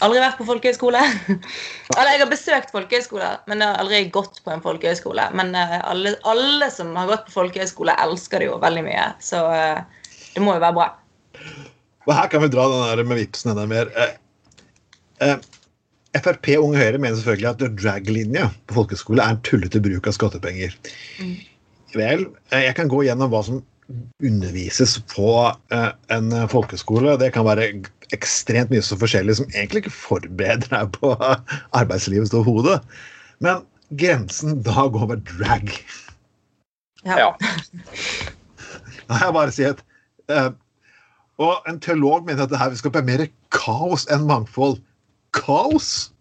Aldri 0.05 0.20
vært 0.20 0.36
på 0.36 0.45
folkehøyskole. 0.49 1.01
Eller 1.97 2.11
jeg 2.12 2.20
har 2.22 2.28
besøkt 2.30 2.74
folkehøyskoler, 2.76 3.40
men 3.49 3.64
jeg 3.64 3.72
har 3.72 3.80
aldri 3.80 4.03
gått 4.12 4.43
på 4.45 4.53
en 4.53 4.61
folkehøyskole. 4.64 5.24
Men 5.40 5.55
eh, 5.57 5.78
alle, 5.80 6.12
alle 6.28 6.68
som 6.74 6.93
har 7.01 7.09
gått 7.09 7.24
på 7.30 7.36
folkehøyskole, 7.38 7.97
elsker 8.05 8.45
det 8.45 8.51
jo 8.51 8.61
veldig 8.61 8.84
mye. 8.90 9.09
Så 9.24 9.40
eh, 9.57 9.80
det 10.36 10.45
må 10.45 10.59
jo 10.59 10.64
være 10.66 10.76
bra. 10.76 10.90
Og 12.05 12.12
her 12.18 12.28
kan 12.32 12.45
vi 12.45 12.53
dra 12.53 12.68
den 12.68 12.84
der 12.90 13.05
med 13.09 13.20
vipsen 13.22 13.53
enda 13.55 13.64
mer. 13.70 13.88
Eh, 13.97 15.36
Frp 16.13 16.51
Unge 16.59 16.77
Høyre 16.77 17.01
mener 17.01 17.17
selvfølgelig 17.17 17.51
at 17.51 17.79
drag-linje 17.81 18.47
på 18.69 18.77
folkeskole 18.83 19.25
er 19.25 19.35
en 19.35 19.43
tullete 19.47 19.81
bruk 19.81 20.09
av 20.11 20.17
skattepenger. 20.17 20.75
Mm. 21.23 21.37
Vel, 21.97 22.27
eh, 22.53 22.67
jeg 22.67 22.77
kan 22.77 22.91
gå 22.93 23.05
gjennom 23.07 23.33
hva 23.33 23.41
som 23.47 23.63
undervises 24.25 24.99
på 25.13 25.33
eh, 25.73 25.91
en 26.15 26.31
folkeskole. 26.53 27.17
Det 27.21 27.33
kan 27.35 27.47
være 27.49 27.71
ekstremt 28.13 28.73
mye 28.73 28.85
så 28.85 28.99
forskjellig 29.01 29.39
som 29.41 29.49
egentlig 29.55 29.85
ikke 29.85 29.97
forbereder 29.97 30.69
deg 30.73 30.93
på 30.99 31.15
arbeidslivet 31.81 32.35
overhodet. 32.37 32.81
Men 33.45 33.65
grensen 34.01 34.61
da 34.65 34.87
går 34.93 35.15
ved 35.15 35.25
drag. 35.33 35.73
Ja. 37.09 37.33
Nei, 39.09 39.19
jeg 39.25 39.35
bare 39.35 39.55
sier 39.55 39.73
at 39.75 39.81
eh, 40.31 40.53
Og 41.43 41.65
en 41.67 41.81
teolog 41.83 42.29
mener 42.29 42.45
at 42.45 42.53
det 42.53 42.61
her 42.61 42.71
vil 42.71 42.79
skape 42.79 43.03
mer 43.03 43.25
kaos 43.55 44.05
enn 44.13 44.29
mangfold. 44.29 44.77
Kaos? 45.37 46.12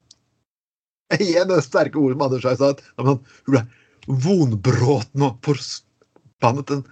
Igjen 1.19 1.49
det 1.51 1.61
sterke 1.65 1.99
ordet 1.99 2.15
som 2.15 2.25
Anders 2.27 2.47
har 2.47 2.57
sagt. 2.59 2.83
Ja, 2.95 3.03
Hun 3.03 3.21
ble 3.49 3.63
vonbråten 4.07 5.25
og 5.27 5.37
forbannet 5.45 6.73
en 6.73 6.83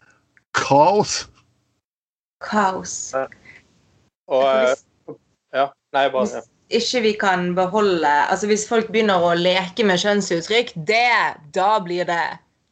kaos. 0.57 1.24
Kaos. 2.43 2.95
Og 4.30 4.45
eh, 4.45 4.76
Ja. 5.55 5.70
Nei, 5.95 6.05
bare 6.13 6.28
ja. 6.30 6.43
Hvis 6.70 6.86
ikke 6.86 7.01
vi 7.01 7.11
kan 7.17 7.55
beholde 7.57 8.05
Altså 8.30 8.45
Hvis 8.45 8.67
folk 8.70 8.91
begynner 8.93 9.24
å 9.26 9.32
leke 9.34 9.82
med 9.82 9.97
kjønnsuttrykk, 9.97 10.76
det, 10.86 11.39
da 11.55 11.80
blir 11.82 12.05
det 12.05 12.22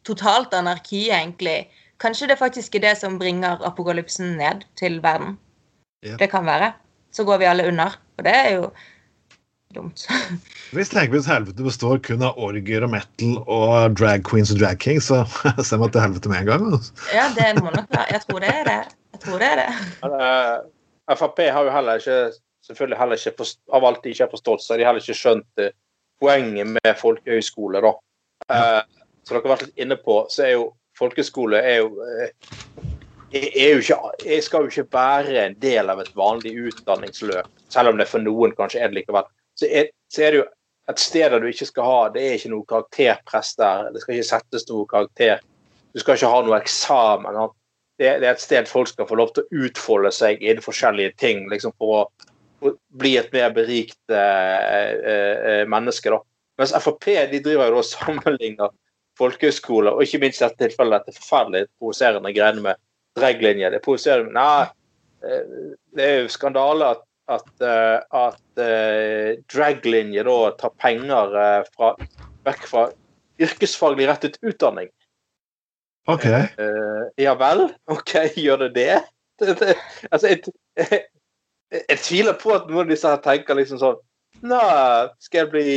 totalt 0.05 0.53
anarki, 0.53 1.07
egentlig. 1.09 1.65
Kanskje 1.99 2.29
det 2.29 2.37
faktisk 2.39 2.77
er 2.77 2.85
det 2.85 2.93
som 2.99 3.17
bringer 3.19 3.57
apokalypsen 3.65 4.37
ned 4.37 4.63
til 4.79 5.01
verden. 5.03 5.35
Ja. 6.05 6.15
Det 6.21 6.29
kan 6.31 6.45
være. 6.45 6.75
Så 7.11 7.25
går 7.25 7.41
vi 7.41 7.49
alle 7.49 7.65
under. 7.67 7.97
Og 8.17 8.23
det 8.23 8.35
er 8.37 8.51
jo 8.53 8.69
dumt. 9.77 10.07
Hvis 10.75 10.91
tenker 10.91 11.23
helvete 11.31 11.65
består 11.65 12.01
kun 12.03 12.25
av 12.25 12.39
orgier 12.43 12.83
og 12.85 12.91
metal 12.93 13.37
og 13.45 13.97
drag 13.99 14.25
queens 14.27 14.51
og 14.53 14.59
drag 14.61 14.81
kings, 14.83 15.11
så 15.11 15.23
ser 15.67 15.81
man 15.81 15.93
til 15.93 16.03
helvete 16.03 16.33
med 16.33 16.43
en 16.43 16.49
gang. 16.51 16.65
Altså. 16.73 16.97
Ja, 17.13 17.29
det 17.37 17.53
må 17.61 17.71
nok 17.71 17.87
være. 17.93 18.09
Jeg 18.17 18.25
tror 18.25 18.43
det 18.43 18.51
er 18.55 18.67
det. 18.67 18.81
Jeg 19.15 19.23
tror 19.23 19.45
det 19.45 19.53
er 19.53 19.63
det. 19.63 19.69
Men, 20.03 20.19
uh, 20.19 21.15
Frp 21.15 21.39
har 21.47 21.63
jo 21.63 21.71
heller 21.71 22.01
ikke 22.01 22.19
selvfølgelig 22.67 22.99
heller 22.99 23.15
ikke 23.15 23.37
forst- 23.37 23.61
av 23.73 23.85
alt 23.85 24.03
de 24.03 24.09
ikke 24.09 24.23
har 24.23 24.33
forstått, 24.33 24.63
så 24.63 24.73
har 24.73 24.77
de 24.77 24.85
heller 24.87 25.03
ikke 25.03 25.21
skjønt 25.21 25.63
eh, 25.63 25.73
poenget 26.21 26.67
med 26.67 26.93
folkehøyskole. 26.99 27.81
da. 27.81 27.93
Eh, 28.51 28.81
som 29.23 29.35
dere 29.35 29.47
har 29.47 29.55
vært 29.55 29.67
litt 29.67 29.85
inne 29.85 29.97
på, 30.03 30.25
så 30.31 30.43
er 30.47 30.53
jo 30.57 30.65
folkehøyskole 30.99 31.61
er 31.61 31.77
jo, 31.77 31.89
eh, 32.03 32.29
er 33.37 33.47
er 33.55 33.73
jo 33.75 33.79
ikke, 33.83 33.99
jeg 34.25 34.43
skal 34.43 34.65
jo 34.65 34.71
ikke 34.71 34.93
være 34.97 35.45
en 35.45 35.57
del 35.61 35.89
av 35.89 35.99
et 35.99 36.13
vanlig 36.15 36.55
utdanningsløp. 36.67 37.49
Selv 37.69 37.89
om 37.89 37.97
det 37.97 38.07
for 38.07 38.23
noen 38.23 38.55
kanskje 38.55 38.81
er 38.81 38.91
det 38.91 39.01
likevel. 39.01 39.27
Så 39.57 39.67
er, 39.69 39.91
så 40.13 40.23
er 40.23 40.33
det 40.33 40.41
jo 40.41 40.47
et 40.91 41.01
sted 41.01 41.31
der 41.33 41.41
du 41.43 41.47
ikke 41.49 41.67
skal 41.67 41.87
ha 41.87 42.01
Det 42.13 42.23
er 42.23 42.37
ikke 42.37 42.51
noe 42.53 42.67
karakterpress 42.69 43.55
der. 43.59 43.91
Det 43.93 44.03
skal 44.03 44.15
ikke 44.15 44.29
settes 44.29 44.67
noe 44.69 44.87
karakter. 44.89 45.41
Du 45.93 45.99
skal 46.01 46.17
ikke 46.17 46.31
ha 46.31 46.41
noe 46.45 46.59
eksamen. 46.61 47.39
det, 47.97 48.11
det 48.21 48.27
er 48.27 48.33
et 48.35 48.43
sted 48.43 48.69
folk 48.69 48.87
skal 48.91 49.09
få 49.09 49.17
lov 49.19 49.33
til 49.33 49.43
å 49.43 49.65
utfolde 49.67 50.13
seg 50.13 50.41
innen 50.41 50.63
forskjellige 50.63 51.15
ting 51.17 51.47
liksom 51.51 51.73
for 51.77 51.93
å, 51.97 52.01
å 52.61 52.73
bli 53.01 53.15
et 53.17 53.31
mer 53.33 53.53
berikt 53.55 54.13
eh, 54.13 54.91
eh, 55.13 55.63
menneske. 55.67 56.13
da. 56.13 56.21
Mens 56.57 56.75
Frp 56.77 57.09
de 57.31 57.41
driver 57.41 57.71
jo 57.71 57.79
da 57.79 57.81
og 57.83 57.89
sammenligner 57.89 58.75
folkehøyskoler, 59.17 59.95
og 59.97 60.05
ikke 60.05 60.21
minst 60.21 60.41
i 60.41 60.45
dette 60.45 60.67
tilfellet 60.67 61.07
dette 61.07 61.17
forferdelig 61.17 61.67
provoserende 61.79 62.33
greiene 62.35 62.63
med 62.69 62.81
draglinje. 63.17 63.71
Det 63.73 63.81
provoserer 63.85 64.29
Nei, 64.33 64.67
eh, 65.25 65.73
det 65.97 66.05
er 66.05 66.19
jo 66.21 66.33
skandale 66.33 66.93
at, 66.95 67.03
at, 67.27 67.49
eh, 67.61 67.99
at 68.15 68.61
eh, 68.63 69.39
draglinje 69.51 70.23
da 70.27 70.37
tar 70.59 70.73
penger 70.79 71.35
eh, 71.41 71.67
fra, 71.75 71.93
vekk 72.47 72.67
fra 72.69 72.85
yrkesfaglig 73.43 74.07
rettet 74.09 74.39
utdanning. 74.41 74.89
OK. 76.07 76.25
Ja 77.19 77.33
vel, 77.35 77.65
OK, 77.91 78.13
gjør 78.39 78.63
det 78.65 78.69
det? 78.77 79.01
det, 79.41 79.57
det 79.59 79.73
altså, 80.07 80.31
jeg, 80.31 80.53
jeg, 80.79 81.01
jeg 81.81 81.99
tviler 81.99 82.37
på 82.39 82.55
at 82.55 82.69
noen 82.69 82.85
av 82.85 82.93
disse 82.93 83.11
her 83.11 83.19
tenker 83.25 83.59
liksom 83.59 83.81
sånn 83.81 83.99
Nei, 84.45 85.09
skal 85.23 85.39
jeg 85.41 85.49
bli 85.49 85.69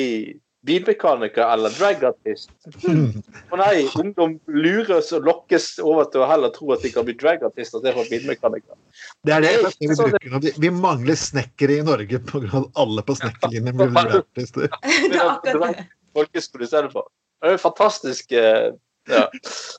bilmekaniker 0.67 1.43
eller 1.55 1.73
dragartist? 1.75 2.51
Å 2.85 3.61
nei, 3.61 3.85
ungdom 4.01 4.37
lures 4.51 5.13
og 5.17 5.29
lokkes 5.29 5.71
over 5.83 6.09
til 6.13 6.25
å 6.25 6.29
heller 6.31 6.53
tro 6.55 6.73
at 6.75 6.85
de 6.85 6.93
kan 6.93 7.07
bli 7.09 7.17
dragartister 7.21 7.81
istedenfor 7.81 8.11
bilmekanikere. 8.13 8.77
Det 9.25 9.37
er 9.37 9.47
det 9.47 9.55
Det 9.57 9.71
er 9.71 9.73
det 9.79 9.89
vi 9.89 9.97
bruker 10.03 10.35
nå. 10.35 10.43
Vi, 10.67 10.71
mangler 10.75 11.17
snekkere 11.17 11.81
i 11.81 11.87
Norge 11.87 12.21
pga. 12.29 12.65
alle 12.75 13.07
på 13.07 13.17
snekkerlinjen 13.23 13.81
blir 13.81 14.21
artister. 14.21 14.69
Det 15.11 15.17
er 15.17 15.27
akkurat 15.29 15.81
det. 15.81 15.89
Folkeskole. 16.17 16.67
Det 16.67 17.49
er 17.49 17.55
jo 17.55 17.61
fantastisk 17.63 18.33
eh, 18.33 18.73
ja. 19.09 19.27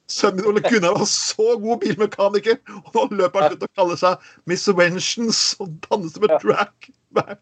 Sønnen 0.09 0.41
min 0.41 0.47
Ole 0.49 0.61
Gunnar 0.65 0.95
var 0.97 1.05
så 1.05 1.57
god 1.61 1.83
bilmekaniker, 1.83 2.57
og 2.85 2.95
nå 2.95 3.19
løper 3.19 3.45
han 3.45 3.57
ut 3.57 3.65
og 3.67 3.75
kaller 3.77 3.99
seg 3.99 4.31
Miss 4.49 4.65
Wenchens 4.67 5.41
og 5.61 5.75
danser 5.85 6.25
med 6.25 6.33
drag 6.41 6.89
hver, 7.13 7.37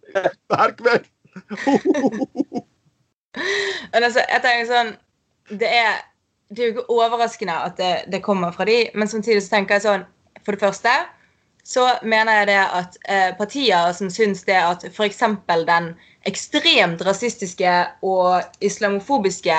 hver 0.52 0.76
kveld. 0.82 1.08
Men 3.36 4.04
altså, 4.04 4.24
jeg 4.26 4.42
tenker 4.42 4.70
sånn 4.70 4.92
Det 5.60 5.70
er, 5.70 6.00
det 6.50 6.64
er 6.64 6.70
jo 6.70 6.74
ikke 6.76 6.96
overraskende 6.98 7.56
at 7.68 7.78
det, 7.78 7.94
det 8.14 8.24
kommer 8.26 8.54
fra 8.56 8.66
de, 8.70 8.84
men 8.94 9.10
samtidig 9.12 9.44
så 9.46 9.56
tenker 9.56 9.78
jeg 9.78 9.86
sånn 9.86 10.06
For 10.44 10.56
det 10.56 10.64
første 10.64 10.98
så 11.70 11.84
mener 12.02 12.40
jeg 12.40 12.48
det 12.50 12.62
at 12.80 12.96
eh, 13.14 13.32
partier 13.38 13.92
som 13.94 14.10
syns 14.10 14.40
det 14.48 14.56
at 14.58 14.86
f.eks. 14.90 15.20
den 15.68 15.92
ekstremt 16.26 17.04
rasistiske 17.06 17.74
og 18.02 18.64
islamofobiske 18.66 19.58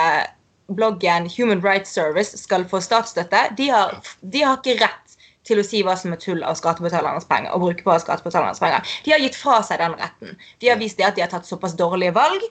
bloggen 0.75 1.29
Human 1.37 1.63
Rights 1.63 1.93
Service 1.95 2.39
skal 2.39 2.67
få 2.69 2.81
statsstøtte, 2.83 3.45
de 3.57 3.69
har, 3.71 3.95
de 4.23 4.43
har 4.43 4.59
ikke 4.59 4.81
rett 4.83 5.17
til 5.47 5.61
å 5.61 5.67
si 5.67 5.83
hva 5.87 5.97
som 5.99 6.15
er 6.15 6.21
tull 6.23 6.43
av 6.47 6.59
skattebetalernes 6.59 7.29
penger. 7.31 7.53
og 7.53 7.61
bruke 7.65 7.85
på 7.85 7.99
skattebetalernes 8.03 8.61
penger. 8.63 8.97
De 9.05 9.15
har 9.15 9.23
gitt 9.23 9.39
fra 9.39 9.61
seg 9.67 9.81
den 9.81 9.97
retten. 9.99 10.37
De 10.61 10.69
har 10.71 10.79
vist 10.81 10.99
det 10.99 11.07
at 11.09 11.17
de 11.17 11.25
har 11.25 11.33
tatt 11.33 11.49
såpass 11.49 11.79
dårlige 11.79 12.15
valg 12.17 12.45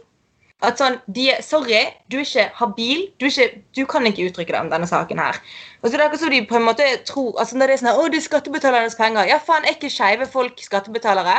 at 0.65 0.79
sånn, 0.81 0.97
de, 1.07 1.29
er- 1.31 1.43
Sorry, 1.45 1.85
du 2.11 2.17
er 2.19 2.25
ikke 2.25 2.45
habil. 2.59 3.05
Du, 3.19 3.25
er 3.27 3.31
ikke, 3.31 3.61
du 3.77 3.85
kan 3.87 4.07
ikke 4.09 4.25
uttrykke 4.27 4.51
deg 4.51 4.65
om 4.65 4.71
denne 4.73 4.89
saken 4.89 5.21
her. 5.21 5.37
Og 5.79 5.87
så 5.87 5.95
det 5.95 6.07
er 6.07 6.17
som 6.19 6.33
de 6.33 6.41
på 6.49 6.57
en 6.59 6.65
måte 6.67 6.83
tror 7.07 7.37
altså 7.39 7.55
Når 7.55 7.71
det 7.71 7.75
er 7.77 7.81
sånn 7.83 7.93
Å, 7.95 8.07
det 8.11 8.19
er 8.19 8.25
skattebetalernes 8.25 8.97
penger. 8.99 9.29
Ja, 9.29 9.37
faen, 9.39 9.63
er 9.63 9.77
ikke 9.77 9.91
skeive 9.93 10.27
folk 10.27 10.59
skattebetalere? 10.59 11.37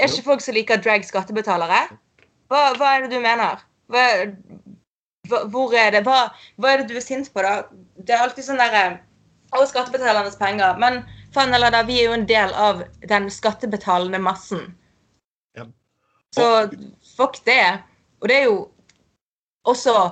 Er 0.00 0.10
ikke 0.10 0.26
folk 0.26 0.42
som 0.42 0.56
liker 0.56 0.80
drag, 0.82 1.04
skattebetalere? 1.06 1.84
Hva, 2.50 2.64
hva 2.80 2.96
er 2.96 3.04
det 3.06 3.12
du 3.14 3.22
mener? 3.22 3.62
Hva, 3.92 4.02
hva, 5.30 5.44
hvor 5.52 5.76
er 5.78 5.94
det? 5.94 6.02
Hva 6.08 6.72
er 6.72 6.82
det 6.82 6.88
du 6.90 6.98
er 6.98 7.04
sint 7.04 7.30
på, 7.30 7.44
da? 7.46 7.68
Det 8.02 8.16
er 8.16 8.24
alltid 8.26 8.48
sånn 8.48 8.58
derre 8.58 8.98
Å, 9.52 9.62
skattebetalernes 9.68 10.38
penger. 10.40 10.74
Men 10.82 11.04
faen 11.34 11.54
eller 11.54 11.70
da, 11.70 11.84
vi 11.86 12.00
er 12.00 12.10
jo 12.10 12.18
en 12.18 12.26
del 12.26 12.50
av 12.58 12.82
den 13.06 13.30
skattebetalende 13.30 14.18
massen. 14.18 14.72
Ja. 15.54 15.68
Så 16.34 16.48
fuck 17.14 17.38
det. 17.46 17.60
Og 18.22 18.28
det 18.30 18.36
er 18.38 18.44
jo 18.50 18.58
også 19.64 20.10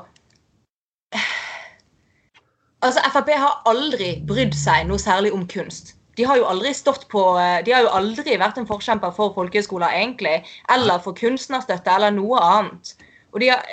Altså, 2.81 3.01
Frp 3.13 3.29
har 3.37 3.59
aldri 3.69 4.23
brydd 4.25 4.55
seg 4.57 4.87
noe 4.89 4.99
særlig 4.99 5.35
om 5.37 5.43
kunst. 5.49 5.93
De 6.17 6.25
har 6.25 6.39
jo 6.41 6.47
aldri 6.49 6.73
stått 6.73 7.05
på 7.13 7.21
eh, 7.37 7.59
De 7.67 7.75
har 7.75 7.85
jo 7.85 7.93
aldri 7.93 8.39
vært 8.41 8.57
en 8.57 8.69
forkjemper 8.69 9.13
for 9.13 9.35
folkehøyskoler, 9.37 9.93
egentlig. 9.99 10.39
Eller 10.73 11.03
for 11.05 11.13
kunstnerstøtte, 11.19 11.93
eller 11.93 12.15
noe 12.17 12.41
annet. 12.41 12.95
Og 13.35 13.45
de 13.45 13.51
har 13.53 13.67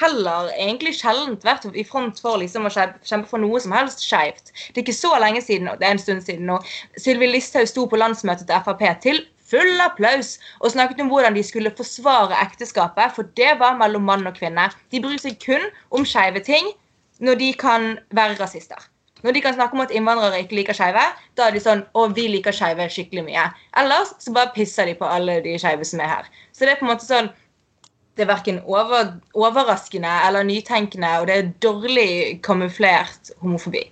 heller 0.00 0.48
egentlig 0.56 0.96
sjelden 0.98 1.36
vært 1.44 1.68
i 1.68 1.84
front 1.86 2.18
for 2.22 2.40
liksom 2.40 2.66
å 2.66 2.72
kjempe 2.72 3.28
for 3.28 3.42
noe 3.44 3.60
som 3.62 3.74
helst 3.76 4.02
skeivt. 4.02 4.50
Det 4.72 4.80
er 4.80 4.86
ikke 4.86 4.96
så 4.96 5.12
lenge 5.22 5.44
siden, 5.44 5.68
det 5.78 5.86
er 5.86 5.94
en 5.94 6.02
stund 6.02 6.24
siden 6.26 6.48
nå, 6.50 6.58
Sylvi 6.98 7.28
Listhaug 7.30 7.68
sto 7.70 7.86
på 7.90 8.00
landsmøtet 8.00 8.48
til 8.48 8.64
Frp 8.66 8.82
til 9.04 9.22
full 9.50 9.84
applaus 9.84 10.36
og 10.60 10.72
snakket 10.74 11.04
om 11.04 11.12
hvordan 11.12 11.36
de 11.36 11.44
skulle 11.46 11.72
forsvare 11.76 12.36
ekteskapet, 12.42 13.14
for 13.14 13.30
det 13.38 13.54
var 13.60 13.78
mellom 13.78 14.06
mann 14.08 14.26
og 14.26 14.36
kvinne. 14.38 14.68
De 14.92 15.02
bryr 15.02 15.20
seg 15.22 15.38
kun 15.42 15.70
om 15.94 16.06
skeive 16.06 16.42
ting 16.44 16.72
når 17.22 17.40
de 17.40 17.52
kan 17.56 17.96
være 18.16 18.36
rasister. 18.40 18.80
Når 19.24 19.32
de 19.32 19.40
kan 19.40 19.54
snakke 19.56 19.74
om 19.74 19.80
at 19.80 19.90
innvandrere 19.96 20.42
ikke 20.42 20.58
liker 20.58 20.76
skeive, 20.76 21.02
da 21.38 21.48
er 21.48 21.54
de 21.56 21.62
sånn 21.62 21.82
Å, 21.96 22.04
vi 22.14 22.28
liker 22.30 22.54
skeive 22.54 22.84
skikkelig 22.92 23.24
mye. 23.26 23.46
Ellers 23.80 24.12
så 24.22 24.34
bare 24.36 24.52
pisser 24.54 24.86
de 24.86 24.94
på 24.98 25.08
alle 25.08 25.40
de 25.44 25.56
skeive 25.58 25.88
som 25.88 26.02
er 26.04 26.12
her. 26.12 26.30
Så 26.52 26.66
det 26.66 26.74
er 26.74 26.80
på 26.80 26.86
en 26.86 26.92
måte 26.92 27.08
sånn 27.08 27.32
Det 28.16 28.24
er 28.24 28.30
verken 28.30 28.62
over, 28.64 29.10
overraskende 29.36 30.08
eller 30.24 30.46
nytenkende, 30.48 31.10
og 31.20 31.26
det 31.28 31.34
er 31.36 31.50
dårlig 31.60 32.40
kamuflert 32.46 33.28
homofobi. 33.42 33.82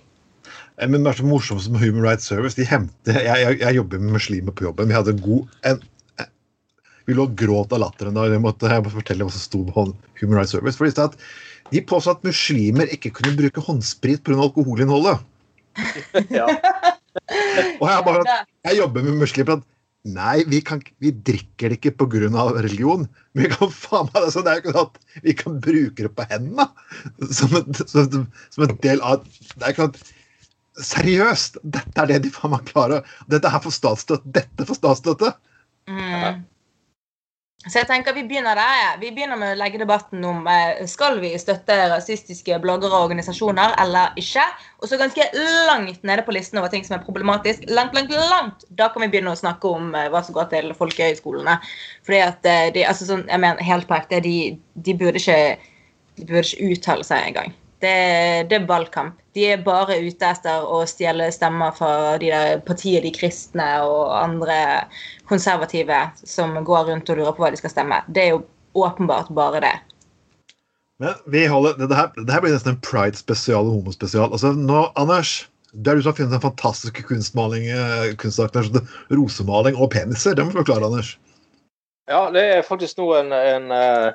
Eh, 0.79 0.87
Men 0.89 1.03
det 1.05 1.11
er 1.13 1.19
så 1.21 1.27
morsomt 1.27 1.63
som 1.65 1.77
Human 1.79 2.03
Rights 2.05 2.27
Service. 2.29 2.57
De 2.59 2.65
hemte, 2.67 3.13
jeg, 3.15 3.25
jeg, 3.45 3.59
jeg 3.63 3.77
jobber 3.79 4.01
med 4.03 4.17
muslimer 4.17 4.55
på 4.55 4.67
jobben. 4.67 4.89
Vi 4.91 4.97
hadde 4.97 5.15
god 5.23 5.51
en, 5.71 5.81
en, 6.21 6.31
Vi 7.07 7.15
lå 7.17 7.27
og 7.29 7.35
gråt 7.39 7.75
av 7.75 7.83
latteren 7.85 8.17
da 8.17 8.25
jeg 8.29 8.41
måtte, 8.43 8.69
jeg 8.71 8.83
måtte 8.85 8.97
fortelle 8.97 9.27
hva 9.27 9.33
som 9.35 9.43
sto 9.45 9.63
på 9.69 9.87
Human 10.21 10.39
Rights 10.39 10.55
Service. 10.55 10.79
For 10.79 10.87
de 10.89 10.95
sa 10.95 11.09
at 11.11 11.19
de 11.73 11.81
påstod 11.81 12.19
at 12.19 12.27
muslimer 12.27 12.91
ikke 12.93 13.13
kunne 13.17 13.35
bruke 13.37 13.63
håndsprit 13.67 14.23
pga. 14.25 14.41
alkoholinnholdet. 14.49 15.23
Ja. 16.31 16.45
Og 17.81 17.87
jeg 17.89 18.03
bare 18.05 18.21
Jeg 18.67 18.77
jobber 18.77 19.03
med 19.03 19.17
muslimer. 19.19 19.57
at 19.59 19.71
Nei, 20.05 20.43
vi, 20.45 20.59
kan, 20.61 20.77
vi 21.01 21.09
drikker 21.25 21.71
det 21.73 21.79
ikke 21.79 21.95
pga. 21.97 22.29
religion. 22.53 23.07
Men 23.33 23.43
vi 23.47 23.49
kan 23.49 23.71
faen 23.73 24.09
meg 24.13 24.21
det, 24.27 24.33
så 24.35 24.43
det 24.45 24.51
er 24.51 24.59
jo 24.59 24.61
ikke 24.61 24.73
sånn 24.75 24.91
at 24.91 25.23
vi 25.25 25.33
kan 25.39 25.55
bruke 25.63 26.05
det 26.05 26.11
på 26.13 26.27
hendene. 26.29 26.67
Som, 27.33 27.55
et, 27.57 27.81
som, 27.89 28.03
et, 28.05 28.43
som 28.53 28.67
en 28.67 28.75
del 28.83 29.01
av 29.01 29.23
Det 29.25 29.63
er 29.65 29.73
ikke 29.73 29.87
sånn 29.87 29.95
at 29.95 30.13
Seriøst! 30.81 31.61
Dette 31.63 32.01
er 32.01 32.11
det 32.11 32.23
de 32.25 32.33
faen 32.33 32.51
meg 32.55 32.65
klarer. 32.67 33.05
Dette 33.31 33.51
her 33.51 33.63
får 33.63 33.77
statsstøtte. 33.77 34.33
Dette 34.35 34.67
får 34.67 34.81
statsstøtte. 34.81 35.31
Mm. 35.87 36.43
Så 37.65 37.79
jeg 37.79 37.87
tenker 37.89 38.13
vi 38.13 38.25
begynner 38.29 38.57
der. 38.59 38.97
Vi 39.01 39.09
begynner 39.15 39.39
med 39.41 39.55
å 39.55 39.57
legge 39.57 39.79
debatten 39.81 40.21
om 40.27 40.45
eh, 40.51 40.83
skal 40.89 41.17
vi 41.23 41.31
støtte 41.41 41.77
rasistiske 41.89 42.59
bloggere 42.61 42.93
og 42.93 43.07
organisasjoner 43.07 43.73
eller 43.81 44.13
ikke. 44.21 44.43
Og 44.83 44.91
så 44.91 44.99
ganske 45.01 45.25
langt 45.65 46.05
nede 46.05 46.25
på 46.27 46.35
listen 46.35 46.61
over 46.61 46.69
ting 46.73 46.85
som 46.85 46.99
er 46.99 47.05
problematisk. 47.07 47.65
Langt, 47.71 47.97
langt, 47.97 48.13
langt. 48.13 48.67
Da 48.69 48.91
kan 48.93 49.01
vi 49.05 49.09
begynne 49.15 49.33
å 49.33 49.39
snakke 49.39 49.71
om 49.71 49.95
eh, 49.97 50.11
hva 50.13 50.21
som 50.25 50.37
går 50.37 50.51
til 50.53 50.75
folkehøyskolene. 50.77 51.57
Fordi 52.05 52.21
at 52.27 52.51
eh, 52.51 52.67
de, 52.75 52.85
altså 52.85 53.09
sånn, 53.09 53.25
jeg 53.31 53.41
mener 53.41 53.65
helt 53.65 53.89
på 53.89 53.97
ekte, 53.97 54.21
de, 54.27 54.37
de 54.75 54.97
burde 54.99 55.23
ikke 55.23 55.39
de 56.15 56.27
burde 56.29 56.47
ikke 56.47 56.75
uttale 56.75 57.07
seg 57.07 57.31
engang. 57.31 57.55
Det, 57.85 58.49
det 58.49 58.57
er 58.57 58.67
valgkamp. 58.69 59.19
De 59.37 59.45
er 59.51 59.63
bare 59.65 59.99
ute 60.01 60.29
etter 60.31 60.65
å 60.65 60.81
stjele 60.89 61.27
stemmer 61.33 61.75
fra 61.75 62.15
de 62.21 62.31
der 62.31 62.61
partiet 62.65 63.03
De 63.05 63.11
kristne 63.13 63.67
og 63.85 64.13
andre 64.17 64.57
konservative 65.29 65.99
som 66.23 66.55
går 66.65 66.89
rundt 66.89 67.11
og 67.11 67.19
lurer 67.19 67.35
på 67.35 67.45
hva 67.45 67.51
de 67.53 67.59
skal 67.61 67.73
stemme. 67.73 68.01
Det 68.07 68.23
er 68.23 68.33
jo 68.33 68.45
åpenbart 68.75 69.29
bare 69.35 69.61
det. 69.63 69.75
Men 71.03 71.19
vi 71.31 71.43
holder, 71.51 71.75
det, 71.77 71.95
her, 71.95 72.11
det 72.15 72.31
her 72.31 72.41
blir 72.43 72.55
nesten 72.55 72.73
en 72.75 72.81
pride-spesial 72.85 73.67
og 73.67 73.81
homospesial. 73.81 74.31
Altså, 74.31 74.53
nå, 74.55 74.85
Anders, 74.95 75.41
det 75.75 75.91
er 75.91 75.99
du 75.99 76.05
som 76.05 76.13
har 76.13 76.19
funnet 76.21 76.35
den 76.37 76.45
fantastiske 76.45 77.03
kunstmaling, 77.09 77.67
eh, 77.67 78.13
sånn 78.31 78.79
rosemaling 79.11 79.75
og 79.75 79.91
peniser. 79.95 80.37
Det 80.37 80.45
må 80.45 80.55
du 80.55 80.61
forklare, 80.61 80.87
Anders. 80.87 81.17
Ja, 82.07 82.29
det 82.31 82.43
er 82.53 82.63
faktisk 82.63 83.01
nå 83.01 83.09
en, 83.17 83.33
en 83.35 83.73
eh, 83.75 84.13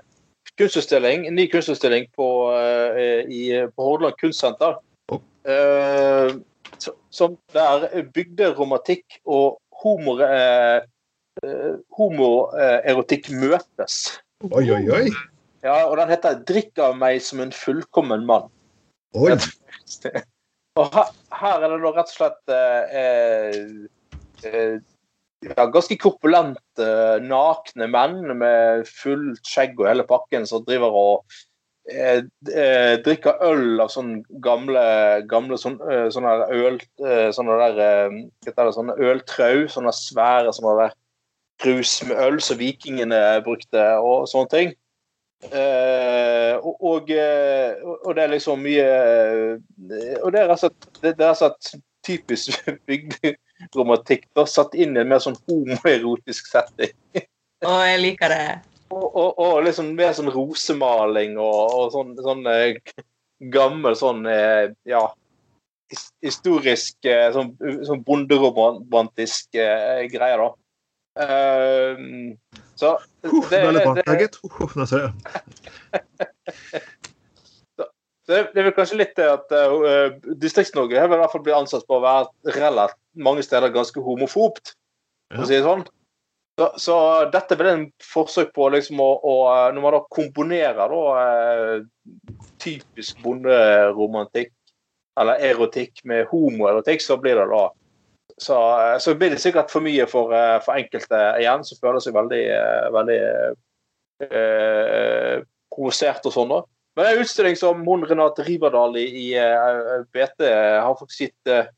kunstutstilling, 0.59 1.27
en 1.27 1.35
ny 1.35 1.47
kunstutstilling 1.51 2.07
på, 2.17 2.29
eh, 2.57 3.21
i, 3.31 3.43
på 3.77 3.83
Hordaland 3.87 4.17
kunstsenter. 4.21 4.79
Eh, 5.49 6.35
som 7.11 7.37
der 7.53 7.89
bygderomantikk 8.15 9.21
og 9.27 9.59
homoerotikk 9.83 10.87
uh, 11.45 11.75
homo, 11.97 12.31
møtes. 13.41 13.97
Oi, 14.49 14.71
oi, 14.71 14.85
oi. 14.89 15.07
Ja, 15.65 15.85
og 15.89 15.97
den 16.01 16.09
heter 16.13 16.41
'Drikk 16.49 16.79
av 16.81 16.97
meg 16.97 17.21
som 17.25 17.41
en 17.41 17.53
fullkommen 17.53 18.25
mann'. 18.29 18.51
oi. 19.15 19.37
Og 20.79 20.87
her, 20.95 21.09
her 21.35 21.65
er 21.65 21.73
det 21.73 21.81
da 21.83 21.91
rett 21.97 22.13
og 22.13 22.15
slett 22.15 22.53
eh, 22.55 23.55
eh, 24.47 24.77
ja, 25.45 25.67
ganske 25.73 25.97
korpulente, 26.01 26.89
nakne 27.25 27.89
menn 27.91 28.19
med 28.41 28.89
fullt 28.89 29.47
skjegg 29.47 29.79
og 29.81 29.89
hele 29.89 30.07
pakken 30.09 30.47
som 30.49 30.65
driver 30.67 30.97
og 30.97 31.39
eh, 31.91 32.27
eh, 32.53 32.97
drikker 33.05 33.41
øl 33.49 33.81
av 33.81 33.93
sånne 33.93 34.41
gamle, 34.45 34.85
gamle 35.31 35.59
sånn, 35.61 35.79
eh, 35.89 36.09
sånne 36.13 36.37
der 36.43 36.67
øl 36.69 36.77
eh, 37.07 37.31
sånne 37.37 37.57
der, 37.63 38.21
sånne 38.77 38.99
øltrau, 39.01 39.65
sånne 39.73 39.95
svære 39.97 40.53
sånne 40.57 40.77
der 40.83 40.99
krus 41.61 41.99
med 42.09 42.21
øl 42.21 42.39
som 42.45 42.61
vikingene 42.61 43.41
brukte 43.45 43.91
og 44.01 44.29
sånne 44.31 44.53
ting. 44.53 44.77
Eh, 45.41 46.55
og, 46.61 46.77
og, 46.85 47.13
og 48.05 48.11
det 48.13 48.23
er 48.27 48.29
liksom 48.29 48.61
mye 48.61 48.89
Og 50.21 50.35
det 50.35 50.43
er 50.43 50.51
rett 50.51 50.67
og 50.67 50.75
slett, 51.41 51.71
typisk 52.05 52.59
det 52.91 53.39
bygderomantikk 53.61 54.27
da, 54.37 54.47
satt 54.49 54.75
inn 54.75 54.97
i 54.97 55.03
en 55.05 55.13
mer 55.13 55.23
sånn 55.23 55.39
homoerotisk 55.49 56.51
setting. 56.51 56.97
Å, 57.67 57.77
jeg 57.85 58.03
liker 58.03 58.33
det. 58.33 58.45
Og, 58.91 59.07
og, 59.07 59.39
og 59.39 59.63
liksom 59.67 59.93
mer 59.95 60.13
sånn 60.17 60.33
rosemaling 60.35 61.37
og, 61.39 61.75
og 61.77 61.93
sånn, 61.95 62.15
sånn 62.19 62.47
eh, 62.51 62.81
gammel 63.53 63.95
sånn 63.97 64.25
eh, 64.29 64.73
ja 64.89 65.05
historisk 66.23 67.07
eh, 67.09 67.29
sånn, 67.35 67.53
sånn 67.87 68.03
bonderomantisk 68.07 69.59
eh, 69.59 70.07
greie, 70.13 70.37
da. 70.39 70.51
Eh, 71.25 72.03
så 72.79 72.95
det 73.51 73.59
er 73.59 73.73
litt 73.75 73.89
det, 73.99 74.05
det, 74.07 74.19
gitt. 74.23 74.39
Huff, 74.57 74.77
det, 74.79 74.87
ser 74.89 75.09
jeg. 75.09 75.13
Det, 78.31 78.41
det 78.55 78.61
er 78.61 78.69
vel 78.69 78.75
kanskje 78.77 78.99
litt 79.01 79.17
det 79.19 79.27
at 79.27 79.55
uh, 79.55 80.13
Distrikts-Norge 80.39 80.99
har 81.01 81.09
vel 81.11 81.19
i 81.19 81.23
hvert 81.25 81.33
fall 81.33 81.43
blitt 81.47 81.59
ansett 81.59 81.87
på 81.89 81.99
å 81.99 82.05
være 82.05 82.55
relativt 82.55 82.99
mange 83.19 83.43
steder 83.43 83.73
ganske 83.75 84.03
homofobt, 84.05 84.77
for 85.33 85.43
å 85.43 85.49
si 85.49 85.57
det 85.57 85.65
sånn. 85.67 85.83
Så, 86.61 86.69
så 86.83 86.97
dette 87.33 87.57
er 87.57 87.61
vel 87.61 87.71
en 87.73 87.85
forsøk 88.05 88.53
på 88.55 88.67
liksom 88.75 89.01
å, 89.01 89.09
å 89.25 89.35
Når 89.73 89.81
man 89.81 89.95
da 89.95 90.01
komponerer 90.13 90.93
da 90.93 91.03
uh, 91.17 91.77
typisk 92.63 93.21
bonderomantikk 93.25 94.53
eller 95.21 95.43
erotikk 95.51 96.05
med 96.09 96.29
homoerotikk, 96.31 97.03
så 97.03 97.19
blir 97.21 97.41
det 97.41 97.49
da 97.51 97.65
så, 98.41 98.57
uh, 98.57 98.97
så 99.03 99.17
blir 99.19 99.35
det 99.35 99.41
sikkert 99.43 99.73
for 99.73 99.85
mye 99.85 100.07
for, 100.09 100.33
for 100.65 100.79
enkelte 100.79 101.19
igjen, 101.43 101.65
som 101.67 101.81
føler 101.83 102.05
seg 102.05 102.15
veldig, 102.17 102.45
veldig 102.95 103.21
provosert 105.73 106.29
og 106.29 106.37
sånn. 106.37 106.55
da. 106.55 106.61
Men 106.97 107.05
det 107.05 107.11
er 107.11 107.19
en 107.19 107.25
utstilling 107.25 107.59
som 107.59 107.85
hun 107.87 108.07
Renate 108.09 108.45
Riverdal 108.47 108.97
i, 108.99 109.07
i 109.07 109.27
uh, 109.39 110.03
BT 110.13 110.47
har 110.51 110.97
fått 110.99 111.15
sitt 111.15 111.51
eh, 111.51 111.69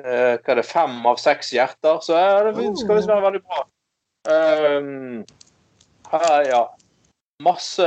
eh, 0.00 0.36
hva 0.40 0.54
er 0.54 0.60
det, 0.62 0.66
fem 0.66 0.96
av 1.06 1.20
seks 1.20 1.52
hjerter, 1.54 2.00
så 2.04 2.16
eh, 2.16 2.50
det 2.56 2.70
skal 2.80 2.98
visst 2.98 3.10
være 3.10 3.26
veldig 3.26 3.42
bra. 3.44 3.64
Um, 4.30 5.20
her, 6.12 6.44
ja. 6.48 6.62
Masse 7.40 7.86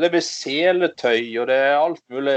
Det 0.00 0.08
blir 0.08 0.24
seletøy, 0.24 1.24
og 1.42 1.50
det 1.50 1.56
er 1.66 1.74
alt 1.76 2.04
mulig. 2.12 2.36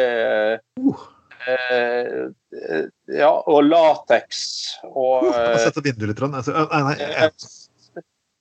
Uh. 0.79 1.03
eh, 1.47 2.23
eh, 2.59 2.87
ja, 3.15 3.31
og 3.31 3.67
lateks 3.69 4.41
og 4.89 5.29
Uh, 5.29 5.35
jeg 5.37 5.53
eh, 5.53 5.61
setter 5.67 5.85
vinduet 5.85 6.11
litt. 6.11 6.19
Trond. 6.19 6.35
Altså, 6.39 6.55
nei, 6.71 6.81
nei, 6.89 6.95
jeg- 6.99 7.62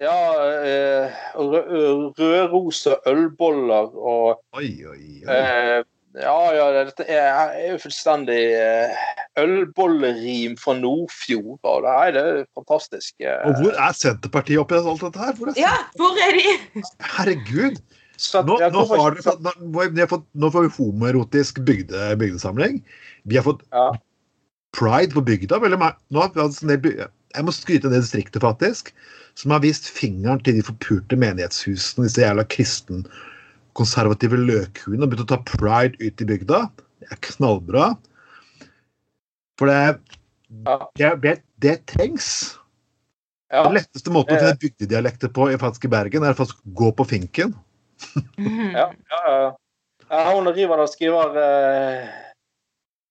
Ja, 0.03 0.19
eh, 0.67 1.13
rødrosa 1.39 2.97
ølboller 3.07 3.93
og 3.95 4.41
Oi, 4.59 4.71
oi, 4.91 5.03
oi. 5.23 5.31
eh, 5.31 5.83
Ja, 6.19 6.35
ja, 6.53 6.65
dette 6.85 7.07
er, 7.09 7.29
er 7.57 7.71
jo 7.71 7.79
fullstendig 7.81 8.41
eh, 8.53 8.99
ølbollerim 9.41 10.59
fra 10.61 10.75
Nordfjord. 10.77 11.57
Og 11.65 11.87
det, 11.87 11.95
er, 11.95 12.11
det 12.13 12.25
er 12.33 12.43
fantastisk. 12.59 13.15
eh. 13.25 13.39
Og 13.49 13.55
hvor 13.63 13.79
er 13.81 13.95
Senterpartiet 13.97 14.61
oppi 14.61 14.77
alt 14.77 15.01
dette 15.07 15.23
her? 15.23 15.33
Hvor 15.39 15.53
er 15.55 15.61
Ja, 15.63 15.73
hvor 15.97 16.21
er 16.27 16.37
de? 16.37 16.83
Herregud! 17.15 17.81
At- 17.81 18.47
Nå, 18.47 18.59
nå, 18.61 18.83
har 18.93 19.17
dere 19.17 19.33
nå, 19.59 19.87
vi 19.97 20.05
fått, 20.07 20.27
nå 20.39 20.51
får 20.53 20.67
vi 20.69 20.75
homoerotisk 20.77 21.63
bygde, 21.67 22.13
bygdesamling. 22.21 22.83
Vi 23.25 23.39
har 23.41 23.47
fått 23.49 23.65
Ja. 23.73 23.89
pride 24.77 25.17
på 25.17 25.25
bygda. 25.27 25.59
Veldig, 25.65 25.79
nå 26.13 26.21
har 26.21 26.29
vi 26.37 26.45
hatt 26.45 26.61
en 26.63 26.69
del 26.77 27.09
jeg 27.35 27.47
må 27.47 27.55
skryte 27.55 27.89
av 27.89 27.95
det 27.95 28.03
distriktet, 28.05 28.43
faktisk. 28.45 28.93
Som 29.39 29.55
har 29.55 29.63
vist 29.65 29.89
fingeren 29.89 30.43
til 30.45 30.59
de 30.59 30.65
forpurte 30.67 31.17
menighetshusene, 31.17 32.05
disse 32.07 32.21
jævla 32.21 32.45
kristenkonservative 32.53 34.37
løkhuene, 34.41 35.05
og 35.07 35.13
begynt 35.13 35.25
å 35.27 35.31
ta 35.33 35.41
pride 35.55 35.97
ut 36.03 36.21
i 36.21 36.29
bygda. 36.29 36.59
Det 37.01 37.09
er 37.15 37.23
knallbra. 37.29 37.93
For 39.61 39.71
det, 39.71 39.99
Ja. 40.67 40.77
det, 41.01 41.11
det, 41.23 41.35
det 41.65 41.87
trengs. 41.89 42.59
ja. 43.49 43.63
Den 43.65 43.79
letteste 43.79 44.13
måten 44.13 44.37
å 44.37 44.39
finne 44.39 44.61
bygdedialekter 44.61 45.33
på 45.33 45.49
i 45.53 45.57
faktisk 45.57 45.87
i 45.89 45.93
Bergen, 45.93 46.25
er 46.25 46.37
faktisk 46.37 46.61
å 46.61 46.75
gå 46.77 46.93
på 46.93 47.09
finken. 47.09 47.55
Mhm. 48.37 48.75
Ja, 48.77 48.93
ja, 48.93 49.21
ja. 49.33 49.51
Her 50.13 50.25
har 50.29 50.37
og 50.37 50.89
skriver 50.93 51.37
eh, 51.41 52.09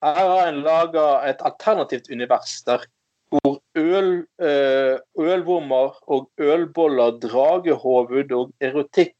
Her 0.03 0.27
har 0.29 0.47
en 0.47 0.61
laga 0.61 1.23
et 1.25 1.41
alternativt 1.41 2.11
univers 2.11 2.61
der 2.67 2.83
hvor 3.31 3.59
øl, 3.79 4.25
eh, 4.43 4.97
ølvormer 5.19 5.95
og 6.11 6.29
ølboller, 6.37 7.17
dragehoved 7.23 8.31
og 8.35 8.51
erotikk, 8.59 9.15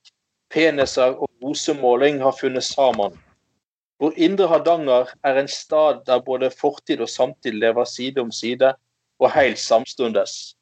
peniser 0.52 1.16
og 1.16 1.30
rosemåling 1.44 2.20
har 2.22 2.36
funnet 2.40 2.64
sammen. 2.68 3.20
hvor 4.02 4.16
Indre 4.18 4.48
Hardanger 4.48 5.12
er 5.24 5.36
en 5.38 5.48
stad 5.48 6.00
der 6.08 6.24
både 6.26 6.50
fortid 6.50 7.02
og 7.02 7.10
samtid 7.10 7.54
lever 7.54 7.86
side 7.86 8.18
om 8.22 8.32
side 8.32 8.74
og 9.20 9.32
helt 9.32 9.60
samstundes. 9.60 10.56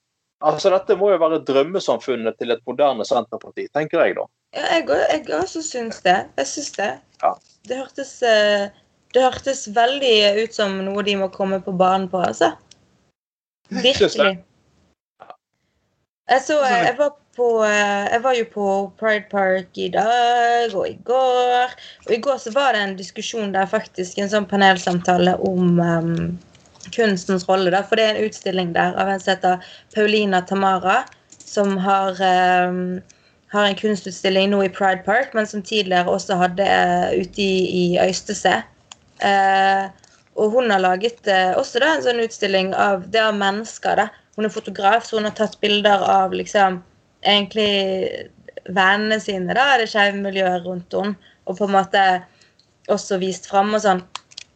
Altså, 0.43 0.70
Dette 0.74 0.97
må 1.00 1.14
jo 1.14 1.22
være 1.22 1.39
drømmesamfunnet 1.47 2.36
til 2.39 2.52
et 2.52 2.60
moderne 2.68 3.06
Senterparti, 3.08 3.70
tenker 3.76 4.04
jeg 4.04 4.18
da. 4.18 4.26
Ja, 4.56 4.66
jeg, 4.76 4.88
jeg 5.14 5.39
også 5.39 5.64
syns 5.64 6.02
det. 6.04 6.18
Jeg 6.38 6.47
syns 6.47 6.72
det. 6.76 6.91
Ja. 7.24 7.32
Det 7.68 7.78
hørtes, 7.80 8.12
eh, 8.28 8.68
det 9.16 9.24
hørtes 9.24 9.66
veldig 9.76 10.43
ut 10.43 10.60
som 10.60 10.76
noe 10.84 11.04
de 11.08 11.16
må 11.20 11.32
komme 11.32 11.62
på 11.64 11.72
banen 11.80 12.10
på, 12.12 12.20
altså. 12.20 12.54
Virkelig. 13.70 14.40
Jeg, 16.30 16.42
så, 16.46 16.60
jeg, 16.62 16.94
var 16.98 17.16
på, 17.36 17.48
eh, 17.66 18.06
jeg 18.14 18.22
var 18.24 18.36
jo 18.38 18.46
på 18.54 18.68
Pride 19.00 19.26
Park 19.32 19.78
i 19.82 19.88
dag 19.94 20.76
og 20.76 20.86
i 20.90 20.98
går. 21.06 21.74
Og 22.08 22.14
i 22.14 22.20
går 22.22 22.38
så 22.38 22.54
var 22.54 22.76
det 22.76 22.84
en 22.84 22.98
diskusjon 23.00 23.54
der 23.56 23.70
faktisk, 23.70 24.18
en 24.18 24.30
sånn 24.30 24.46
panelsamtale 24.50 25.34
om 25.50 25.80
um, 25.82 26.12
kunstens 26.94 27.48
rolle. 27.50 27.72
Da, 27.74 27.82
for 27.86 27.98
det 27.98 28.06
er 28.06 28.18
en 28.18 28.30
utstilling 28.30 28.76
der 28.78 28.98
av 29.00 29.10
en 29.10 29.24
som 29.24 29.34
heter 29.34 29.72
Paulina 29.96 30.44
Tamara, 30.46 31.00
som 31.42 31.78
har, 31.82 32.22
um, 32.70 33.00
har 33.56 33.66
en 33.66 33.80
kunstutstilling 33.80 34.54
nå 34.54 34.62
i 34.68 34.74
Pride 34.74 35.02
Park, 35.08 35.34
men 35.34 35.50
som 35.50 35.66
tidligere 35.66 36.14
også 36.14 36.38
hadde 36.44 36.70
uh, 36.70 37.10
ute 37.18 37.42
i, 37.42 37.66
i 37.84 37.86
Øystese. 38.06 38.60
Uh, 39.24 39.90
og 40.40 40.56
hun 40.56 40.72
har 40.72 40.82
laget 40.84 41.28
eh, 41.28 41.52
også 41.60 41.82
da, 41.84 41.94
en 41.96 42.06
sånn 42.06 42.22
utstilling 42.24 42.74
av 42.78 43.08
det 43.12 43.22
av 43.24 43.38
mennesker. 43.38 44.00
da. 44.00 44.08
Hun 44.38 44.48
er 44.48 44.54
fotograf, 44.54 45.06
så 45.06 45.20
hun 45.20 45.28
har 45.28 45.36
tatt 45.38 45.60
bilder 45.64 46.04
av 46.08 46.36
liksom 46.36 46.80
egentlig 47.28 48.30
vennene 48.70 49.20
sine, 49.20 49.54
da, 49.56 49.74
det 49.80 49.90
skeive 49.92 50.20
miljøet 50.22 50.64
rundt 50.66 50.96
henne, 50.96 51.18
og 51.50 51.58
på 51.58 51.68
en 51.68 51.76
måte 51.76 52.06
også 52.94 53.20
vist 53.22 53.50
fram 53.50 53.74
og 53.76 53.84
sånn. 53.84 54.02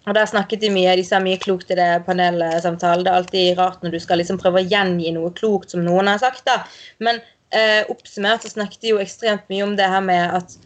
Og 0.03 0.15
der 0.17 0.27
snakket 0.27 0.63
de 0.63 0.71
mye, 0.73 0.95
de 0.99 1.03
sa 1.07 1.19
mye 1.23 1.39
klokt 1.39 1.69
i 1.71 1.77
det 1.79 2.03
panelsamtalen. 2.07 3.05
Det 3.05 3.11
er 3.11 3.19
alltid 3.21 3.59
rart 3.59 3.85
når 3.85 3.93
du 3.95 4.01
skal 4.03 4.19
liksom 4.19 4.39
prøve 4.41 4.59
å 4.59 4.67
gjengi 4.67 5.13
noe 5.15 5.31
klokt 5.37 5.71
som 5.71 5.85
noen 5.85 6.09
har 6.11 6.19
sagt. 6.19 6.43
da. 6.49 6.57
Men 6.99 7.21
eh, 7.55 7.87
oppsummert 7.87 8.43
så 8.43 8.51
snakket 8.51 8.83
de 8.83 8.91
jo 8.91 8.99
ekstremt 8.99 9.47
mye 9.51 9.63
om 9.63 9.77
det 9.79 9.87
her 9.87 10.03
med 10.03 10.35
at 10.41 10.57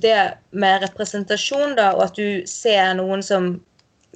det 0.00 0.16
med 0.56 0.86
representasjon, 0.86 1.76
da, 1.76 1.90
og 1.98 2.06
at 2.06 2.16
du 2.16 2.48
ser 2.48 2.94
noen 2.96 3.20
som 3.24 3.52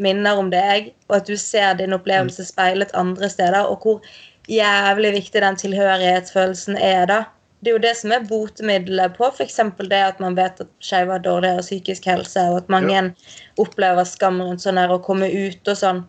minner 0.03 0.39
om 0.41 0.51
deg, 0.53 0.93
og 1.09 1.21
at 1.21 1.31
du 1.31 1.37
ser 1.41 1.79
din 1.79 1.97
opplevelse 1.97 2.45
speilet 2.49 2.93
andre 2.95 3.31
steder, 3.33 3.65
og 3.65 3.83
hvor 3.83 4.05
jævlig 4.51 5.13
viktig 5.17 5.43
den 5.43 5.57
tilhørighetsfølelsen 5.59 6.77
er, 6.79 7.07
da 7.11 7.25
det 7.67 7.71
er 7.73 7.75
jo 7.75 7.83
det 7.83 7.95
som 7.99 8.13
er 8.15 8.27
botemiddelet 8.29 9.17
på 9.17 9.27
f.eks. 9.33 9.57
det 9.91 9.99
at 9.99 10.21
man 10.23 10.37
vet 10.37 10.61
at 10.63 10.69
skeive 10.85 11.15
har 11.17 11.23
dårligere 11.25 11.65
psykisk 11.65 12.05
helse, 12.07 12.43
og 12.53 12.61
at 12.61 12.69
mange 12.71 12.95
ja. 12.95 13.09
opplever 13.59 14.05
skam 14.07 14.43
rundt 14.45 14.63
sånn 14.63 14.79
her 14.79 14.93
å 14.93 15.01
komme 15.03 15.27
ut 15.33 15.71
og 15.73 15.79
sånn. 15.81 16.05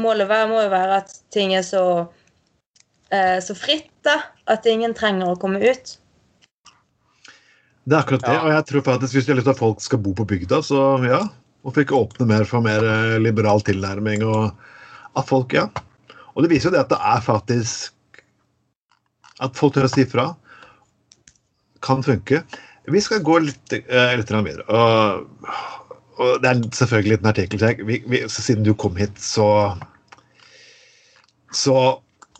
Målet 0.00 0.30
må 0.48 0.62
jo 0.62 0.70
være 0.72 1.02
at 1.02 1.12
ting 1.34 1.52
er 1.54 1.66
så, 1.66 1.82
eh, 3.12 3.36
så 3.44 3.56
fritt, 3.58 3.90
da. 4.06 4.16
At 4.50 4.64
ingen 4.66 4.94
trenger 4.96 5.28
å 5.34 5.38
komme 5.38 5.60
ut. 5.60 5.96
Det 7.84 7.96
er 7.96 8.00
akkurat 8.00 8.24
det. 8.24 8.32
Ja. 8.32 8.40
Og 8.46 8.54
jeg 8.54 8.66
tror 8.70 8.86
faktisk 8.86 9.18
hvis 9.18 9.28
du 9.28 9.34
har 9.34 9.40
lyst 9.42 9.50
til 9.50 9.56
at 9.58 9.62
folk 9.62 9.84
skal 9.84 10.02
bo 10.02 10.14
på 10.16 10.26
bygda, 10.30 10.62
så 10.64 10.80
ja. 11.04 11.20
Hvorfor 11.60 11.84
ikke 11.84 11.98
åpne 11.98 12.26
mer 12.30 12.46
for 12.48 12.64
mer 12.64 12.84
eh, 12.86 13.18
liberal 13.20 13.62
tilnærming 13.66 14.24
og 14.26 14.50
at 15.18 15.28
folk 15.28 15.56
Ja. 15.56 15.68
Og 16.34 16.44
det 16.44 16.52
viser 16.52 16.70
jo 16.70 16.76
det 16.76 16.84
at 16.84 16.92
det 16.92 16.98
er 17.02 17.22
faktisk 17.24 18.22
at 19.42 19.56
folk 19.58 19.74
tør 19.74 19.88
å 19.88 19.90
si 19.90 20.04
fra, 20.08 20.26
kan 21.82 22.04
funke. 22.04 22.42
Vi 22.92 23.00
skal 23.02 23.22
gå 23.24 23.38
litt, 23.42 23.72
uh, 23.88 24.12
litt 24.20 24.30
videre. 24.30 24.64
Og, 24.68 25.48
og, 26.20 26.42
det 26.44 26.50
er 26.50 26.60
selvfølgelig 26.76 27.18
en 27.18 27.30
artikkel. 27.32 27.64
Vi, 27.88 27.98
vi, 28.06 28.20
siden 28.30 28.66
du 28.66 28.74
kom 28.78 29.00
hit, 29.00 29.16
så, 29.18 29.48
så 31.56 31.76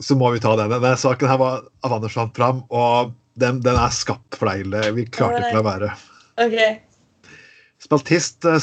så 0.00 0.16
må 0.16 0.30
vi 0.34 0.40
ta 0.40 0.54
denne. 0.56 0.78
Denne 0.80 0.96
saken 0.98 1.28
her 1.28 1.40
var 1.40 1.64
av 1.84 1.96
Anders 1.98 2.16
fram, 2.36 2.62
og 2.72 3.12
den, 3.40 3.60
den, 3.64 3.76
er 3.76 3.92
skapt 3.94 4.38
for 4.38 4.48
deg. 4.50 4.72
Vi 4.96 5.06
klarte 5.12 5.42
ikke 5.42 5.58
å 5.58 5.60
la 5.60 5.66
være. 5.66 5.90
Okay. 6.40 6.78
Spaltist 7.80 8.44
uh, 8.44 8.60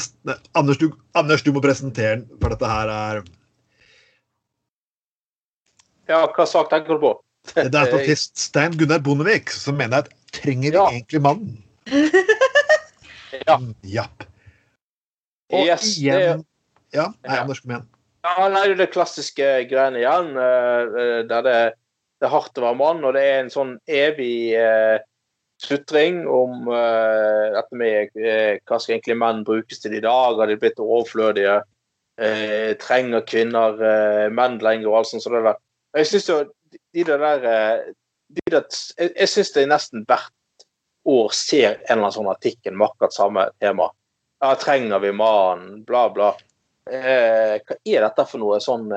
Anders 0.58 0.78
du, 0.78 0.92
Anders, 1.18 1.42
du 1.42 1.50
må 1.54 1.62
presentere 1.64 2.20
den, 2.20 2.26
for 2.38 2.54
dette 2.54 2.70
her 2.70 2.92
er 2.92 3.22
Ja, 6.08 6.22
hva 6.24 6.46
sak 6.48 6.70
tenker 6.72 6.96
du 6.96 7.02
på? 7.02 7.16
Det 7.54 7.72
er 7.72 7.90
spaltist 7.90 8.38
Stein 8.40 8.76
Gunnar 8.78 9.02
Bondevik 9.04 9.50
som 9.54 9.78
mener 9.78 10.04
at 10.04 10.12
trenger 10.34 10.78
ja. 10.78 10.86
egentlig 10.92 11.22
mannen? 11.24 11.58
ja. 13.48 13.56
Mm, 13.56 13.72
japp. 13.88 14.26
Og 15.52 15.64
yes, 15.64 15.86
igjen 15.96 16.20
det, 16.20 16.34
Ja, 16.96 17.10
nei, 17.24 17.38
Anders, 17.40 17.60
kom 17.64 17.72
igjen. 17.72 17.86
Ja, 18.26 18.48
nei, 18.52 18.64
det 18.76 18.90
klassiske 18.92 19.46
greiene 19.70 20.02
igjen. 20.02 20.34
Uh, 20.36 21.24
der 21.28 21.44
det, 21.46 21.58
det, 22.20 22.28
er 22.28 22.34
hardt 22.34 22.60
å 22.60 22.66
være 22.66 22.80
mann, 22.80 23.04
og 23.04 23.16
det 23.16 23.24
er 23.24 23.38
en 23.42 23.52
sånn 23.52 23.74
evig 23.88 24.52
uh, 24.60 24.98
sutring 25.62 26.22
om 26.30 26.68
uh, 26.70 27.54
dette 27.54 27.78
med 27.78 28.14
hva 28.14 28.78
skal 28.78 28.96
egentlig 28.96 29.18
menn 29.18 29.44
brukes 29.46 29.82
til 29.82 29.96
i 29.98 30.02
dag? 30.04 30.38
Har 30.38 30.50
de 30.50 30.58
blitt 30.60 30.80
overflødige? 30.82 31.60
trenger 32.82 33.22
kvinner 33.30 33.76
menn 34.34 34.56
lenger? 34.58 34.88
og 34.90 34.96
alt 34.98 35.06
sånt. 35.06 35.22
Så 35.22 35.30
det 35.30 35.52
Jeg 35.94 36.06
synes 36.06 36.24
jo 36.28 36.38
de 36.92 37.04
der 37.06 37.20
de 38.26 38.42
der, 38.50 38.64
Jeg, 38.98 39.12
jeg 39.14 39.28
syns 39.28 39.52
det 39.54 39.62
er 39.62 39.70
nesten 39.70 40.02
hvert 40.08 40.64
år 41.06 41.30
ser 41.30 41.76
en 41.76 41.84
eller 41.84 42.02
annen 42.02 42.16
sånn 42.16 42.32
artikkel 42.32 42.74
med 42.74 42.88
akkurat 42.88 43.14
samme 43.14 43.46
tema. 43.62 43.86
Ja, 44.42 44.50
trenger 44.58 44.98
vi 44.98 45.12
mannen? 45.14 45.84
Bla, 45.86 46.08
bla. 46.10 46.32
Hva 46.90 47.78
er 47.86 48.02
dette 48.08 48.26
for 48.26 48.42
noe 48.42 48.58
sånn 48.66 48.90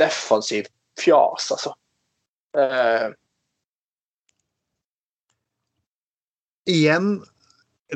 defensivt 0.00 0.72
fjas, 0.96 1.52
altså? 1.52 1.74
Eh. 2.56 3.10
Igjen 6.70 7.18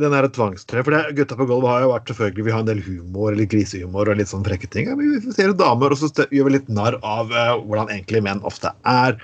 den 0.01 0.15
der 0.15 0.27
tvangstrøya. 0.35 0.85
For 0.85 0.95
det, 0.95 1.03
Gutta 1.19 1.37
på 1.39 1.47
gulvet 1.49 1.71
har 1.71 1.85
jo 1.85 1.93
vært 1.93 2.11
selvfølgelig, 2.11 2.47
vi 2.47 2.55
har 2.55 2.63
en 2.65 2.71
del 2.71 2.83
humor 2.83 3.33
eller 3.33 3.49
grisehumor 3.51 4.11
og 4.11 4.19
litt 4.19 4.31
sånn 4.31 4.45
frekke 4.47 4.71
ting. 4.73 4.91
Ja, 4.91 4.99
vi 4.99 5.35
ser 5.35 5.53
jo 5.53 5.57
damer, 5.59 5.95
og 5.95 6.01
så 6.01 6.11
gjør 6.35 6.49
vi 6.49 6.57
litt 6.57 6.71
narr 6.73 6.99
av 7.07 7.33
uh, 7.35 7.55
hvordan 7.63 7.93
egentlig 7.95 8.25
menn 8.27 8.43
ofte 8.47 8.73
er. 8.91 9.19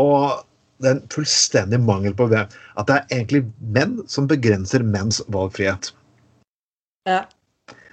Og 0.00 0.40
det 0.80 0.90
er 0.90 0.98
en 0.98 1.06
fullstendig 1.12 1.80
mangel 1.84 2.16
på 2.16 2.28
hvem, 2.32 2.48
at 2.76 2.88
det 2.88 2.98
er 2.98 3.18
egentlig 3.18 3.44
menn 3.76 3.98
som 4.12 4.28
begrenser 4.30 4.84
menns 4.84 5.22
valgfrihet. 5.32 5.92
Ja. 7.08 7.22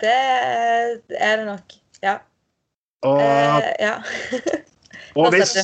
Det 0.03 0.11
er 0.11 1.39
det 1.39 1.45
nok. 1.47 1.75
Ja. 2.03 2.17
Og, 3.07 3.19
eh, 3.23 3.69
ja. 3.83 3.95
og 5.19 5.31
hvis, 5.35 5.55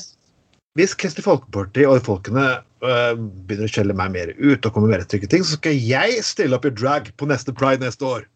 hvis 0.80 0.96
Kristelig 0.96 1.26
Folkeparti 1.28 1.84
og 1.88 2.00
folkene 2.08 2.46
begynner 2.80 3.68
å 3.68 3.72
skjelle 3.72 3.96
meg 3.98 4.14
mer 4.14 4.34
ut 4.40 4.66
og 4.66 4.74
kommer 4.76 4.92
med 4.92 5.08
trygge 5.12 5.30
ting, 5.32 5.44
så 5.44 5.58
skal 5.60 5.76
jeg 5.76 6.22
stille 6.26 6.56
opp 6.56 6.68
i 6.68 6.74
drag 6.74 7.10
på 7.20 7.28
neste 7.30 7.56
pride 7.56 7.84
neste 7.84 8.06
år. 8.08 8.28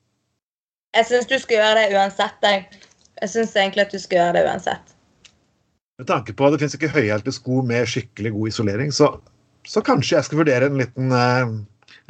Jeg 0.94 1.10
syns 1.10 1.30
du 1.30 1.38
skal 1.41 1.60
gjøre 1.60 1.78
det 1.80 1.98
uansett. 1.98 2.46
Jeg, 2.46 2.66
jeg 3.22 3.32
syns 3.34 3.56
egentlig 3.58 3.88
at 3.88 3.94
du 3.94 4.02
skal 4.02 4.20
gjøre 4.20 4.36
det 4.38 4.44
uansett. 4.50 4.96
Med 6.02 6.10
tanke 6.10 6.36
på 6.36 6.46
at 6.46 6.54
det 6.54 6.62
finnes 6.62 6.76
ikke 6.78 6.91
høyhælte 6.94 7.34
sko 7.34 7.62
med 7.66 7.89
skikkelig 7.89 8.34
god 8.36 8.52
isolering, 8.52 8.94
så, 8.94 9.12
så 9.70 9.84
kanskje 9.86 10.18
jeg 10.18 10.28
skal 10.28 10.41
vurdere 10.41 10.70
en 10.70 10.80
liten, 10.82 11.14
uh, 11.14 11.54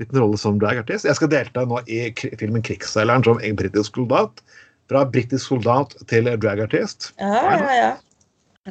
liten 0.02 0.20
rolle 0.20 0.40
som 0.40 0.60
dragartist. 0.60 1.08
Jeg 1.08 1.20
skal 1.20 1.32
delta 1.32 1.66
nå 1.68 1.84
i 1.86 2.06
filmen 2.40 2.64
'Krigsseileren' 2.64 3.28
som 3.28 3.44
en 3.44 3.60
britisk 3.60 4.00
soldat. 4.00 4.44
Fra 4.92 5.06
britisk 5.08 5.48
soldat 5.48 5.96
til 6.12 6.28
dragartist. 6.28 7.14
Ja, 7.22 7.44
ja, 7.56 7.76
ja. 7.78 7.94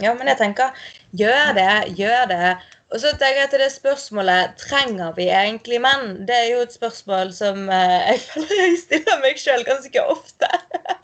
Ja, 0.01 0.15
men 0.17 0.29
jeg 0.31 0.39
tenker 0.41 0.85
gjør 1.21 1.53
det, 1.57 1.73
gjør 1.99 2.29
det. 2.31 2.53
Og 2.93 3.01
så 3.01 3.09
tenker 3.17 3.39
jeg 3.41 3.49
til 3.55 3.63
det 3.63 3.71
spørsmålet 3.73 4.59
trenger 4.61 5.15
vi 5.17 5.31
egentlig 5.33 5.79
menn. 5.81 6.27
Det 6.29 6.35
er 6.37 6.49
jo 6.51 6.65
et 6.67 6.75
spørsmål 6.75 7.31
som 7.33 7.63
uh, 7.71 8.01
jeg 8.11 8.19
føler 8.27 8.59
jeg 8.59 8.75
stiller 8.83 9.23
meg 9.23 9.41
sjøl 9.41 9.65
ganske 9.65 10.03
ofte. 10.13 10.51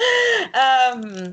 um, 0.64 1.32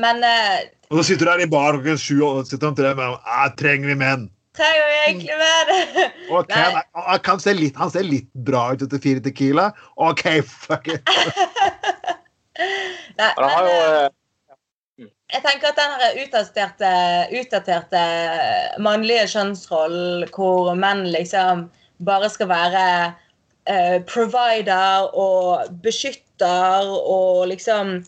men 0.00 0.24
uh, 0.24 0.64
Og 0.88 1.00
så 1.00 1.04
sitter 1.10 1.28
du 1.28 1.32
her 1.34 1.44
i 1.44 1.50
bar 1.52 1.76
klokken 1.76 2.00
sju 2.00 2.16
og 2.24 2.48
sitter 2.48 2.70
om 2.70 2.78
tre 2.78 2.94
med 2.96 3.20
ah, 3.20 3.50
Trenger 3.60 3.92
vi 3.92 3.98
menn? 4.00 4.24
Trenger 4.56 4.88
vi 4.88 4.96
egentlig 5.04 5.36
menn? 5.42 5.68
okay, 6.40 6.80
han, 6.96 7.20
kan 7.28 7.44
se 7.44 7.52
litt, 7.56 7.76
han 7.76 7.92
ser 7.92 8.08
litt 8.08 8.30
bra 8.48 8.70
ut 8.72 8.84
etter 8.86 9.02
fire 9.04 9.20
Tequila. 9.24 9.66
OK, 10.00 10.24
fuck 10.40 10.88
it. 10.88 11.04
Nei, 13.20 13.32
men, 13.36 13.68
uh, 13.68 14.08
jeg 15.32 15.42
tenker 15.42 15.72
at 15.72 15.78
den 15.80 16.20
utdaterte, 16.22 16.90
utdaterte 17.34 18.02
mannlige 18.82 19.26
kjønnsrollen 19.32 20.26
hvor 20.34 20.74
menn 20.78 21.06
liksom 21.10 21.66
bare 22.06 22.28
skal 22.30 22.50
være 22.50 22.84
uh, 23.70 23.98
provider 24.06 25.08
og 25.18 25.72
beskytter 25.82 26.86
og 26.86 27.48
liksom 27.50 27.98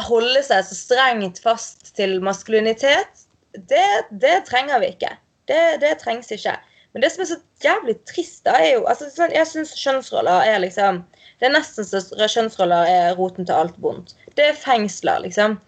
holde 0.00 0.40
seg 0.46 0.64
så 0.64 0.78
strengt 0.78 1.42
fast 1.42 1.92
til 1.98 2.20
maskulinitet, 2.24 3.26
det, 3.68 3.84
det 4.22 4.44
trenger 4.48 4.80
vi 4.80 4.94
ikke. 4.94 5.10
Det, 5.50 5.60
det, 5.82 5.98
trengs 6.00 6.32
ikke. 6.32 6.54
Men 6.94 7.04
det 7.04 7.10
som 7.12 7.24
er 7.24 7.28
så 7.32 7.38
jævlig 7.64 7.96
trist, 8.08 8.40
da, 8.46 8.56
er 8.56 8.78
jo 8.78 8.86
altså, 8.88 9.10
sånn, 9.12 9.32
Jeg 9.34 9.48
syns 9.50 9.72
kjønnsroller 9.80 10.44
er 10.46 10.60
liksom 10.62 11.02
Det 11.40 11.48
er 11.48 11.54
nesten 11.56 11.84
så 11.88 12.00
kjønnsroller 12.00 12.88
er 12.88 13.16
roten 13.18 13.48
til 13.48 13.56
alt 13.56 13.76
vondt. 13.82 14.14
Det 14.38 14.46
er 14.48 14.56
fengsler, 14.56 15.24
liksom. 15.26 15.58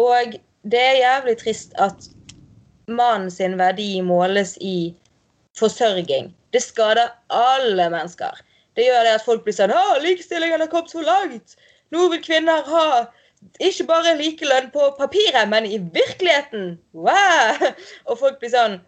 Og 0.00 0.36
det 0.72 0.80
er 0.80 1.00
jævlig 1.00 1.36
trist 1.40 1.76
at 1.86 2.08
mannen 2.88 3.30
sin 3.30 3.58
verdi 3.58 4.00
måles 4.04 4.56
i 4.60 4.94
forsørging. 5.58 6.30
Det 6.52 6.62
skader 6.62 7.12
alle 7.30 7.90
mennesker. 7.92 8.40
Det 8.76 8.86
gjør 8.86 9.06
det 9.06 9.14
at 9.18 9.24
folk 9.26 9.44
blir 9.44 9.56
sånn 9.56 9.74
'Å, 9.74 10.00
likestillingen 10.02 10.62
har 10.62 10.70
kommet 10.72 10.90
så 10.94 11.02
langt!' 11.04 11.56
Nå 11.90 12.08
vil 12.10 12.22
kvinner 12.22 12.62
ha 12.66 13.06
ikke 13.60 13.86
bare 13.88 14.16
likelønn 14.18 14.70
på 14.70 14.90
papiret, 14.98 15.48
men 15.48 15.66
i 15.66 15.78
virkeligheten. 15.78 16.78
Wow! 16.92 17.72
Og 18.06 18.18
folk 18.18 18.38
blir 18.40 18.52
sånn 18.52 18.80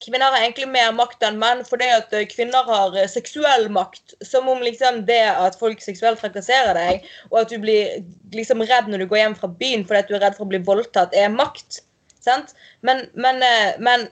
Kvinner 0.00 0.32
har 0.32 0.40
egentlig 0.40 0.68
mer 0.72 0.94
makt 0.96 1.24
enn 1.26 1.36
menn 1.40 1.60
fordi 1.68 1.90
at 1.92 2.14
eh, 2.16 2.24
kvinner 2.30 2.64
har 2.64 2.94
eh, 2.96 3.08
seksuell 3.10 3.66
makt. 3.72 4.14
Som 4.24 4.48
om 4.48 4.62
liksom 4.64 5.02
det 5.10 5.26
at 5.28 5.58
folk 5.60 5.82
seksuelt 5.84 6.22
trakasserer 6.22 6.72
deg, 6.78 7.04
og 7.28 7.42
at 7.42 7.52
du 7.52 7.58
blir 7.60 8.00
liksom 8.36 8.64
redd 8.64 8.88
når 8.88 9.04
du 9.04 9.10
går 9.10 9.22
hjem 9.24 9.36
fra 9.42 9.52
byen 9.60 9.84
fordi 9.84 10.00
at 10.00 10.08
du 10.08 10.16
er 10.16 10.24
redd 10.24 10.38
for 10.38 10.48
å 10.48 10.54
bli 10.54 10.62
voldtatt, 10.64 11.12
er 11.12 11.28
makt. 11.34 11.82
Sant? 12.24 12.56
Men, 12.86 13.04
men, 13.12 13.44
eh, 13.44 13.76
men 13.80 14.08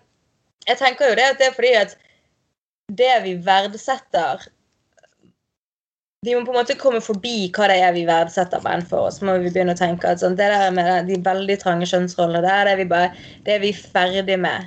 jeg 0.68 0.80
tenker 0.82 1.09
jo 1.09 1.16
det 1.16 1.32
at 1.32 1.41
det 1.41 1.49
er 1.49 1.57
fordi 1.57 1.74
at 1.80 1.99
det 2.99 3.16
vi 3.24 3.34
verdsetter 3.45 4.49
vi 6.26 6.34
må 6.34 6.43
på 6.43 6.51
en 6.51 6.59
måte 6.59 6.74
komme 6.74 7.01
forbi 7.05 7.47
hva 7.55 7.68
det 7.70 7.76
er 7.78 7.93
vi 7.95 8.03
verdsetter 8.09 8.62
menn 8.64 8.82
for. 8.84 9.07
Og 9.07 9.14
så 9.14 9.24
må 9.24 9.36
vi 9.39 9.53
begynne 9.53 9.76
å 9.76 9.78
tenke 9.78 10.11
at 10.11 10.20
sånn, 10.20 10.34
det 10.36 10.49
der 10.51 10.72
med 10.74 11.07
de 11.07 11.20
veldig 11.24 11.57
trange 11.62 11.86
kjønnsrollene, 11.86 12.43
det 12.43 12.57
er, 12.72 12.80
vi 12.80 12.89
bare, 12.91 13.12
det 13.47 13.55
er 13.55 13.62
vi 13.62 13.70
ferdig 13.78 14.36
med. 14.43 14.66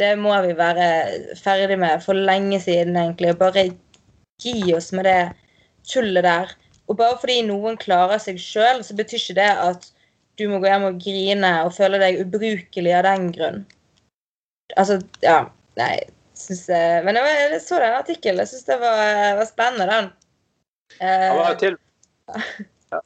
Det 0.00 0.14
må 0.16 0.32
vi 0.46 0.54
være 0.56 0.88
ferdig 1.36 1.76
med 1.80 2.02
for 2.04 2.16
lenge 2.16 2.60
siden, 2.64 2.96
egentlig. 2.96 3.34
Og 3.34 3.40
Bare 3.42 3.68
gi 4.40 4.74
oss 4.74 4.90
med 4.96 5.04
det 5.08 5.20
tullet 5.88 6.24
der. 6.24 6.54
Og 6.88 6.96
bare 6.98 7.18
fordi 7.20 7.42
noen 7.46 7.76
klarer 7.78 8.20
seg 8.22 8.40
sjøl, 8.40 8.80
så 8.84 8.96
betyr 8.98 9.20
ikke 9.20 9.38
det 9.38 9.50
at 9.62 9.90
du 10.40 10.46
må 10.48 10.58
gå 10.62 10.70
hjem 10.70 10.88
og 10.88 11.02
grine 11.02 11.50
og 11.66 11.74
føle 11.76 12.00
deg 12.00 12.22
ubrukelig 12.24 12.94
av 12.96 13.04
den 13.06 13.28
grunn. 13.34 13.60
Altså, 14.78 14.98
ja. 15.24 15.44
Nei. 15.78 15.98
Synes, 16.40 16.64
men 17.04 17.18
jeg, 17.20 17.60
så 17.60 17.78
den 17.82 17.98
artikkelen. 17.98 18.40
Jeg 18.40 18.48
syns 18.48 18.66
det 18.70 18.78
var, 18.80 19.00
var 19.36 19.48
spennende, 19.48 19.86
den. 19.90 20.10
Han 21.00 21.42
har 21.44 21.58
til, 21.60 21.76
ja. 22.90 23.00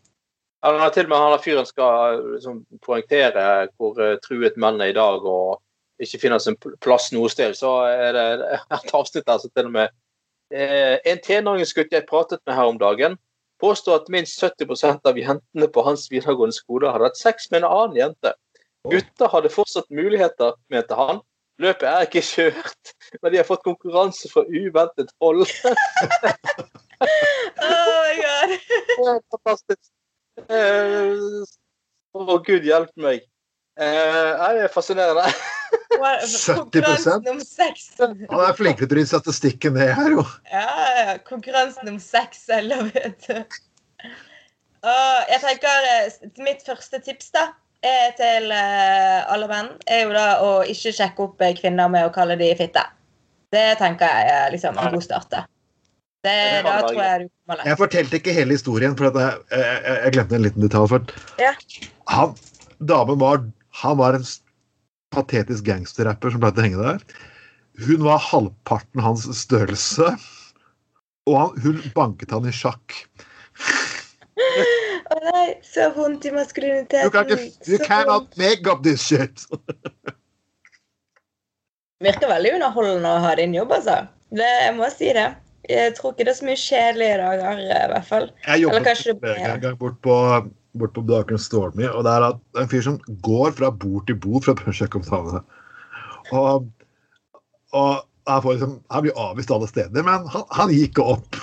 han 0.62 0.78
har 0.80 0.94
til 0.94 1.10
med 1.10 1.20
han 1.20 1.42
fyren 1.42 1.66
skal 1.68 2.22
liksom, 2.36 2.62
poengtere 2.86 3.66
hvor 3.76 3.98
uh, 3.98 4.14
truet 4.24 4.56
menn 4.60 4.80
er 4.80 4.94
i 4.94 4.96
dag 4.96 5.26
og 5.26 5.58
ikke 6.02 6.20
finner 6.24 6.42
sin 6.42 6.56
plass 6.82 7.10
noe 7.14 7.30
sted. 7.32 7.54
Så 7.58 7.70
er 7.90 8.16
det 8.16 8.24
et 8.74 8.94
avsnitt 8.94 9.26
der 9.28 9.42
som 9.42 9.52
til 9.54 9.68
og 9.70 9.76
med 9.76 9.92
eh, 10.54 10.98
En 11.06 11.20
tenåringsgutt 11.22 11.92
jeg 11.94 12.08
pratet 12.08 12.42
med 12.46 12.56
her 12.58 12.70
om 12.72 12.80
dagen, 12.80 13.18
påstår 13.62 14.02
at 14.02 14.10
minst 14.12 14.42
70% 14.42 15.06
av 15.08 15.18
jentene 15.18 15.68
på 15.70 15.84
hans 15.86 16.08
videregående 16.10 16.56
skole 16.56 16.90
hadde 16.90 17.10
hatt 17.10 17.20
sex 17.20 17.50
med 17.50 17.62
en 17.62 17.70
annen 17.70 18.00
jente. 18.00 18.34
Gutter 18.90 19.30
hadde 19.32 19.52
fortsatt 19.52 19.88
muligheter, 19.94 20.58
mente 20.68 20.98
han. 20.98 21.22
Løpet 21.62 21.86
er 21.86 22.08
ikke 22.08 22.24
kjørt, 22.26 22.94
men 23.22 23.32
de 23.32 23.38
har 23.38 23.46
fått 23.46 23.62
konkurranse 23.64 24.28
fra 24.32 24.42
uventet 24.50 25.12
hold. 25.22 25.46
oh 27.62 27.86
my 28.02 28.14
god. 28.18 29.22
Fantastisk. 29.30 29.92
Uh, 30.50 31.44
å, 32.14 32.38
gud 32.46 32.66
hjelpe 32.66 33.00
meg. 33.00 33.24
Eh, 33.74 34.30
det 34.54 34.66
er 34.66 34.72
fascinerende. 34.72 35.26
70 36.00 37.30
om 37.30 37.40
sex. 37.40 37.90
Han 37.98 38.40
er 38.40 38.56
flinkere 38.58 38.90
til 38.90 39.02
å 39.02 39.08
statistikken 39.14 39.78
det 39.78 39.90
her, 39.96 40.14
jo. 40.16 40.24
Ja, 40.52 40.66
ja. 40.98 41.16
Konkurransen 41.28 41.90
om 41.92 42.00
sex, 42.02 42.46
eller 42.52 42.88
vet 42.94 43.28
du. 43.28 43.60
Og 44.84 45.30
jeg 45.32 45.40
tenker 45.40 46.42
Mitt 46.44 46.64
første 46.66 47.00
tips 47.04 47.30
da 47.34 47.48
er 47.84 48.12
til 48.16 48.52
uh, 48.52 49.24
alle 49.32 49.48
menn 49.48 49.72
er 49.92 50.06
jo 50.06 50.12
da 50.14 50.28
å 50.44 50.52
ikke 50.68 50.92
sjekke 50.96 51.26
opp 51.26 51.42
kvinner 51.58 51.90
med 51.92 52.06
å 52.08 52.12
kalle 52.14 52.36
de 52.40 52.48
fitte. 52.56 52.84
Det 53.52 53.66
tenker 53.80 54.08
jeg 54.08 54.30
er 54.32 54.54
liksom 54.54 54.78
en 54.80 54.94
god 54.96 55.04
start. 55.04 55.36
Det, 56.24 56.36
da 56.64 56.78
tror 56.86 56.96
jeg 56.96 57.26
du 57.26 57.28
kommer 57.28 57.58
langt. 57.58 57.68
Jeg 57.68 57.78
fortalte 57.82 58.18
ikke 58.20 58.34
hele 58.34 58.56
historien, 58.56 58.96
for 58.96 59.10
jeg, 59.10 59.42
jeg, 59.52 59.82
jeg, 59.84 60.14
glemte 60.16 60.38
en 60.38 60.46
liten 60.46 60.64
detalj. 60.64 60.88
For 60.94 61.42
ja. 61.42 61.52
han, 62.14 62.32
damen 62.80 63.20
var, 63.20 63.44
han 63.82 64.00
var 64.00 64.16
en 64.18 64.24
patetisk 65.14 65.66
gangsterrapper 65.68 66.34
som 66.34 66.42
pleide 66.42 66.60
å 66.60 66.66
henge 66.66 66.82
der. 66.82 67.04
Hun 67.84 68.04
var 68.06 68.22
halvparten 68.22 69.02
hans 69.02 69.26
størrelse, 69.38 70.14
og 71.26 71.38
han, 71.40 71.62
hun 71.64 71.80
banket 71.96 72.34
han 72.34 72.46
i 72.46 72.52
sjakk. 72.54 72.94
Å 74.34 75.14
oh, 75.14 75.22
nei, 75.30 75.46
så 75.66 75.88
vondt 75.94 76.26
i 76.28 76.32
maskuliniteten. 76.34 77.06
You, 77.06 77.14
can't, 77.14 77.68
you 77.68 77.78
cannot 77.82 78.36
make 78.40 78.70
up 78.70 78.82
this 78.86 79.02
shit. 79.02 79.46
Virker 82.04 82.28
veldig 82.28 82.52
underholdende 82.58 83.14
å 83.16 83.22
ha 83.24 83.32
din 83.38 83.54
jobb, 83.56 83.72
altså. 83.78 83.96
Det, 84.34 84.50
jeg 84.66 84.74
må 84.76 84.90
si 84.92 85.08
det. 85.16 85.30
Jeg 85.70 85.94
tror 85.96 86.12
ikke 86.12 86.26
det 86.26 86.32
er 86.34 86.36
så 86.36 86.48
mye 86.48 86.60
kjedelige 86.60 87.20
dager, 87.22 87.60
i 87.62 87.92
hvert 87.94 88.08
fall. 88.08 88.26
Jeg 88.44 88.64
jobbet 88.66 88.88
en 89.32 89.62
gang 89.62 89.78
bort 89.80 89.96
på, 90.04 90.16
bort 90.78 90.94
på 90.96 91.04
Blaker 91.06 91.38
Stormy, 91.40 91.86
og 91.88 92.06
det 92.06 92.14
er 92.14 92.26
en 92.62 92.70
fyr 92.70 92.82
som 92.86 92.98
går 93.26 93.54
fra 93.58 93.70
bord 93.70 94.06
til 94.08 94.18
bord 94.20 94.46
for 94.46 94.70
å 94.70 94.74
sjekke 94.74 95.00
om 95.00 95.06
damene. 95.06 95.42
Og, 96.34 96.66
og 97.76 97.92
han, 98.26 98.42
får 98.42 98.56
liksom, 98.56 98.78
han 98.90 99.04
blir 99.04 99.20
avvist 99.20 99.52
alle 99.54 99.68
steder, 99.70 100.06
men 100.06 100.26
han, 100.32 100.46
han 100.56 100.74
gikk 100.74 101.02
opp. 101.04 101.38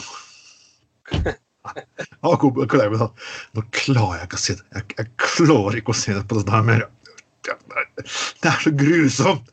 Han 2.21 2.37
kom 2.41 2.57
og 2.57 2.69
klemte 2.71 2.97
sånn 2.97 3.57
Nå 3.57 3.61
klarer 3.75 4.21
jeg 4.21 4.27
ikke 4.27 4.37
å 4.37 4.41
si 4.41 4.53
det. 4.57 4.63
Jeg, 4.73 4.85
jeg 4.97 5.09
klarer 5.21 5.75
ikke 5.77 5.93
å 5.93 5.97
si 5.99 6.15
det 6.15 6.23
på 6.29 6.37
det 6.39 6.45
der 6.47 6.63
mer. 6.65 6.85
Det 7.45 8.49
er 8.49 8.63
så 8.63 8.71
grusomt. 8.77 9.51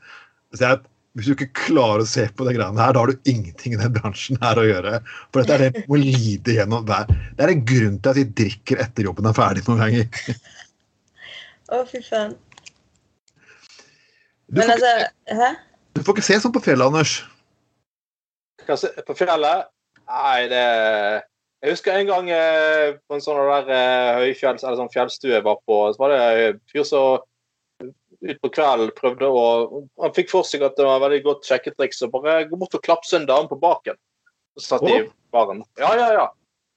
Så 0.57 0.63
jeg, 0.65 0.81
hvis 1.19 1.27
du 1.27 1.33
ikke 1.35 1.65
klarer 1.67 2.05
å 2.05 2.07
se 2.07 2.29
på 2.31 2.45
de 2.47 2.53
greiene 2.55 2.79
her, 2.79 2.93
da 2.95 3.01
har 3.03 3.11
du 3.11 3.31
ingenting 3.31 3.73
i 3.75 3.79
den 3.81 3.95
bransjen 3.97 4.39
her 4.39 4.61
å 4.61 4.67
gjøre. 4.69 5.01
For 5.35 5.43
dette 5.43 5.57
er 5.57 5.65
det 5.65 5.83
du 5.83 5.89
må 5.91 5.99
lide 5.99 6.55
gjennom 6.55 6.85
hver 6.87 7.09
Det 7.11 7.43
er 7.43 7.51
en 7.51 7.65
grunn 7.67 7.97
til 7.99 8.13
at 8.13 8.21
vi 8.21 8.25
drikker 8.39 8.83
etter 8.85 9.09
jobben 9.09 9.27
er 9.27 9.35
ferdig 9.35 9.65
noen 9.67 9.83
ganger. 9.83 10.37
Å, 11.75 11.81
fy 11.91 12.05
faen. 12.07 12.37
Men 14.55 14.71
altså 14.77 14.93
Hæ? 15.41 15.49
Du 15.99 16.05
får 16.07 16.15
ikke 16.15 16.27
se 16.29 16.39
sånn 16.45 16.55
på 16.55 16.63
fjellet, 16.63 16.87
Anders. 16.87 17.17
På 19.09 19.17
fjellet? 19.19 19.67
Nei, 20.09 20.47
det 20.53 20.63
Jeg 21.59 21.75
husker 21.75 21.99
en 21.99 22.07
gang 22.07 22.31
eh, 22.31 22.95
på 23.11 23.19
en 23.19 23.25
sånn 23.25 23.43
der 23.43 23.75
eh, 23.75 24.21
høyfjells, 24.23 24.63
eller 24.63 24.79
sånn 24.79 24.95
fjellstue 24.95 25.35
jeg 25.35 25.43
var 25.43 25.59
på, 25.67 25.81
så 25.91 26.05
var 26.05 26.15
det 26.15 26.21
en 26.23 26.61
fyr 26.71 26.87
som 26.87 27.27
utpå 28.25 28.51
kvelden 28.55 28.91
prøvde 28.97 29.29
å 29.31 29.45
Han 30.03 30.15
fikk 30.17 30.33
for 30.33 30.47
seg 30.47 30.65
at 30.67 30.77
det 30.79 30.87
var 30.87 31.03
veldig 31.05 31.21
godt 31.27 31.47
sjekketriks 31.47 32.03
å 32.03 32.11
bare 32.13 32.41
gå 32.51 32.59
bort 32.59 32.75
og 32.75 32.85
klapse 32.85 33.17
en 33.19 33.29
dame 33.29 33.51
på 33.51 33.61
baken. 33.63 33.99
Så 34.59 34.75
satt 34.75 34.87
oh. 34.87 34.91
i 34.95 35.07
baren. 35.35 35.63
Ja, 35.79 35.93
ja, 35.99 36.09
ja. 36.17 36.27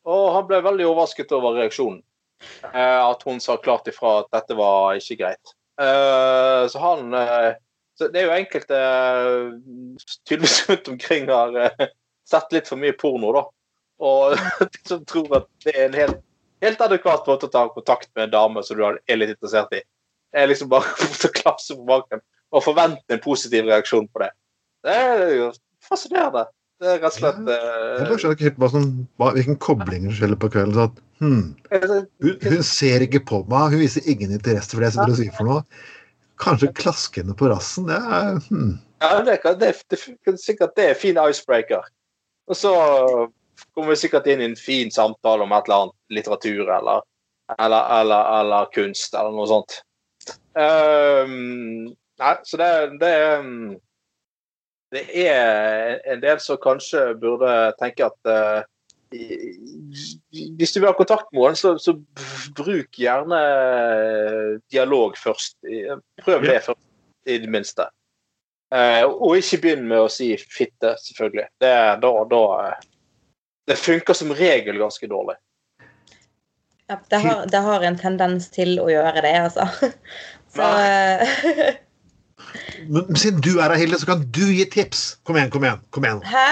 Og 0.10 0.32
han 0.36 0.48
ble 0.50 0.62
veldig 0.66 0.88
overrasket 0.89 1.34
over 1.36 1.58
reaksjonen. 1.58 2.02
Eh, 2.72 3.00
at 3.02 3.22
hun 3.26 3.42
sa 3.42 3.58
klart 3.62 3.89
ifra 3.89 4.22
at 4.24 4.32
dette 4.34 4.58
var 4.58 4.98
ikke 4.98 5.20
greit. 5.20 5.54
Eh, 5.82 6.64
så 6.70 6.82
han 6.82 7.14
eh, 7.14 7.54
så 7.98 8.08
Det 8.08 8.22
er 8.22 8.30
jo 8.30 8.34
enkelte 8.34 8.78
eh, 8.78 9.42
tydeligvis 10.26 10.70
rundt 10.70 10.88
omkring 10.94 11.28
har 11.30 11.58
eh, 11.68 11.88
sett 12.30 12.54
litt 12.56 12.70
for 12.70 12.82
mye 12.82 12.96
porno, 12.98 13.34
da. 13.36 13.44
Og 14.02 14.38
som 14.89 15.04
tror 15.06 15.42
at 15.42 15.50
det 15.66 15.76
er 15.76 15.86
en 15.86 15.98
helt, 16.00 16.22
helt 16.66 16.82
adekvat 16.82 17.30
måte 17.30 17.50
å 17.50 17.54
ta 17.54 17.68
kontakt 17.74 18.10
med 18.16 18.30
en 18.30 18.34
dame 18.34 18.64
som 18.66 18.80
du 18.80 18.86
er 18.88 19.20
litt 19.20 19.36
interessert 19.36 19.76
i 19.78 19.84
er 20.36 20.50
liksom 20.52 20.72
bare 20.72 20.92
å 21.28 21.34
klapse 21.36 21.78
på 21.78 21.88
baken 21.88 22.24
og 22.52 22.66
forvente 22.66 23.16
en 23.16 23.24
positiv 23.24 23.70
reaksjon 23.70 24.10
på 24.12 24.24
det. 24.24 24.32
Det 24.86 24.98
er 24.98 25.24
jo 25.38 25.52
fascinerende. 25.86 26.48
Det 26.82 26.90
er 26.90 26.98
rett 26.98 27.14
og 27.14 27.18
slett 27.20 27.42
ja, 27.46 27.58
Jeg 28.02 28.20
skjønner 28.20 28.36
ikke 28.36 28.48
helt 28.48 28.62
hva 28.64 28.70
som, 28.74 28.86
hvilken 29.22 29.58
kobling 29.62 30.08
som 30.08 30.16
skjer 30.18 30.38
på 30.42 30.50
kvelden. 30.50 30.74
Så 30.74 30.88
at, 30.90 31.02
hmm, 31.22 31.44
hun, 32.26 32.38
hun, 32.48 32.64
ser 32.66 33.06
ikke 33.06 33.22
på 33.30 33.44
meg, 33.52 33.76
hun 33.76 33.84
viser 33.84 34.08
ingen 34.10 34.34
interesse 34.34 34.74
for 34.74 34.82
det 34.82 34.90
jeg 34.90 34.98
sitter 34.98 35.14
og 35.14 35.20
sier 35.20 35.36
for 35.38 35.50
noe. 35.52 35.84
Kanskje 36.42 36.72
klaske 36.74 37.22
henne 37.22 37.38
på 37.38 37.52
rassen. 37.52 37.86
Det 37.92 38.00
er 38.02 38.42
hmm. 38.48 38.74
Ja, 39.02 39.14
det, 39.26 39.38
det, 39.62 39.72
det, 39.90 40.00
sikkert 40.42 40.76
det 40.78 40.90
er 40.90 40.98
fin 40.98 41.18
icebreaker. 41.22 41.86
Og 42.50 42.58
så 42.58 42.74
kommer 43.74 43.94
vi 43.94 44.02
sikkert 44.02 44.28
inn 44.30 44.42
i 44.42 44.50
en 44.50 44.58
fin 44.58 44.92
samtale 44.94 45.46
om 45.46 45.54
et 45.56 45.70
eller 45.70 45.86
annet 45.86 46.18
litteratur 46.18 46.70
eller, 46.70 47.06
eller, 47.58 47.82
eller, 48.02 48.30
eller 48.42 48.74
kunst 48.74 49.14
eller 49.14 49.34
noe 49.38 49.50
sånt. 49.50 49.80
Um, 50.52 51.93
nei, 52.20 52.36
så 52.43 52.58
det, 52.60 52.72
det, 52.99 53.14
det, 54.91 55.04
er 55.24 56.02
en 56.12 56.24
del 56.24 56.41
som 56.43 56.60
kanskje 56.60 57.14
burde 57.22 57.54
tenke 57.80 58.10
at 58.10 58.28
uh, 58.28 58.60
hvis 59.12 60.72
du 60.72 60.80
vil 60.80 60.89
ha 60.89 60.95
kontakt 60.95 61.28
med 61.32 61.41
noen, 61.41 61.58
så, 61.60 61.74
så, 61.80 61.97
bruk 62.56 62.99
gjerne 62.99 63.39
dialog 64.72 65.18
først. 65.20 65.58
Prøv 66.24 66.47
det 66.47 66.62
først, 66.68 66.86
i 67.28 67.38
det 67.43 67.52
minste. 67.52 67.88
Uh, 68.72 69.04
og 69.04 69.36
ikke 69.41 69.60
begynn 69.66 69.88
med 69.89 70.06
å 70.06 70.12
si 70.12 70.30
fitte, 70.39 70.95
selvfølgelig. 71.04 71.49
Det, 71.60 71.74
da, 72.04 72.12
da, 72.32 72.43
det 73.68 73.80
funker 73.80 74.16
som 74.16 74.32
regel 74.36 74.80
ganske 74.80 75.12
dårlig. 75.12 75.36
Ja, 76.91 76.97
det 77.10 77.20
har, 77.24 77.43
det 77.52 77.60
har 77.68 77.84
en 77.88 77.99
tendens 77.99 78.47
til 78.52 78.80
å 78.84 78.88
gjøre 78.91 79.24
det, 79.24 79.36
altså. 79.47 79.68
Så 80.56 80.68
Men 82.91 83.16
siden 83.16 83.41
du 83.41 83.60
er 83.60 83.70
her, 83.70 83.80
Hilde, 83.80 83.99
så 83.99 84.08
kan 84.10 84.24
du 84.36 84.45
gi 84.52 84.66
tips. 84.66 85.18
Kom 85.24 85.38
igjen, 85.38 85.52
kom 85.54 85.64
igjen. 85.64 85.84
kom 85.93 86.08
igjen. 86.08 86.24
Hæ? 86.26 86.47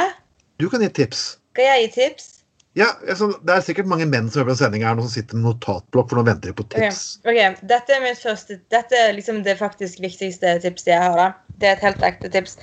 Du 0.61 0.69
kan 0.69 0.83
gi 0.83 0.89
tips. 1.01 1.23
Skal 1.53 1.65
jeg 1.65 1.87
gi 1.87 2.01
tips? 2.01 2.35
Ja, 2.77 2.85
altså, 3.07 3.31
Det 3.47 3.55
er 3.55 3.63
sikkert 3.65 3.89
mange 3.89 4.05
menn 4.05 4.29
som 4.29 4.43
hører 4.43 4.53
på 4.53 4.59
sendinga 4.59 4.93
som 5.01 5.09
sitter 5.11 5.39
med 5.39 5.49
notatblokk, 5.49 6.11
for 6.11 6.19
nå 6.19 6.23
venter 6.27 6.51
de 6.51 6.55
på 6.55 6.67
tips. 6.69 7.01
ok, 7.25 7.39
Dette 7.71 7.95
er 7.95 8.03
mitt 8.03 8.21
første 8.21 8.59
Dette 8.71 8.95
er 8.95 9.15
liksom 9.17 9.41
det 9.43 9.57
faktisk 9.57 9.99
viktigste 10.03 10.59
tipset 10.63 10.93
jeg 10.93 11.01
har. 11.01 11.17
da. 11.17 11.31
Det 11.59 11.67
er 11.67 11.77
et 11.77 11.87
helt 11.87 12.05
ekte 12.05 12.29
tips. 12.29 12.57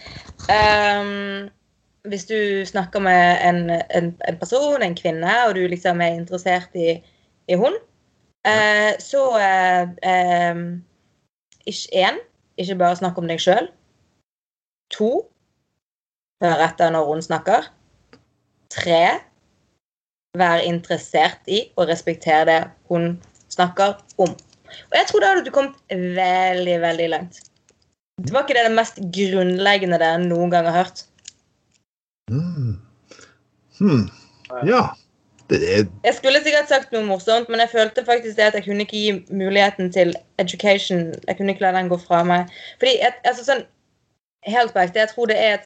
Um, 0.49 1.51
hvis 2.09 2.25
du 2.31 2.65
snakker 2.65 3.03
med 3.03 3.43
en, 3.43 3.71
en, 3.71 4.13
en 4.29 4.39
person, 4.39 4.83
en 4.83 4.95
kvinne, 4.95 5.33
og 5.49 5.57
du 5.59 5.67
liksom 5.67 6.01
er 6.01 6.15
interessert 6.15 6.71
i, 6.79 7.01
i 7.51 7.59
hun, 7.59 7.75
eh, 8.47 8.95
så 9.03 9.25
uh, 9.35 9.91
ehm, 10.07 10.85
Ikke 11.67 12.03
én, 12.07 12.21
ikke 12.59 12.79
bare 12.79 12.99
snakk 12.99 13.19
om 13.19 13.29
deg 13.29 13.43
sjøl. 13.43 13.71
To, 14.95 15.11
hør 16.45 16.63
etter 16.69 16.93
når 16.95 17.09
hun 17.11 17.25
snakker. 17.25 17.67
Tre, 18.73 19.03
vær 20.39 20.63
interessert 20.67 21.49
i 21.49 21.65
og 21.77 21.89
respektere 21.91 22.45
det 22.49 22.61
hun 22.91 23.17
snakker 23.53 23.97
om. 24.23 24.35
Og 24.91 24.95
jeg 24.99 25.09
tror 25.09 25.23
da 25.23 25.33
hadde 25.33 25.47
du 25.47 25.53
kommet 25.55 25.79
veldig, 25.91 26.81
veldig 26.83 27.09
langt. 27.13 27.41
Det 28.23 28.33
var 28.33 28.47
ikke 28.47 28.57
det 28.57 28.67
det 28.69 28.77
mest 28.77 29.01
grunnleggende 29.13 29.99
dere 30.01 30.21
noen 30.23 30.53
gang 30.53 30.69
har 30.69 30.79
hørt. 30.85 31.05
Mm. 32.33 32.77
Hmm. 33.79 34.07
Ja. 34.67 34.95
Det 35.51 35.61
det, 35.61 35.89
Jeg 36.05 36.15
skulle 36.15 36.43
sikkert 36.43 36.69
sagt 36.69 36.93
noe 36.93 37.07
morsomt, 37.07 37.49
men 37.49 37.61
jeg 37.63 37.71
følte 37.71 38.05
faktisk 38.05 38.37
det 38.37 38.49
at 38.49 38.55
jeg 38.59 38.65
kunne 38.65 38.83
ikke 38.83 38.99
gi 38.99 39.13
muligheten 39.31 39.93
til 39.93 40.15
education. 40.43 41.15
Jeg 41.29 41.37
kunne 41.37 41.55
ikke 41.55 41.63
la 41.63 41.73
den 41.77 41.91
gå 41.93 41.99
fra 42.03 42.25
meg. 42.27 42.51
Fordi, 42.81 42.99
jeg, 42.99 43.15
altså 43.25 43.47
sånn 43.47 43.67
Helt 44.47 44.71
på 44.71 44.79
ekte, 44.79 45.03
jeg 45.03 45.11
tror 45.11 45.27
det 45.27 45.39
er 45.43 45.55
et 45.57 45.65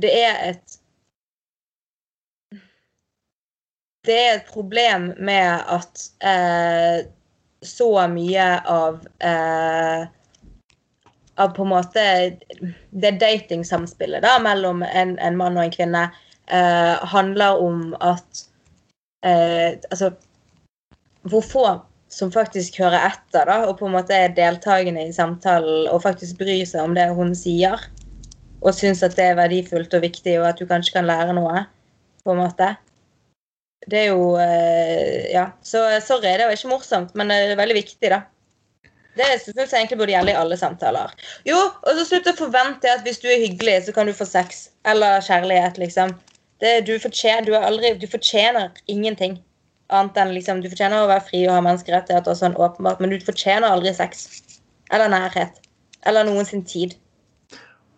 Det 0.00 0.10
er 0.16 0.38
et 0.50 0.78
Det 4.04 4.16
er 4.20 4.34
et 4.38 4.48
problem 4.52 5.12
med 5.16 5.64
at 5.76 6.04
eh, 6.24 7.04
så 7.64 7.88
mye 8.12 8.48
av 8.68 8.98
eh, 9.24 10.06
Av 11.40 11.54
på 11.56 11.64
en 11.64 11.72
måte 11.72 12.02
det 12.92 13.14
datingsamspillet 13.20 14.24
da, 14.24 14.36
mellom 14.44 14.84
en, 14.84 15.16
en 15.18 15.36
mann 15.36 15.56
og 15.56 15.64
en 15.64 15.72
kvinne 15.72 16.02
eh, 16.48 17.06
handler 17.12 17.64
om 17.64 17.96
at 18.00 18.44
eh, 19.24 19.80
Altså 19.90 20.12
hvor 21.24 21.44
få 21.44 21.66
som 22.12 22.30
faktisk 22.32 22.78
hører 22.78 23.08
etter 23.08 23.48
da, 23.48 23.56
og 23.66 23.78
på 23.78 23.88
en 23.88 23.96
måte 23.96 24.14
er 24.14 24.34
deltakende 24.36 25.06
i 25.08 25.14
samtalen 25.14 25.88
og 25.90 26.02
faktisk 26.04 26.38
bryr 26.38 26.62
seg 26.68 26.84
om 26.84 26.94
det 26.94 27.08
hun 27.16 27.32
sier, 27.38 27.80
og 28.62 28.76
syns 28.76 29.02
at 29.02 29.16
det 29.18 29.30
er 29.30 29.38
verdifullt 29.38 29.96
og 29.96 30.04
viktig, 30.04 30.36
og 30.40 30.50
at 30.52 30.60
du 30.60 30.68
kanskje 30.68 30.94
kan 30.98 31.08
lære 31.08 31.34
noe, 31.36 31.64
på 32.24 32.34
en 32.34 32.42
måte. 32.44 32.70
Det 33.84 33.98
er 34.04 34.12
jo 34.12 34.36
eh, 34.40 35.32
Ja, 35.34 35.50
så 35.64 35.82
sorry, 36.04 36.36
det 36.38 36.46
var 36.46 36.54
ikke 36.56 36.70
morsomt, 36.70 37.16
men 37.18 37.32
det 37.32 37.40
er 37.50 37.58
veldig 37.60 37.80
viktig, 37.82 38.12
da. 38.12 38.22
Det 39.14 39.26
syns 39.42 39.58
jeg 39.58 39.78
egentlig 39.78 39.98
burde 40.00 40.14
gjelde 40.14 40.32
i 40.32 40.38
alle 40.38 40.56
samtaler. 40.58 41.12
Jo, 41.46 41.58
og 41.58 41.98
så 41.98 42.06
slutt 42.08 42.30
å 42.30 42.38
forvente 42.38 42.90
at 42.90 43.04
hvis 43.06 43.20
du 43.22 43.28
er 43.30 43.42
hyggelig, 43.44 43.84
så 43.86 43.94
kan 43.94 44.08
du 44.08 44.14
få 44.16 44.26
sex. 44.26 44.68
Eller 44.90 45.22
kjærlighet, 45.22 45.78
liksom. 45.78 46.16
Det, 46.62 46.80
du, 46.86 46.94
fortjener, 47.02 47.46
du, 47.46 47.54
aldri, 47.58 47.94
du 47.98 48.06
fortjener 48.10 48.70
ingenting. 48.86 49.38
Annet 49.92 50.16
enn 50.16 50.32
liksom, 50.32 50.62
Du 50.64 50.70
fortjener 50.72 51.04
å 51.04 51.10
være 51.10 51.26
fri 51.26 51.44
og 51.48 51.56
ha 51.56 51.62
menneskerettigheter, 51.64 52.36
sånn 52.38 52.56
åpenbart, 52.56 53.02
men 53.02 53.12
du 53.12 53.18
fortjener 53.24 53.68
aldri 53.68 53.92
sex. 53.94 54.28
Eller 54.94 55.10
nærhet. 55.12 55.58
Eller 56.06 56.26
noen 56.28 56.46
sin 56.48 56.64
tid. 56.64 56.94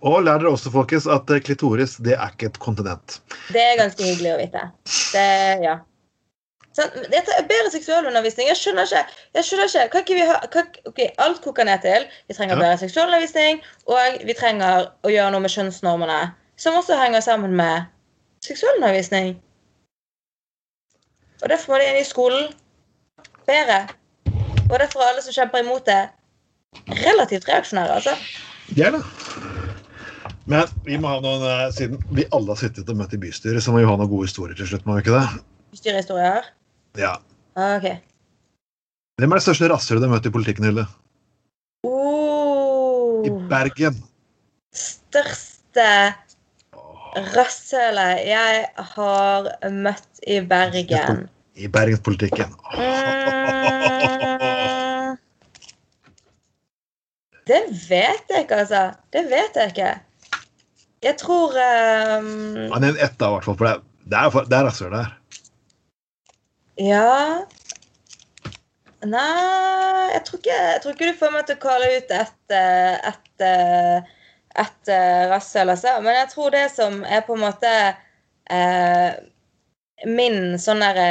Og 0.06 0.22
lær 0.22 0.40
dere 0.40 0.52
også, 0.52 0.70
folkens, 0.74 1.06
at 1.10 1.30
eh, 1.32 1.42
klitoris 1.42 1.96
det 2.04 2.16
er 2.16 2.32
ikke 2.34 2.50
et 2.50 2.58
kontinent. 2.62 3.20
Det 3.54 3.62
er 3.62 3.78
ganske 3.80 4.02
hyggelig 4.04 4.34
å 4.34 4.40
vite. 4.40 4.64
Det, 5.14 5.26
ja. 5.64 5.78
Sånn, 6.76 6.92
dette 7.08 7.32
er 7.32 7.46
bedre 7.48 7.72
seksualundervisning. 7.72 8.50
Jeg 8.50 8.60
skjønner 8.60 8.84
ikke. 8.84 9.18
jeg 9.38 9.48
skjønner 9.48 9.70
ikke. 9.70 9.84
Kan 9.94 10.04
ikke 10.04 10.18
vi 10.18 10.26
ha, 10.28 10.36
kan, 10.52 10.68
ok, 10.90 11.02
Alt 11.24 11.40
koker 11.44 11.64
ned 11.68 11.82
til 11.86 12.04
vi 12.28 12.36
trenger 12.36 12.58
Ja. 12.58 12.60
bedre 12.60 12.80
seksualundervisning, 12.84 13.62
og 13.88 14.24
vi 14.28 14.36
trenger 14.36 14.90
å 15.06 15.12
gjøre 15.12 15.32
noe 15.32 15.44
med 15.46 15.54
kjønnsnormene, 15.54 16.20
som 16.60 16.76
også 16.76 16.98
henger 17.00 17.24
sammen 17.24 17.56
med 17.56 17.88
seksualundervisning. 18.46 19.36
Og 21.42 21.48
derfor 21.52 21.74
må 21.74 21.80
de 21.80 21.88
inn 21.90 22.00
i 22.00 22.06
skolen. 22.06 22.48
Bedre. 23.46 23.84
Og 24.66 24.78
derfor 24.80 25.02
er 25.02 25.12
alle 25.12 25.22
som 25.22 25.34
kjemper 25.36 25.62
imot 25.62 25.86
det, 25.86 26.00
relativt 27.04 27.46
reaksjonære, 27.48 28.00
altså. 28.00 28.16
Gjerne. 28.74 29.02
Men 30.50 30.70
vi 30.86 30.98
må 30.98 31.10
ha 31.10 31.20
noen, 31.22 31.44
eh, 31.46 31.68
siden 31.74 32.02
vi 32.14 32.26
alle 32.34 32.54
har 32.54 32.58
sittet 32.60 32.90
og 32.90 32.98
møtt 32.98 33.14
i 33.14 33.20
bystyret, 33.22 33.62
så 33.62 33.74
må 33.74 33.82
vi 33.82 33.88
ha 33.88 33.94
noen 33.98 34.10
gode 34.10 34.28
historier 34.28 34.58
til 34.58 34.68
slutt. 34.70 34.86
må 34.86 34.96
vi 34.96 35.04
ikke 35.04 35.18
det? 35.18 35.42
Bystyrehistorier? 35.74 36.50
Ja. 36.98 37.16
Ah, 37.56 37.76
ok. 37.76 38.02
Hvem 39.18 39.32
er 39.32 39.40
det 39.40 39.46
største 39.46 39.70
rasshølet 39.72 40.02
du 40.02 40.08
har 40.08 40.14
møtt 40.14 40.26
i 40.26 40.34
politikken, 40.34 40.64
Hilde? 40.68 40.86
Oh. 41.86 43.24
I 43.26 43.30
Bergen. 43.50 44.02
største 44.76 45.86
rasshølet 47.36 48.26
jeg 48.28 48.66
har 48.94 49.48
møtt 49.72 50.20
i 50.26 50.40
Bergen. 50.44 51.28
I 51.56 51.68
bergenspolitikken. 51.72 52.50
Mm, 52.76 55.16
det 57.46 57.60
vet 57.88 58.26
jeg 58.32 58.40
ikke, 58.44 58.56
altså. 58.64 58.80
Det 59.14 59.22
vet 59.30 59.54
jeg 59.56 59.66
ikke. 59.72 59.92
Jeg 61.06 61.14
tror 61.20 61.54
um, 61.54 62.56
Han 62.72 62.84
er 62.84 62.88
en 62.94 62.98
ett, 63.06 63.14
da, 63.20 63.28
i 63.30 63.34
hvert 63.36 63.46
fall. 63.46 63.58
For 63.60 63.66
det, 63.70 63.76
er, 64.18 64.30
for- 64.34 64.48
det 64.50 64.56
er 64.58 64.66
rasshøl 64.68 64.92
der. 64.96 65.08
Ja 66.76 67.12
Nei, 69.06 70.10
jeg 70.12 70.22
tror, 70.26 70.38
ikke, 70.40 70.56
jeg 70.72 70.80
tror 70.82 70.92
ikke 70.96 71.08
du 71.12 71.18
får 71.20 71.30
meg 71.34 71.42
til 71.46 71.56
å 71.56 71.62
kalle 71.62 71.86
ut 71.94 72.10
et, 72.16 72.38
eh, 72.56 72.94
et, 73.06 73.28
eh, 73.44 73.96
et 74.00 74.04
eh, 74.58 75.22
rasshøl, 75.30 75.72
altså. 75.74 75.96
Men 76.04 76.18
jeg 76.20 76.28
tror 76.32 76.52
det 76.54 76.66
som 76.74 77.00
er 77.04 77.24
på 77.26 77.36
en 77.36 77.44
måte 77.44 77.72
eh, 78.50 79.10
min 80.08 80.56
sånn 80.60 80.84
derre 80.84 81.08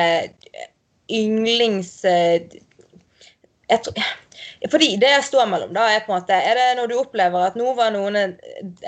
yndlings... 1.12 1.98
eh, 2.10 2.46
tror, 3.70 4.06
fordi 4.72 4.92
det 5.02 5.10
jeg 5.10 5.26
står 5.28 5.48
mellom, 5.50 5.74
da, 5.76 5.88
er 5.90 6.04
på 6.06 6.14
en 6.14 6.20
måte 6.20 6.38
Er 6.38 6.58
det 6.58 6.68
når 6.80 6.90
du 6.90 6.96
opplever 7.00 7.48
at 7.48 7.58
nå 7.60 7.74
var 7.78 7.94
noen 7.94 8.18
en, 8.20 8.36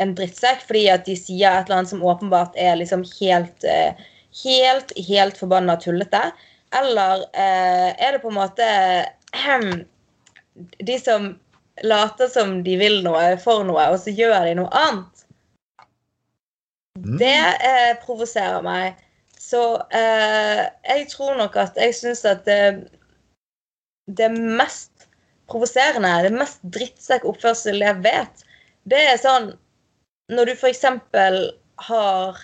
en 0.01 0.13
drittsekk 0.17 0.63
fordi 0.67 0.85
at 0.93 1.05
de 1.07 1.15
sier 1.17 1.49
et 1.49 1.67
eller 1.67 1.81
annet 1.81 1.91
som 1.93 2.05
åpenbart 2.05 2.57
er 2.57 2.77
liksom 2.79 3.05
helt 3.19 3.67
eh, 3.67 3.97
Helt, 4.37 4.91
helt 5.07 5.37
forbanna 5.39 5.73
tullete? 5.81 6.19
Eller 6.77 7.23
eh, 7.33 7.89
er 7.95 8.13
det 8.13 8.21
på 8.21 8.29
en 8.29 8.37
måte 8.37 8.67
de 10.89 10.97
som 11.01 11.31
later 11.83 12.29
som 12.31 12.61
de 12.65 12.77
vil 12.79 13.01
noe 13.05 13.35
for 13.41 13.65
noe, 13.67 13.89
og 13.91 13.99
så 14.01 14.13
gjør 14.13 14.47
de 14.47 14.55
noe 14.59 14.71
annet? 14.75 15.25
Mm. 16.97 17.17
Det 17.21 17.35
eh, 17.69 17.93
provoserer 18.03 18.63
meg. 18.65 18.97
Så 19.37 19.61
eh, 19.95 20.65
jeg 20.89 21.07
tror 21.13 21.37
nok 21.39 21.55
at 21.61 21.77
jeg 21.79 21.95
syns 21.95 22.25
at 22.27 22.43
det, 22.47 22.89
det 24.09 24.31
mest 24.33 25.07
provoserende, 25.47 26.11
det 26.25 26.33
mest 26.35 26.59
drittsekkoppførsel 26.75 27.79
jeg 27.85 28.01
vet, 28.03 28.43
det 28.87 28.99
er 29.13 29.19
sånn 29.21 29.53
når 30.33 30.49
du 30.49 30.53
f.eks. 30.57 30.83
har 31.87 32.39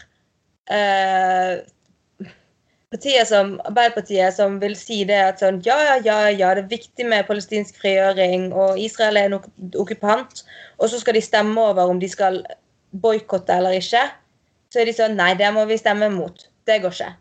eh, 0.72 1.56
partier 2.94 3.26
som 3.26 3.56
Arbeiderpartiet 3.68 4.36
som 4.38 4.60
vil 4.62 4.76
si 4.78 5.02
det 5.10 5.18
at 5.18 5.42
sånn 5.42 5.62
ja, 5.66 5.76
ja, 5.88 5.96
ja, 6.06 6.18
ja, 6.30 6.52
det 6.56 6.66
er 6.66 6.74
viktig 6.76 7.08
med 7.10 7.26
palestinsk 7.28 7.80
frigjøring, 7.82 8.52
og 8.54 8.80
Israel 8.80 9.18
er 9.18 9.30
en 9.30 9.40
ok 9.40 9.50
okkupant, 9.82 10.44
og 10.78 10.92
så 10.92 11.02
skal 11.02 11.18
de 11.18 11.24
stemme 11.26 11.58
over 11.58 11.90
om 11.90 12.02
de 12.02 12.10
skal 12.12 12.44
boikotte 13.04 13.56
eller 13.58 13.80
ikke, 13.80 14.06
så 14.74 14.82
er 14.82 14.90
de 14.90 14.96
sånn 14.96 15.18
Nei, 15.18 15.34
det 15.38 15.50
må 15.54 15.66
vi 15.70 15.78
stemme 15.78 16.10
mot. 16.14 16.48
Det 16.68 16.80
går 16.82 16.96
ikke. 16.96 17.12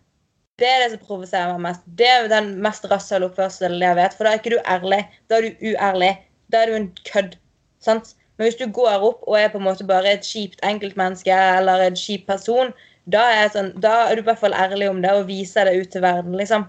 Det 0.61 0.69
er 0.69 0.83
det 0.83 0.91
som 0.93 1.05
provoserer 1.09 1.53
meg 1.57 1.65
mest. 1.67 1.85
Det 1.99 2.09
er 2.09 2.29
den 2.31 2.53
mest 2.65 2.85
rasshøle 2.89 3.29
oppførselen 3.29 3.83
jeg 3.83 3.99
vet. 3.99 4.15
For 4.17 4.25
da 4.25 4.33
er 4.33 4.41
ikke 4.41 4.55
du 4.55 4.71
ærlig. 4.71 5.01
Da 5.29 5.39
er 5.39 5.47
du 5.49 5.65
uærlig. 5.73 6.11
Da 6.53 6.63
er 6.63 6.71
du 6.71 6.77
en 6.79 6.89
kødd. 7.09 7.37
Sant? 7.85 8.13
Men 8.37 8.47
hvis 8.47 8.59
du 8.61 8.65
går 8.73 9.05
opp 9.05 9.27
og 9.29 9.37
er 9.41 9.51
på 9.53 9.61
en 9.61 9.67
måte 9.67 9.85
bare 9.89 10.15
et 10.15 10.25
kjipt 10.25 10.63
enkeltmenneske 10.65 11.35
eller 11.59 11.85
en 11.89 11.99
kjip 11.99 12.25
person, 12.29 12.73
da 13.11 13.23
er, 13.35 13.49
sånn, 13.51 13.73
da 13.83 14.07
er 14.07 14.17
du 14.17 14.23
i 14.23 14.29
hvert 14.29 14.41
fall 14.43 14.55
ærlig 14.55 14.89
om 14.91 15.01
det 15.03 15.11
og 15.17 15.27
viser 15.31 15.67
det 15.67 15.75
ut 15.81 15.91
til 15.91 16.05
verden, 16.05 16.37
liksom. 16.39 16.69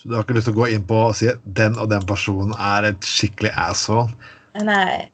Så 0.00 0.08
du 0.08 0.14
har 0.16 0.24
ikke 0.24 0.38
lyst 0.38 0.48
til 0.48 0.56
å 0.56 0.62
gå 0.62 0.66
inn 0.72 0.84
på 0.88 0.96
og 1.10 1.16
si 1.18 1.28
at 1.28 1.42
den 1.44 1.74
og 1.78 1.90
den 1.92 2.04
personen 2.08 2.54
er 2.56 2.88
et 2.88 3.04
skikkelig 3.04 3.52
asshole? 3.60 4.08
Nei. 4.56 5.10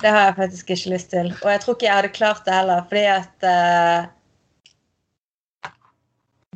det 0.00 0.10
har 0.10 0.30
jeg 0.30 0.36
faktisk 0.38 0.70
ikke 0.72 0.92
lyst 0.94 1.10
til. 1.12 1.28
Og 1.42 1.50
jeg 1.52 1.60
tror 1.60 1.76
ikke 1.76 1.86
jeg 1.86 1.98
hadde 1.98 2.12
klart 2.16 2.46
det 2.46 2.56
heller, 2.56 2.86
fordi 2.88 3.04
at 3.12 3.44
uh, 3.44 4.08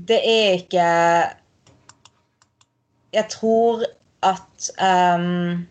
Det 0.09 0.18
er 0.18 0.57
ikke 0.59 0.88
Jeg 3.14 3.26
tror 3.36 3.84
at 4.24 4.70
um, 4.80 5.68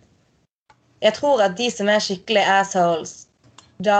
Jeg 1.01 1.13
tror 1.17 1.41
at 1.41 1.57
de 1.57 1.71
som 1.73 1.89
er 1.89 1.99
skikkelig 1.99 2.45
assholes, 2.45 3.27
da 3.83 3.99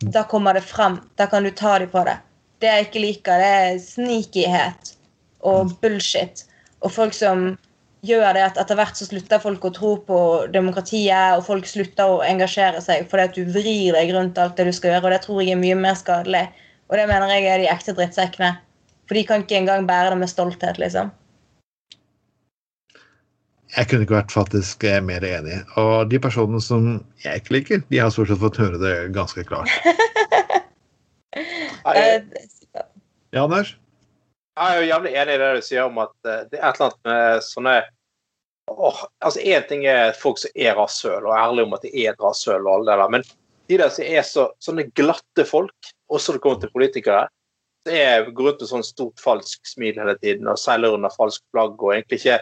Da 0.00 0.22
kommer 0.24 0.54
det 0.54 0.64
frem. 0.64 1.00
Da 1.16 1.26
kan 1.26 1.44
du 1.44 1.50
ta 1.50 1.78
dem 1.78 1.90
på 1.92 2.04
det. 2.04 2.16
Det 2.60 2.68
jeg 2.68 2.86
ikke 2.86 3.02
liker, 3.04 3.40
det 3.40 3.50
er 3.64 3.82
snikyhet 3.82 4.94
og 5.44 5.74
bullshit. 5.80 6.44
Og 6.80 6.92
folk 6.92 7.14
som 7.16 7.50
gjør 8.04 8.32
det 8.36 8.44
at 8.46 8.58
etter 8.60 8.78
hvert 8.78 8.96
så 8.96 9.06
slutter 9.08 9.42
folk 9.42 9.64
å 9.64 9.72
tro 9.76 9.92
på 10.06 10.20
demokratiet, 10.52 11.36
og 11.36 11.44
folk 11.44 11.68
slutter 11.68 12.08
å 12.08 12.22
engasjere 12.24 12.80
seg 12.84 13.08
fordi 13.10 13.26
at 13.28 13.36
du 13.36 13.52
vrir 13.52 13.96
deg 13.96 14.12
rundt 14.16 14.40
alt 14.40 14.56
det 14.56 14.70
du 14.70 14.72
skal 14.76 14.94
gjøre, 14.94 15.04
og 15.08 15.14
det 15.14 15.22
tror 15.26 15.42
jeg 15.44 15.52
er 15.52 15.60
mye 15.60 15.76
mer 15.76 15.96
skadelig. 16.00 16.46
Og 16.88 16.96
det 16.96 17.06
mener 17.10 17.32
jeg 17.36 17.48
er 17.48 17.62
de 17.62 17.70
ekte 17.70 17.96
drittsekkene. 17.96 18.54
For 19.08 19.18
de 19.18 19.24
kan 19.28 19.44
ikke 19.44 19.58
engang 19.60 19.88
bære 19.88 20.14
det 20.14 20.20
med 20.22 20.32
stolthet, 20.32 20.80
liksom. 20.80 21.12
Jeg 23.76 23.86
kunne 23.90 24.02
ikke 24.06 24.16
vært 24.16 24.32
faktisk 24.34 24.84
eh, 24.88 24.98
mer 25.04 25.22
enig. 25.26 25.60
Og 25.78 26.08
de 26.10 26.18
personene 26.22 26.60
som 26.64 26.88
jeg 27.22 27.42
ikke 27.42 27.54
liker, 27.54 27.82
de 27.90 28.00
har 28.02 28.10
stort 28.10 28.30
sett 28.32 28.40
fått 28.42 28.58
høre 28.58 28.80
det 28.82 28.94
ganske 29.14 29.44
klart. 29.46 29.70
Eh, 31.94 32.22
Ja, 33.30 33.44
Anders? 33.44 33.76
Jeg 34.58 34.74
er 34.74 34.80
jo 34.82 34.88
jævlig 34.90 35.10
enig 35.16 35.34
i 35.36 35.40
det 35.40 35.48
du 35.54 35.60
sier 35.62 35.84
om 35.86 35.98
at 36.02 36.12
eh, 36.26 36.40
det 36.50 36.58
er 36.58 36.64
et 36.72 36.80
eller 36.80 36.88
annet 36.90 37.06
med 37.06 37.44
sånne 37.46 37.74
åh, 38.70 38.98
altså 39.24 39.40
Én 39.46 39.66
ting 39.68 39.84
er 39.88 40.10
folk 40.18 40.40
som 40.42 40.50
er 40.58 40.74
rasshøl, 40.78 41.28
og 41.28 41.36
ærlige 41.38 41.68
om 41.68 41.76
at 41.78 41.86
de 41.86 41.92
er 42.04 42.18
rasshøl, 42.20 42.66
og 42.66 42.72
alle 42.74 42.90
det 42.90 42.98
der, 43.00 43.12
men 43.14 43.24
de 43.70 43.78
der 43.78 43.92
som 43.94 44.04
er 44.10 44.26
så, 44.26 44.48
sånne 44.62 44.88
glatte 44.98 45.46
folk, 45.46 45.92
også 46.10 46.32
når 46.34 46.38
det 46.40 46.42
kommer 46.44 46.60
til 46.64 46.74
politikere, 46.74 47.22
det 47.86 48.00
er- 48.02 48.26
går 48.34 48.50
rundt 48.50 48.60
med 48.60 48.68
sånn 48.74 48.84
stort 48.84 49.22
falsk 49.22 49.64
smil 49.70 49.94
hele 50.02 50.16
tiden 50.20 50.50
og 50.50 50.58
seiler 50.60 50.92
under 50.98 51.14
falsk 51.14 51.40
flagg 51.54 51.78
og 51.80 51.94
egentlig 51.94 52.18
ikke 52.20 52.40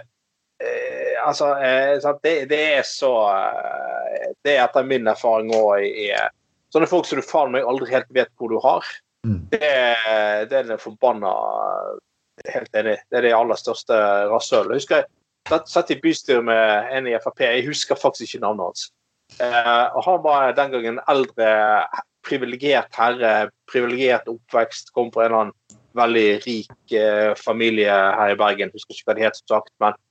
eh, 0.65 0.98
Altså, 1.25 1.53
eh. 1.63 1.99
Det, 2.23 2.35
det 2.51 2.61
er 2.79 2.83
så 2.87 3.13
eh, 3.33 4.33
Det 4.45 4.57
er 4.57 4.65
etter 4.65 4.87
min 4.87 5.07
erfaring 5.11 5.53
òg 5.55 5.85
i- 5.87 6.13
Sånne 6.73 6.89
folk 6.91 7.07
som 7.09 7.17
du 7.17 7.25
faen 7.25 7.53
meg 7.55 7.65
aldri 7.65 7.89
helt 7.95 8.11
vet 8.13 8.29
hvor 8.37 8.51
du 8.53 8.59
har. 8.61 8.85
Mm. 9.25 9.39
Det, 9.51 9.61
det 10.51 10.59
er 10.59 10.67
den 10.69 10.79
forbanna 10.83 11.31
Helt 12.47 12.75
enig. 12.77 12.99
Det 13.11 13.19
er 13.19 13.25
det 13.25 13.33
aller 13.35 13.59
største 13.59 13.97
rasshølet. 14.31 14.77
Husker 14.79 15.01
jeg 15.01 15.63
satt, 15.67 15.91
i 15.91 15.97
bystyret 16.03 16.45
med 16.45 16.93
en 16.95 17.09
i 17.09 17.17
Frp. 17.25 17.41
Jeg 17.41 17.65
husker 17.67 17.99
faktisk 17.99 18.29
ikke 18.29 18.43
navnet 18.45 18.69
hans. 18.69 18.85
Eh, 19.41 19.87
og 19.97 20.05
Han 20.05 20.23
var 20.23 20.53
den 20.57 20.71
gangen 20.71 20.99
en 20.99 21.05
eldre, 21.11 21.49
privilegert 22.27 22.95
herre, 22.99 23.49
privilegert 23.71 24.29
oppvekst, 24.31 24.93
kom 24.95 25.11
fra 25.15 25.25
en 25.27 25.33
eller 25.33 25.41
annen 25.47 25.57
veldig 25.99 26.27
rik 26.45 26.95
eh, 26.95 27.33
familie 27.41 27.91
her 27.91 28.35
i 28.35 28.39
Bergen. 28.39 28.71
Husker 28.75 28.95
ikke 28.95 29.11
hva 29.11 29.17
det 29.19 29.27
het, 29.27 29.41
som 29.41 29.57
sagt. 29.57 29.73
men 29.83 29.97
eh, 29.97 30.08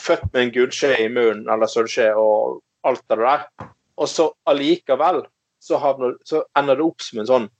Født 0.00 0.28
med 0.32 0.42
en 0.42 0.52
gullskje 0.54 0.94
i 1.04 1.08
munnen, 1.12 1.48
eller 1.52 1.70
sølvskje, 1.70 2.08
og 2.16 2.60
alt 2.88 3.02
det 3.10 3.18
der. 3.20 3.46
Og 4.00 4.08
så 4.08 4.30
allikevel 4.48 5.22
så, 5.62 5.78
havner, 5.78 6.16
så 6.26 6.42
ender 6.58 6.78
det 6.78 6.86
opp 6.86 7.04
som 7.04 7.22
en 7.22 7.28
sånn 7.28 7.50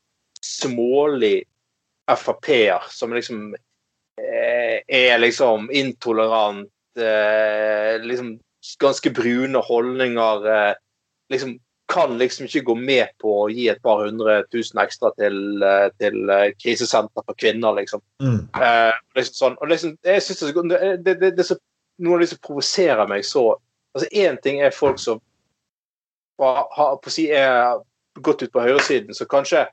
smålig 0.43 1.43
Frp-er 2.11 2.88
som 2.90 3.12
liksom 3.14 3.53
eh, 3.55 4.80
er 4.90 5.20
liksom 5.20 5.68
intolerant, 5.70 6.70
eh, 6.99 8.03
liksom 8.03 8.34
ganske 8.82 9.12
brune 9.14 9.62
holdninger, 9.64 10.49
eh, 10.51 10.74
liksom 11.32 11.55
kan 11.93 12.18
liksom 12.18 12.47
ikke 12.47 12.64
gå 12.64 12.74
med 12.78 13.11
på 13.20 13.32
å 13.43 13.49
gi 13.53 13.66
et 13.68 13.80
par 13.84 14.05
hundre 14.07 14.38
tusen 14.53 14.80
ekstra 14.80 15.12
til, 15.18 15.62
eh, 15.62 15.88
til 16.01 16.30
eh, 16.30 16.53
krisesenter 16.57 17.24
for 17.26 17.36
kvinner, 17.38 17.76
liksom. 17.76 18.03
Mm. 18.22 18.38
Eh, 18.57 18.95
liksom 19.18 19.38
sånn, 19.38 19.59
og 19.61 19.72
liksom, 19.72 19.97
jeg 20.05 20.24
synes 20.24 20.40
det, 20.40 20.53
så 20.53 20.64
det, 20.70 20.80
det, 21.05 21.16
det, 21.20 21.32
det 21.36 21.45
er 21.45 21.51
så, 21.53 21.59
Noe 21.99 22.16
av 22.16 22.22
de 22.22 22.30
som 22.30 22.40
provoserer 22.43 23.09
meg 23.11 23.26
så 23.28 23.45
altså 23.93 24.09
Én 24.16 24.38
ting 24.40 24.61
er 24.64 24.72
folk 24.72 25.01
som 25.01 25.20
har, 26.40 26.97
på 26.97 27.11
å 27.11 27.12
si, 27.12 27.26
er 27.28 27.82
gått 28.24 28.43
ut 28.43 28.53
på 28.53 28.62
høyresiden, 28.64 29.14
som 29.14 29.28
kanskje, 29.30 29.66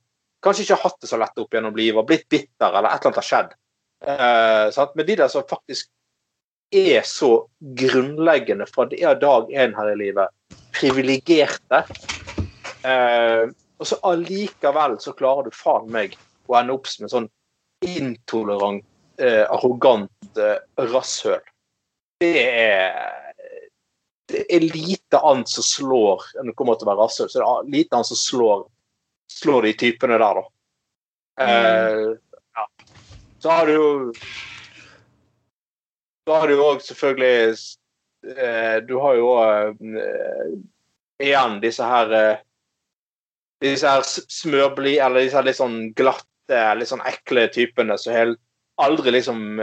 kanskje 0.43 0.65
ikke 0.65 0.75
har 0.75 0.89
hatt 0.89 0.99
det 1.01 1.09
så 1.11 1.19
lett 1.19 1.39
opp 1.39 1.55
gjennom 1.55 1.77
livet, 1.77 2.05
blitt 2.07 2.27
bitter, 2.29 2.67
eller 2.67 2.89
et 2.89 2.99
eller 2.99 3.09
annet 3.09 3.21
har 3.21 3.29
skjedd. 3.29 3.55
Eh? 4.03 4.83
Men 4.95 5.07
de 5.07 5.17
der 5.23 5.31
som 5.31 5.47
faktisk 5.49 5.89
er 6.75 7.01
så 7.07 7.31
grunnleggende 7.79 8.67
fra 8.69 8.85
det 8.91 9.01
er 9.01 9.17
dag 9.19 9.49
én 9.49 9.73
her 9.77 9.93
i 9.93 9.97
livet, 9.97 10.35
privilegerte, 10.75 11.81
eh, 12.85 13.49
og 13.79 13.87
så 13.87 13.97
allikevel 14.05 14.99
så 15.01 15.15
klarer 15.17 15.47
du 15.47 15.55
faen 15.55 15.89
meg 15.91 16.15
å 16.49 16.57
ende 16.59 16.75
opp 16.75 16.87
som 16.89 17.07
en 17.07 17.13
sånn 17.13 17.29
intolerant, 17.87 18.83
eh, 19.17 19.45
arrogant 19.47 20.39
eh, 20.39 20.59
rasshøl. 20.91 21.41
Det 22.19 22.35
er 22.43 23.19
det 24.29 24.45
er 24.55 24.59
lite 24.59 25.19
annet 25.25 25.49
som 25.49 25.65
slår 25.65 26.23
enn 26.37 26.51
det 26.51 26.55
kommer 26.57 26.77
til 26.77 26.85
å 26.85 26.91
være 26.91 27.01
rasshøl. 27.01 27.29
Så 27.31 27.41
det 27.41 27.47
er 27.47 27.71
lite 27.73 27.97
annet 27.97 28.09
som 28.11 28.19
slår, 28.19 28.63
slår 29.33 29.65
de 29.65 29.73
typene 29.81 30.19
der, 30.21 30.39
da. 30.39 30.43
Eh, 31.45 32.11
ja. 32.59 32.65
Så 33.39 33.49
har 33.49 33.65
du 33.65 33.73
jo 33.73 33.89
Så 36.27 36.35
har 36.35 36.47
du 36.47 36.53
jo 36.53 36.65
òg 36.65 36.81
selvfølgelig 36.83 37.53
uh, 38.27 38.77
Du 38.83 38.97
har 38.99 39.15
jo 39.15 39.29
eh, 39.39 40.49
igjen 41.23 41.61
disse 41.63 41.85
her 41.87 42.11
disse 43.63 43.87
her 43.87 44.03
smørblide, 44.03 45.01
eller 45.03 45.23
disse 45.23 45.35
her 45.35 45.47
litt 45.47 45.57
sånn 45.57 45.79
glatte, 45.95 46.59
litt 46.79 46.91
sånn 46.91 47.03
ekle 47.07 47.47
typene 47.51 47.97
som 47.99 48.15
helt 48.15 48.39
aldri 48.79 49.11
liksom 49.11 49.57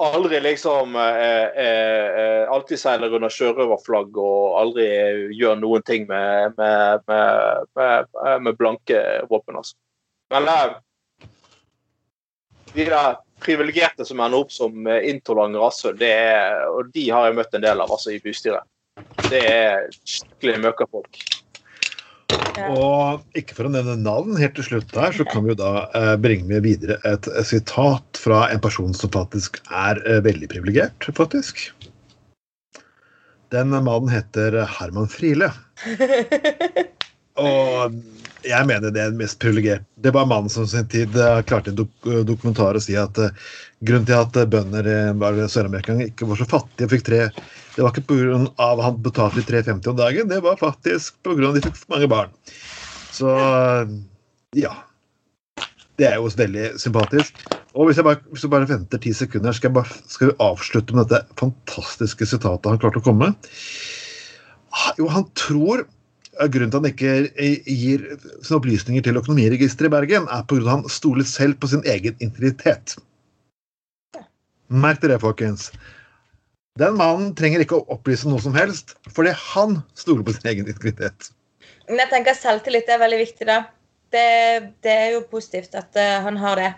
Aldri 0.00 0.40
liksom 0.40 0.96
eh, 0.96 1.44
eh, 1.64 2.06
eh, 2.20 2.50
Alltid 2.50 2.80
seiler 2.80 3.12
under 3.12 3.32
sjørøverflagg 3.32 4.16
og 4.16 4.54
aldri 4.56 4.86
gjør 5.36 5.58
noen 5.60 5.84
ting 5.84 6.06
med, 6.08 6.56
med, 6.56 7.04
med, 7.10 8.08
med, 8.46 8.56
blanke 8.56 9.02
våpen, 9.28 9.58
altså. 9.60 9.76
Men 10.32 10.48
eh, 10.48 10.72
de 12.72 12.86
der 12.88 13.20
privilegerte 13.44 14.06
som 14.08 14.22
ender 14.24 14.40
opp 14.40 14.54
som 14.54 14.88
intolerante 14.88 15.60
rasshøl, 15.60 16.00
og 16.70 16.90
de 16.96 17.06
har 17.12 17.28
jeg 17.28 17.36
møtt 17.36 17.56
en 17.56 17.64
del 17.64 17.84
av 17.84 17.92
altså, 17.92 18.14
i 18.14 18.20
bystyret. 18.24 18.64
Det 19.28 19.40
er 19.44 19.88
skikkelig 20.00 20.60
møkkafolk. 20.64 21.20
Og 22.70 23.38
ikke 23.38 23.56
for 23.56 23.68
å 23.68 23.72
nevne 23.72 23.96
navn, 24.00 24.36
helt 24.38 24.54
til 24.58 24.66
slutt 24.66 24.94
her, 24.96 25.14
så 25.16 25.26
kan 25.28 25.44
vi 25.44 25.52
jo 25.52 25.58
da 25.60 25.72
eh, 25.96 26.14
bringe 26.20 26.48
med 26.50 26.64
videre 26.66 26.98
et, 27.08 27.28
sitat 27.46 28.20
fra 28.20 28.44
en 28.52 28.62
person 28.62 28.94
som 28.96 29.12
faktisk 29.14 29.60
er 29.66 30.00
eh, 30.06 30.22
veldig 30.24 30.50
privilegert, 30.52 31.10
faktisk. 31.16 31.68
Den 33.50 33.72
mannen 33.74 34.10
heter 34.12 34.60
Herman 34.78 35.10
Friele. 35.10 35.50
Og 37.40 37.96
jeg 38.46 38.66
mener 38.68 38.92
det 38.92 39.00
er 39.02 39.10
den 39.12 39.20
mest 39.20 39.40
privilegerte. 39.42 39.86
Det 40.00 40.12
var 40.14 40.28
mannen 40.28 40.52
som 40.52 40.68
i 40.68 40.70
sin 40.70 40.88
tid 40.90 41.16
eh, 41.18 41.40
klarte 41.48 41.72
i 41.72 41.74
en 41.74 41.80
dok 41.82 42.10
dokumentar 42.28 42.78
å 42.78 42.84
si 42.84 42.98
at 42.98 43.18
grunnen 43.80 44.06
til 44.08 44.20
at 44.20 44.36
bønder 44.52 44.86
i 44.86 45.48
Sør-Amerika 45.50 45.96
ikke 46.04 46.28
var 46.28 46.40
så 46.40 46.48
fattige 46.48 46.86
og 46.86 46.94
fikk 46.94 47.08
tre 47.08 47.24
Det 47.74 47.84
var 47.84 47.94
ikke 47.94 48.06
pga. 48.10 48.76
han 48.82 49.02
betalte 49.02 49.40
de 49.40 49.46
3,50 49.46 49.88
om 49.92 49.98
dagen, 49.98 50.28
det 50.28 50.40
var 50.44 50.58
faktisk 50.60 51.20
pga. 51.22 51.52
de 51.54 51.62
fikk 51.64 51.76
for 51.76 51.96
mange 51.96 52.08
barn. 52.10 52.32
Så 53.14 53.34
ja. 54.56 54.74
Det 56.00 56.08
er 56.08 56.16
jo 56.16 56.30
veldig 56.32 56.66
sympatisk. 56.80 57.36
Og 57.76 57.86
hvis 57.86 58.00
jeg 58.00 58.06
bare, 58.06 58.18
hvis 58.32 58.42
jeg 58.42 58.50
bare 58.50 58.68
venter 58.68 58.98
ti 58.98 59.12
sekunder, 59.14 59.54
skal, 59.54 59.70
jeg 59.70 59.76
bare, 59.76 60.02
skal 60.10 60.30
vi 60.30 60.38
avslutte 60.42 60.96
med 60.96 61.10
dette 61.12 61.38
fantastiske 61.38 62.26
sitatet 62.26 62.70
han 62.70 62.80
klarte 62.82 63.02
å 63.02 63.04
komme. 63.04 63.34
Ah, 64.70 64.92
Jo, 64.98 65.10
han 65.12 65.28
tror 65.38 65.86
Grunnen 66.40 66.70
til 66.70 66.78
han 66.78 66.88
ikke 66.88 67.10
eh, 67.42 67.66
gir 67.68 68.04
sine 68.40 68.56
opplysninger 68.56 69.02
til 69.04 69.18
Økonomiregisteret 69.18 69.90
i 69.90 69.92
Bergen, 69.92 70.28
er 70.30 70.44
pga. 70.48 70.60
at 70.62 70.70
han 70.70 70.84
stoler 70.88 71.26
selv 71.28 71.58
på 71.60 71.68
sin 71.68 71.82
egen 71.84 72.16
integritet. 72.22 72.94
Merk 74.70 75.02
dere, 75.02 75.18
folkens. 75.20 75.68
Den 76.78 76.94
mannen 76.98 77.32
trenger 77.38 77.64
ikke 77.64 77.80
å 77.80 77.86
opplyse 77.96 78.28
noe 78.30 78.42
som 78.42 78.54
helst, 78.54 78.94
fordi 79.10 79.32
han 79.34 79.80
stoler 79.98 80.22
på 80.26 80.34
sin 80.36 80.50
egen 80.52 80.68
integritet. 80.70 81.32
Men 81.88 82.04
jeg 82.04 82.12
tenker 82.12 82.38
selvtillit 82.38 82.90
er 82.92 83.02
veldig 83.02 83.18
viktig, 83.24 83.46
da. 83.48 83.64
Det, 84.14 84.26
det 84.86 84.94
er 84.94 85.08
jo 85.16 85.24
positivt 85.30 85.74
at 85.78 85.94
uh, 85.98 86.20
han 86.26 86.38
har 86.38 86.60
det. 86.60 86.70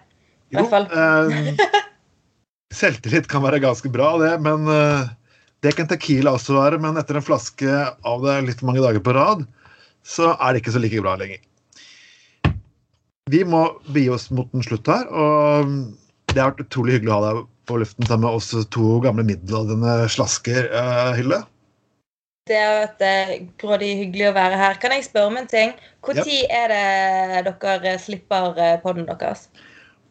I 0.52 0.56
Jo, 0.56 0.64
hvert 0.64 0.72
fall. 0.72 0.88
Uh, 0.88 1.84
selvtillit 2.80 3.28
kan 3.28 3.44
være 3.44 3.60
ganske 3.64 3.92
bra, 3.92 4.14
det, 4.22 4.32
men 4.44 4.64
uh, 4.68 5.12
det 5.64 5.74
kan 5.76 5.88
Tequila 5.90 6.34
også 6.38 6.56
være. 6.56 6.80
Men 6.80 6.96
etter 7.00 7.20
en 7.20 7.24
flaske 7.24 7.78
av 7.92 8.24
det 8.24 8.40
litt 8.48 8.64
mange 8.64 8.84
dager 8.84 9.04
på 9.04 9.16
rad, 9.16 9.44
så 10.02 10.32
er 10.38 10.52
det 10.52 10.64
ikke 10.64 10.74
så 10.74 10.82
like 10.82 11.04
bra 11.04 11.18
lenger. 11.20 11.44
Vi 13.30 13.44
må 13.46 13.66
begi 13.92 14.08
oss 14.12 14.30
mot 14.34 14.48
en 14.56 14.64
slutt 14.64 14.88
her, 14.90 15.04
og 15.08 15.76
det 16.32 16.40
har 16.40 16.50
vært 16.50 16.64
utrolig 16.64 16.96
hyggelig 16.96 17.12
å 17.12 17.18
ha 17.20 17.26
deg 17.28 17.44
på 17.68 17.78
luften 17.82 18.06
sammen 18.08 18.26
med 18.26 18.38
oss 18.38 18.52
to 18.74 18.98
gamle 19.04 19.24
middelaldrende 19.26 20.08
slasker, 20.12 20.68
uh, 20.74 21.12
Hilde. 21.18 21.42
Det 22.50 22.56
er 22.58 22.80
at 22.88 23.02
eh, 23.06 23.34
grådig 23.60 23.92
hyggelig 24.00 24.32
å 24.32 24.34
være 24.34 24.56
her. 24.58 24.78
Kan 24.82 24.90
jeg 24.96 25.04
spørre 25.06 25.30
om 25.30 25.36
en 25.38 25.46
ting? 25.46 25.76
Når 26.02 26.26
Ja. 26.26 26.38
er 26.50 26.72
det 27.46 27.52
dere 27.62 27.92
slipper 28.02 28.58
eh, 28.58 28.80
podden 28.82 29.06
deres? 29.06 29.46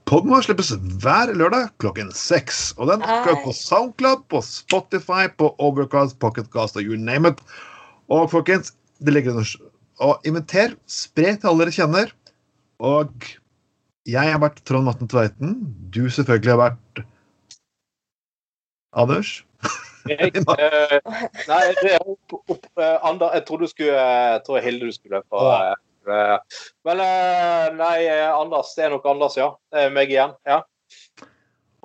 Podden 0.08 0.32
vår 0.32 0.46
slippes 0.48 0.72
hver 1.04 1.34
lørdag 1.36 1.74
klokken 1.84 2.14
seks. 2.16 2.72
Og 2.80 2.88
den 2.88 3.04
skal 3.04 3.36
på 3.44 3.52
SoundCloud, 3.52 4.24
på 4.32 4.40
Spotify, 4.48 5.28
på 5.28 5.52
Overcast, 5.60 6.18
Pocketcast 6.20 6.80
og 6.80 6.88
you 6.88 6.96
name 6.96 7.28
it. 7.28 7.44
Og 8.08 8.32
folkens, 8.32 8.72
det 9.04 9.14
ligger 9.14 9.36
under 9.36 9.52
Og 10.02 10.24
inviter, 10.26 10.74
spre 10.88 11.36
til 11.36 11.48
alle 11.52 11.68
dere 11.68 11.76
kjenner. 11.76 12.16
Og 12.80 13.12
jeg 14.10 14.32
har 14.32 14.40
vært 14.42 14.64
Trond 14.66 14.88
Matten 14.88 15.12
Tveiten. 15.12 15.60
Du 15.92 16.10
selvfølgelig 16.10 16.56
har 16.56 16.64
vært 16.64 17.04
Anders. 18.92 19.44
Jeg, 20.10 20.32
eh, 20.58 20.98
nei, 21.48 21.62
det 21.84 21.92
er 21.94 22.02
opp, 22.02 22.34
opp, 22.50 22.66
eh, 22.82 22.98
Ander, 23.06 23.36
jeg 23.38 23.46
trodde 23.46 23.68
du 23.68 23.72
skulle 23.72 23.94
eh, 24.02 24.32
Jeg 24.34 24.42
tror 24.48 24.64
Hilde 24.66 24.90
du 24.90 24.96
skulle 24.96 25.20
løpe. 25.22 25.44
Ja. 25.46 25.76
eh, 26.10 26.66
Men 26.90 27.04
eh, 27.06 27.68
nei, 27.78 27.96
eh, 28.10 28.28
Anders. 28.34 28.74
Det 28.78 28.88
er 28.88 28.96
nok 28.96 29.06
Anders, 29.12 29.38
ja. 29.38 29.52
Det 29.72 29.86
er 29.86 29.94
meg 29.94 30.12
igjen. 30.12 30.34
Ja. 30.50 30.64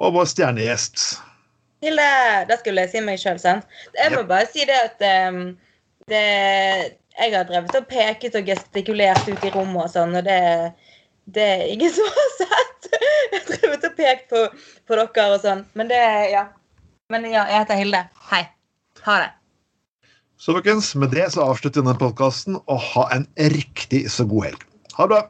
Og 0.00 0.16
vår 0.16 0.28
stjernegjest. 0.32 1.04
Hilde, 1.84 2.08
det 2.48 2.58
skulle 2.62 2.86
jeg 2.86 2.94
si 2.94 3.04
meg 3.04 3.20
sjøl, 3.20 3.38
sant? 3.40 3.68
Jeg 3.94 4.16
må 4.16 4.24
bare 4.28 4.48
si 4.48 4.64
det 4.66 4.76
at 4.80 5.02
um, 5.28 5.42
det, 6.08 6.24
Jeg 7.20 7.32
har 7.36 7.46
drevet 7.48 7.76
og 7.76 7.86
peket 7.90 8.36
og 8.40 8.48
gestikulert 8.48 9.28
ut 9.28 9.44
i 9.44 9.52
rommet 9.54 9.84
og 9.84 9.92
sånn, 9.92 10.16
og 10.16 10.24
det, 10.26 10.40
det 11.36 11.46
er 11.52 11.66
ingen 11.76 11.92
som 11.92 12.08
har 12.16 12.32
sett. 12.40 12.88
Jeg 12.96 13.36
har 13.36 13.46
drevet 13.52 13.86
og 13.90 13.96
pekt 14.00 14.30
på, 14.32 14.42
på 14.88 14.98
dere 14.98 15.34
og 15.36 15.42
sånn. 15.44 15.66
Men 15.76 15.92
det 15.92 16.00
Ja. 16.32 16.48
Men 17.06 17.22
ja, 17.30 17.44
jeg 17.46 17.60
heter 17.62 17.78
Hilde. 17.78 17.98
Hei. 18.32 18.42
Ha 19.06 19.16
det. 19.22 19.30
Så 20.36 20.56
folkens, 20.56 20.88
med 20.98 21.14
det 21.14 21.28
så 21.32 21.44
avslutter 21.46 21.80
vi 21.80 21.86
denne 21.86 21.98
podkasten, 22.00 22.58
og 22.66 22.80
ha 22.90 23.06
en 23.14 23.28
riktig 23.54 24.02
så 24.10 24.26
god 24.26 24.48
helg. 24.48 24.66
Ha 24.98 25.06
det 25.06 25.14
bra. 25.14 25.22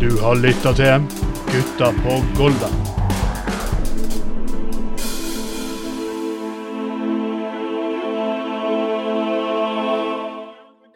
Du 0.00 0.10
har 0.22 0.40
lytta 0.40 0.72
til 0.78 1.08
Gutta 1.52 1.92
på 2.00 2.22
Golda. 2.38 2.87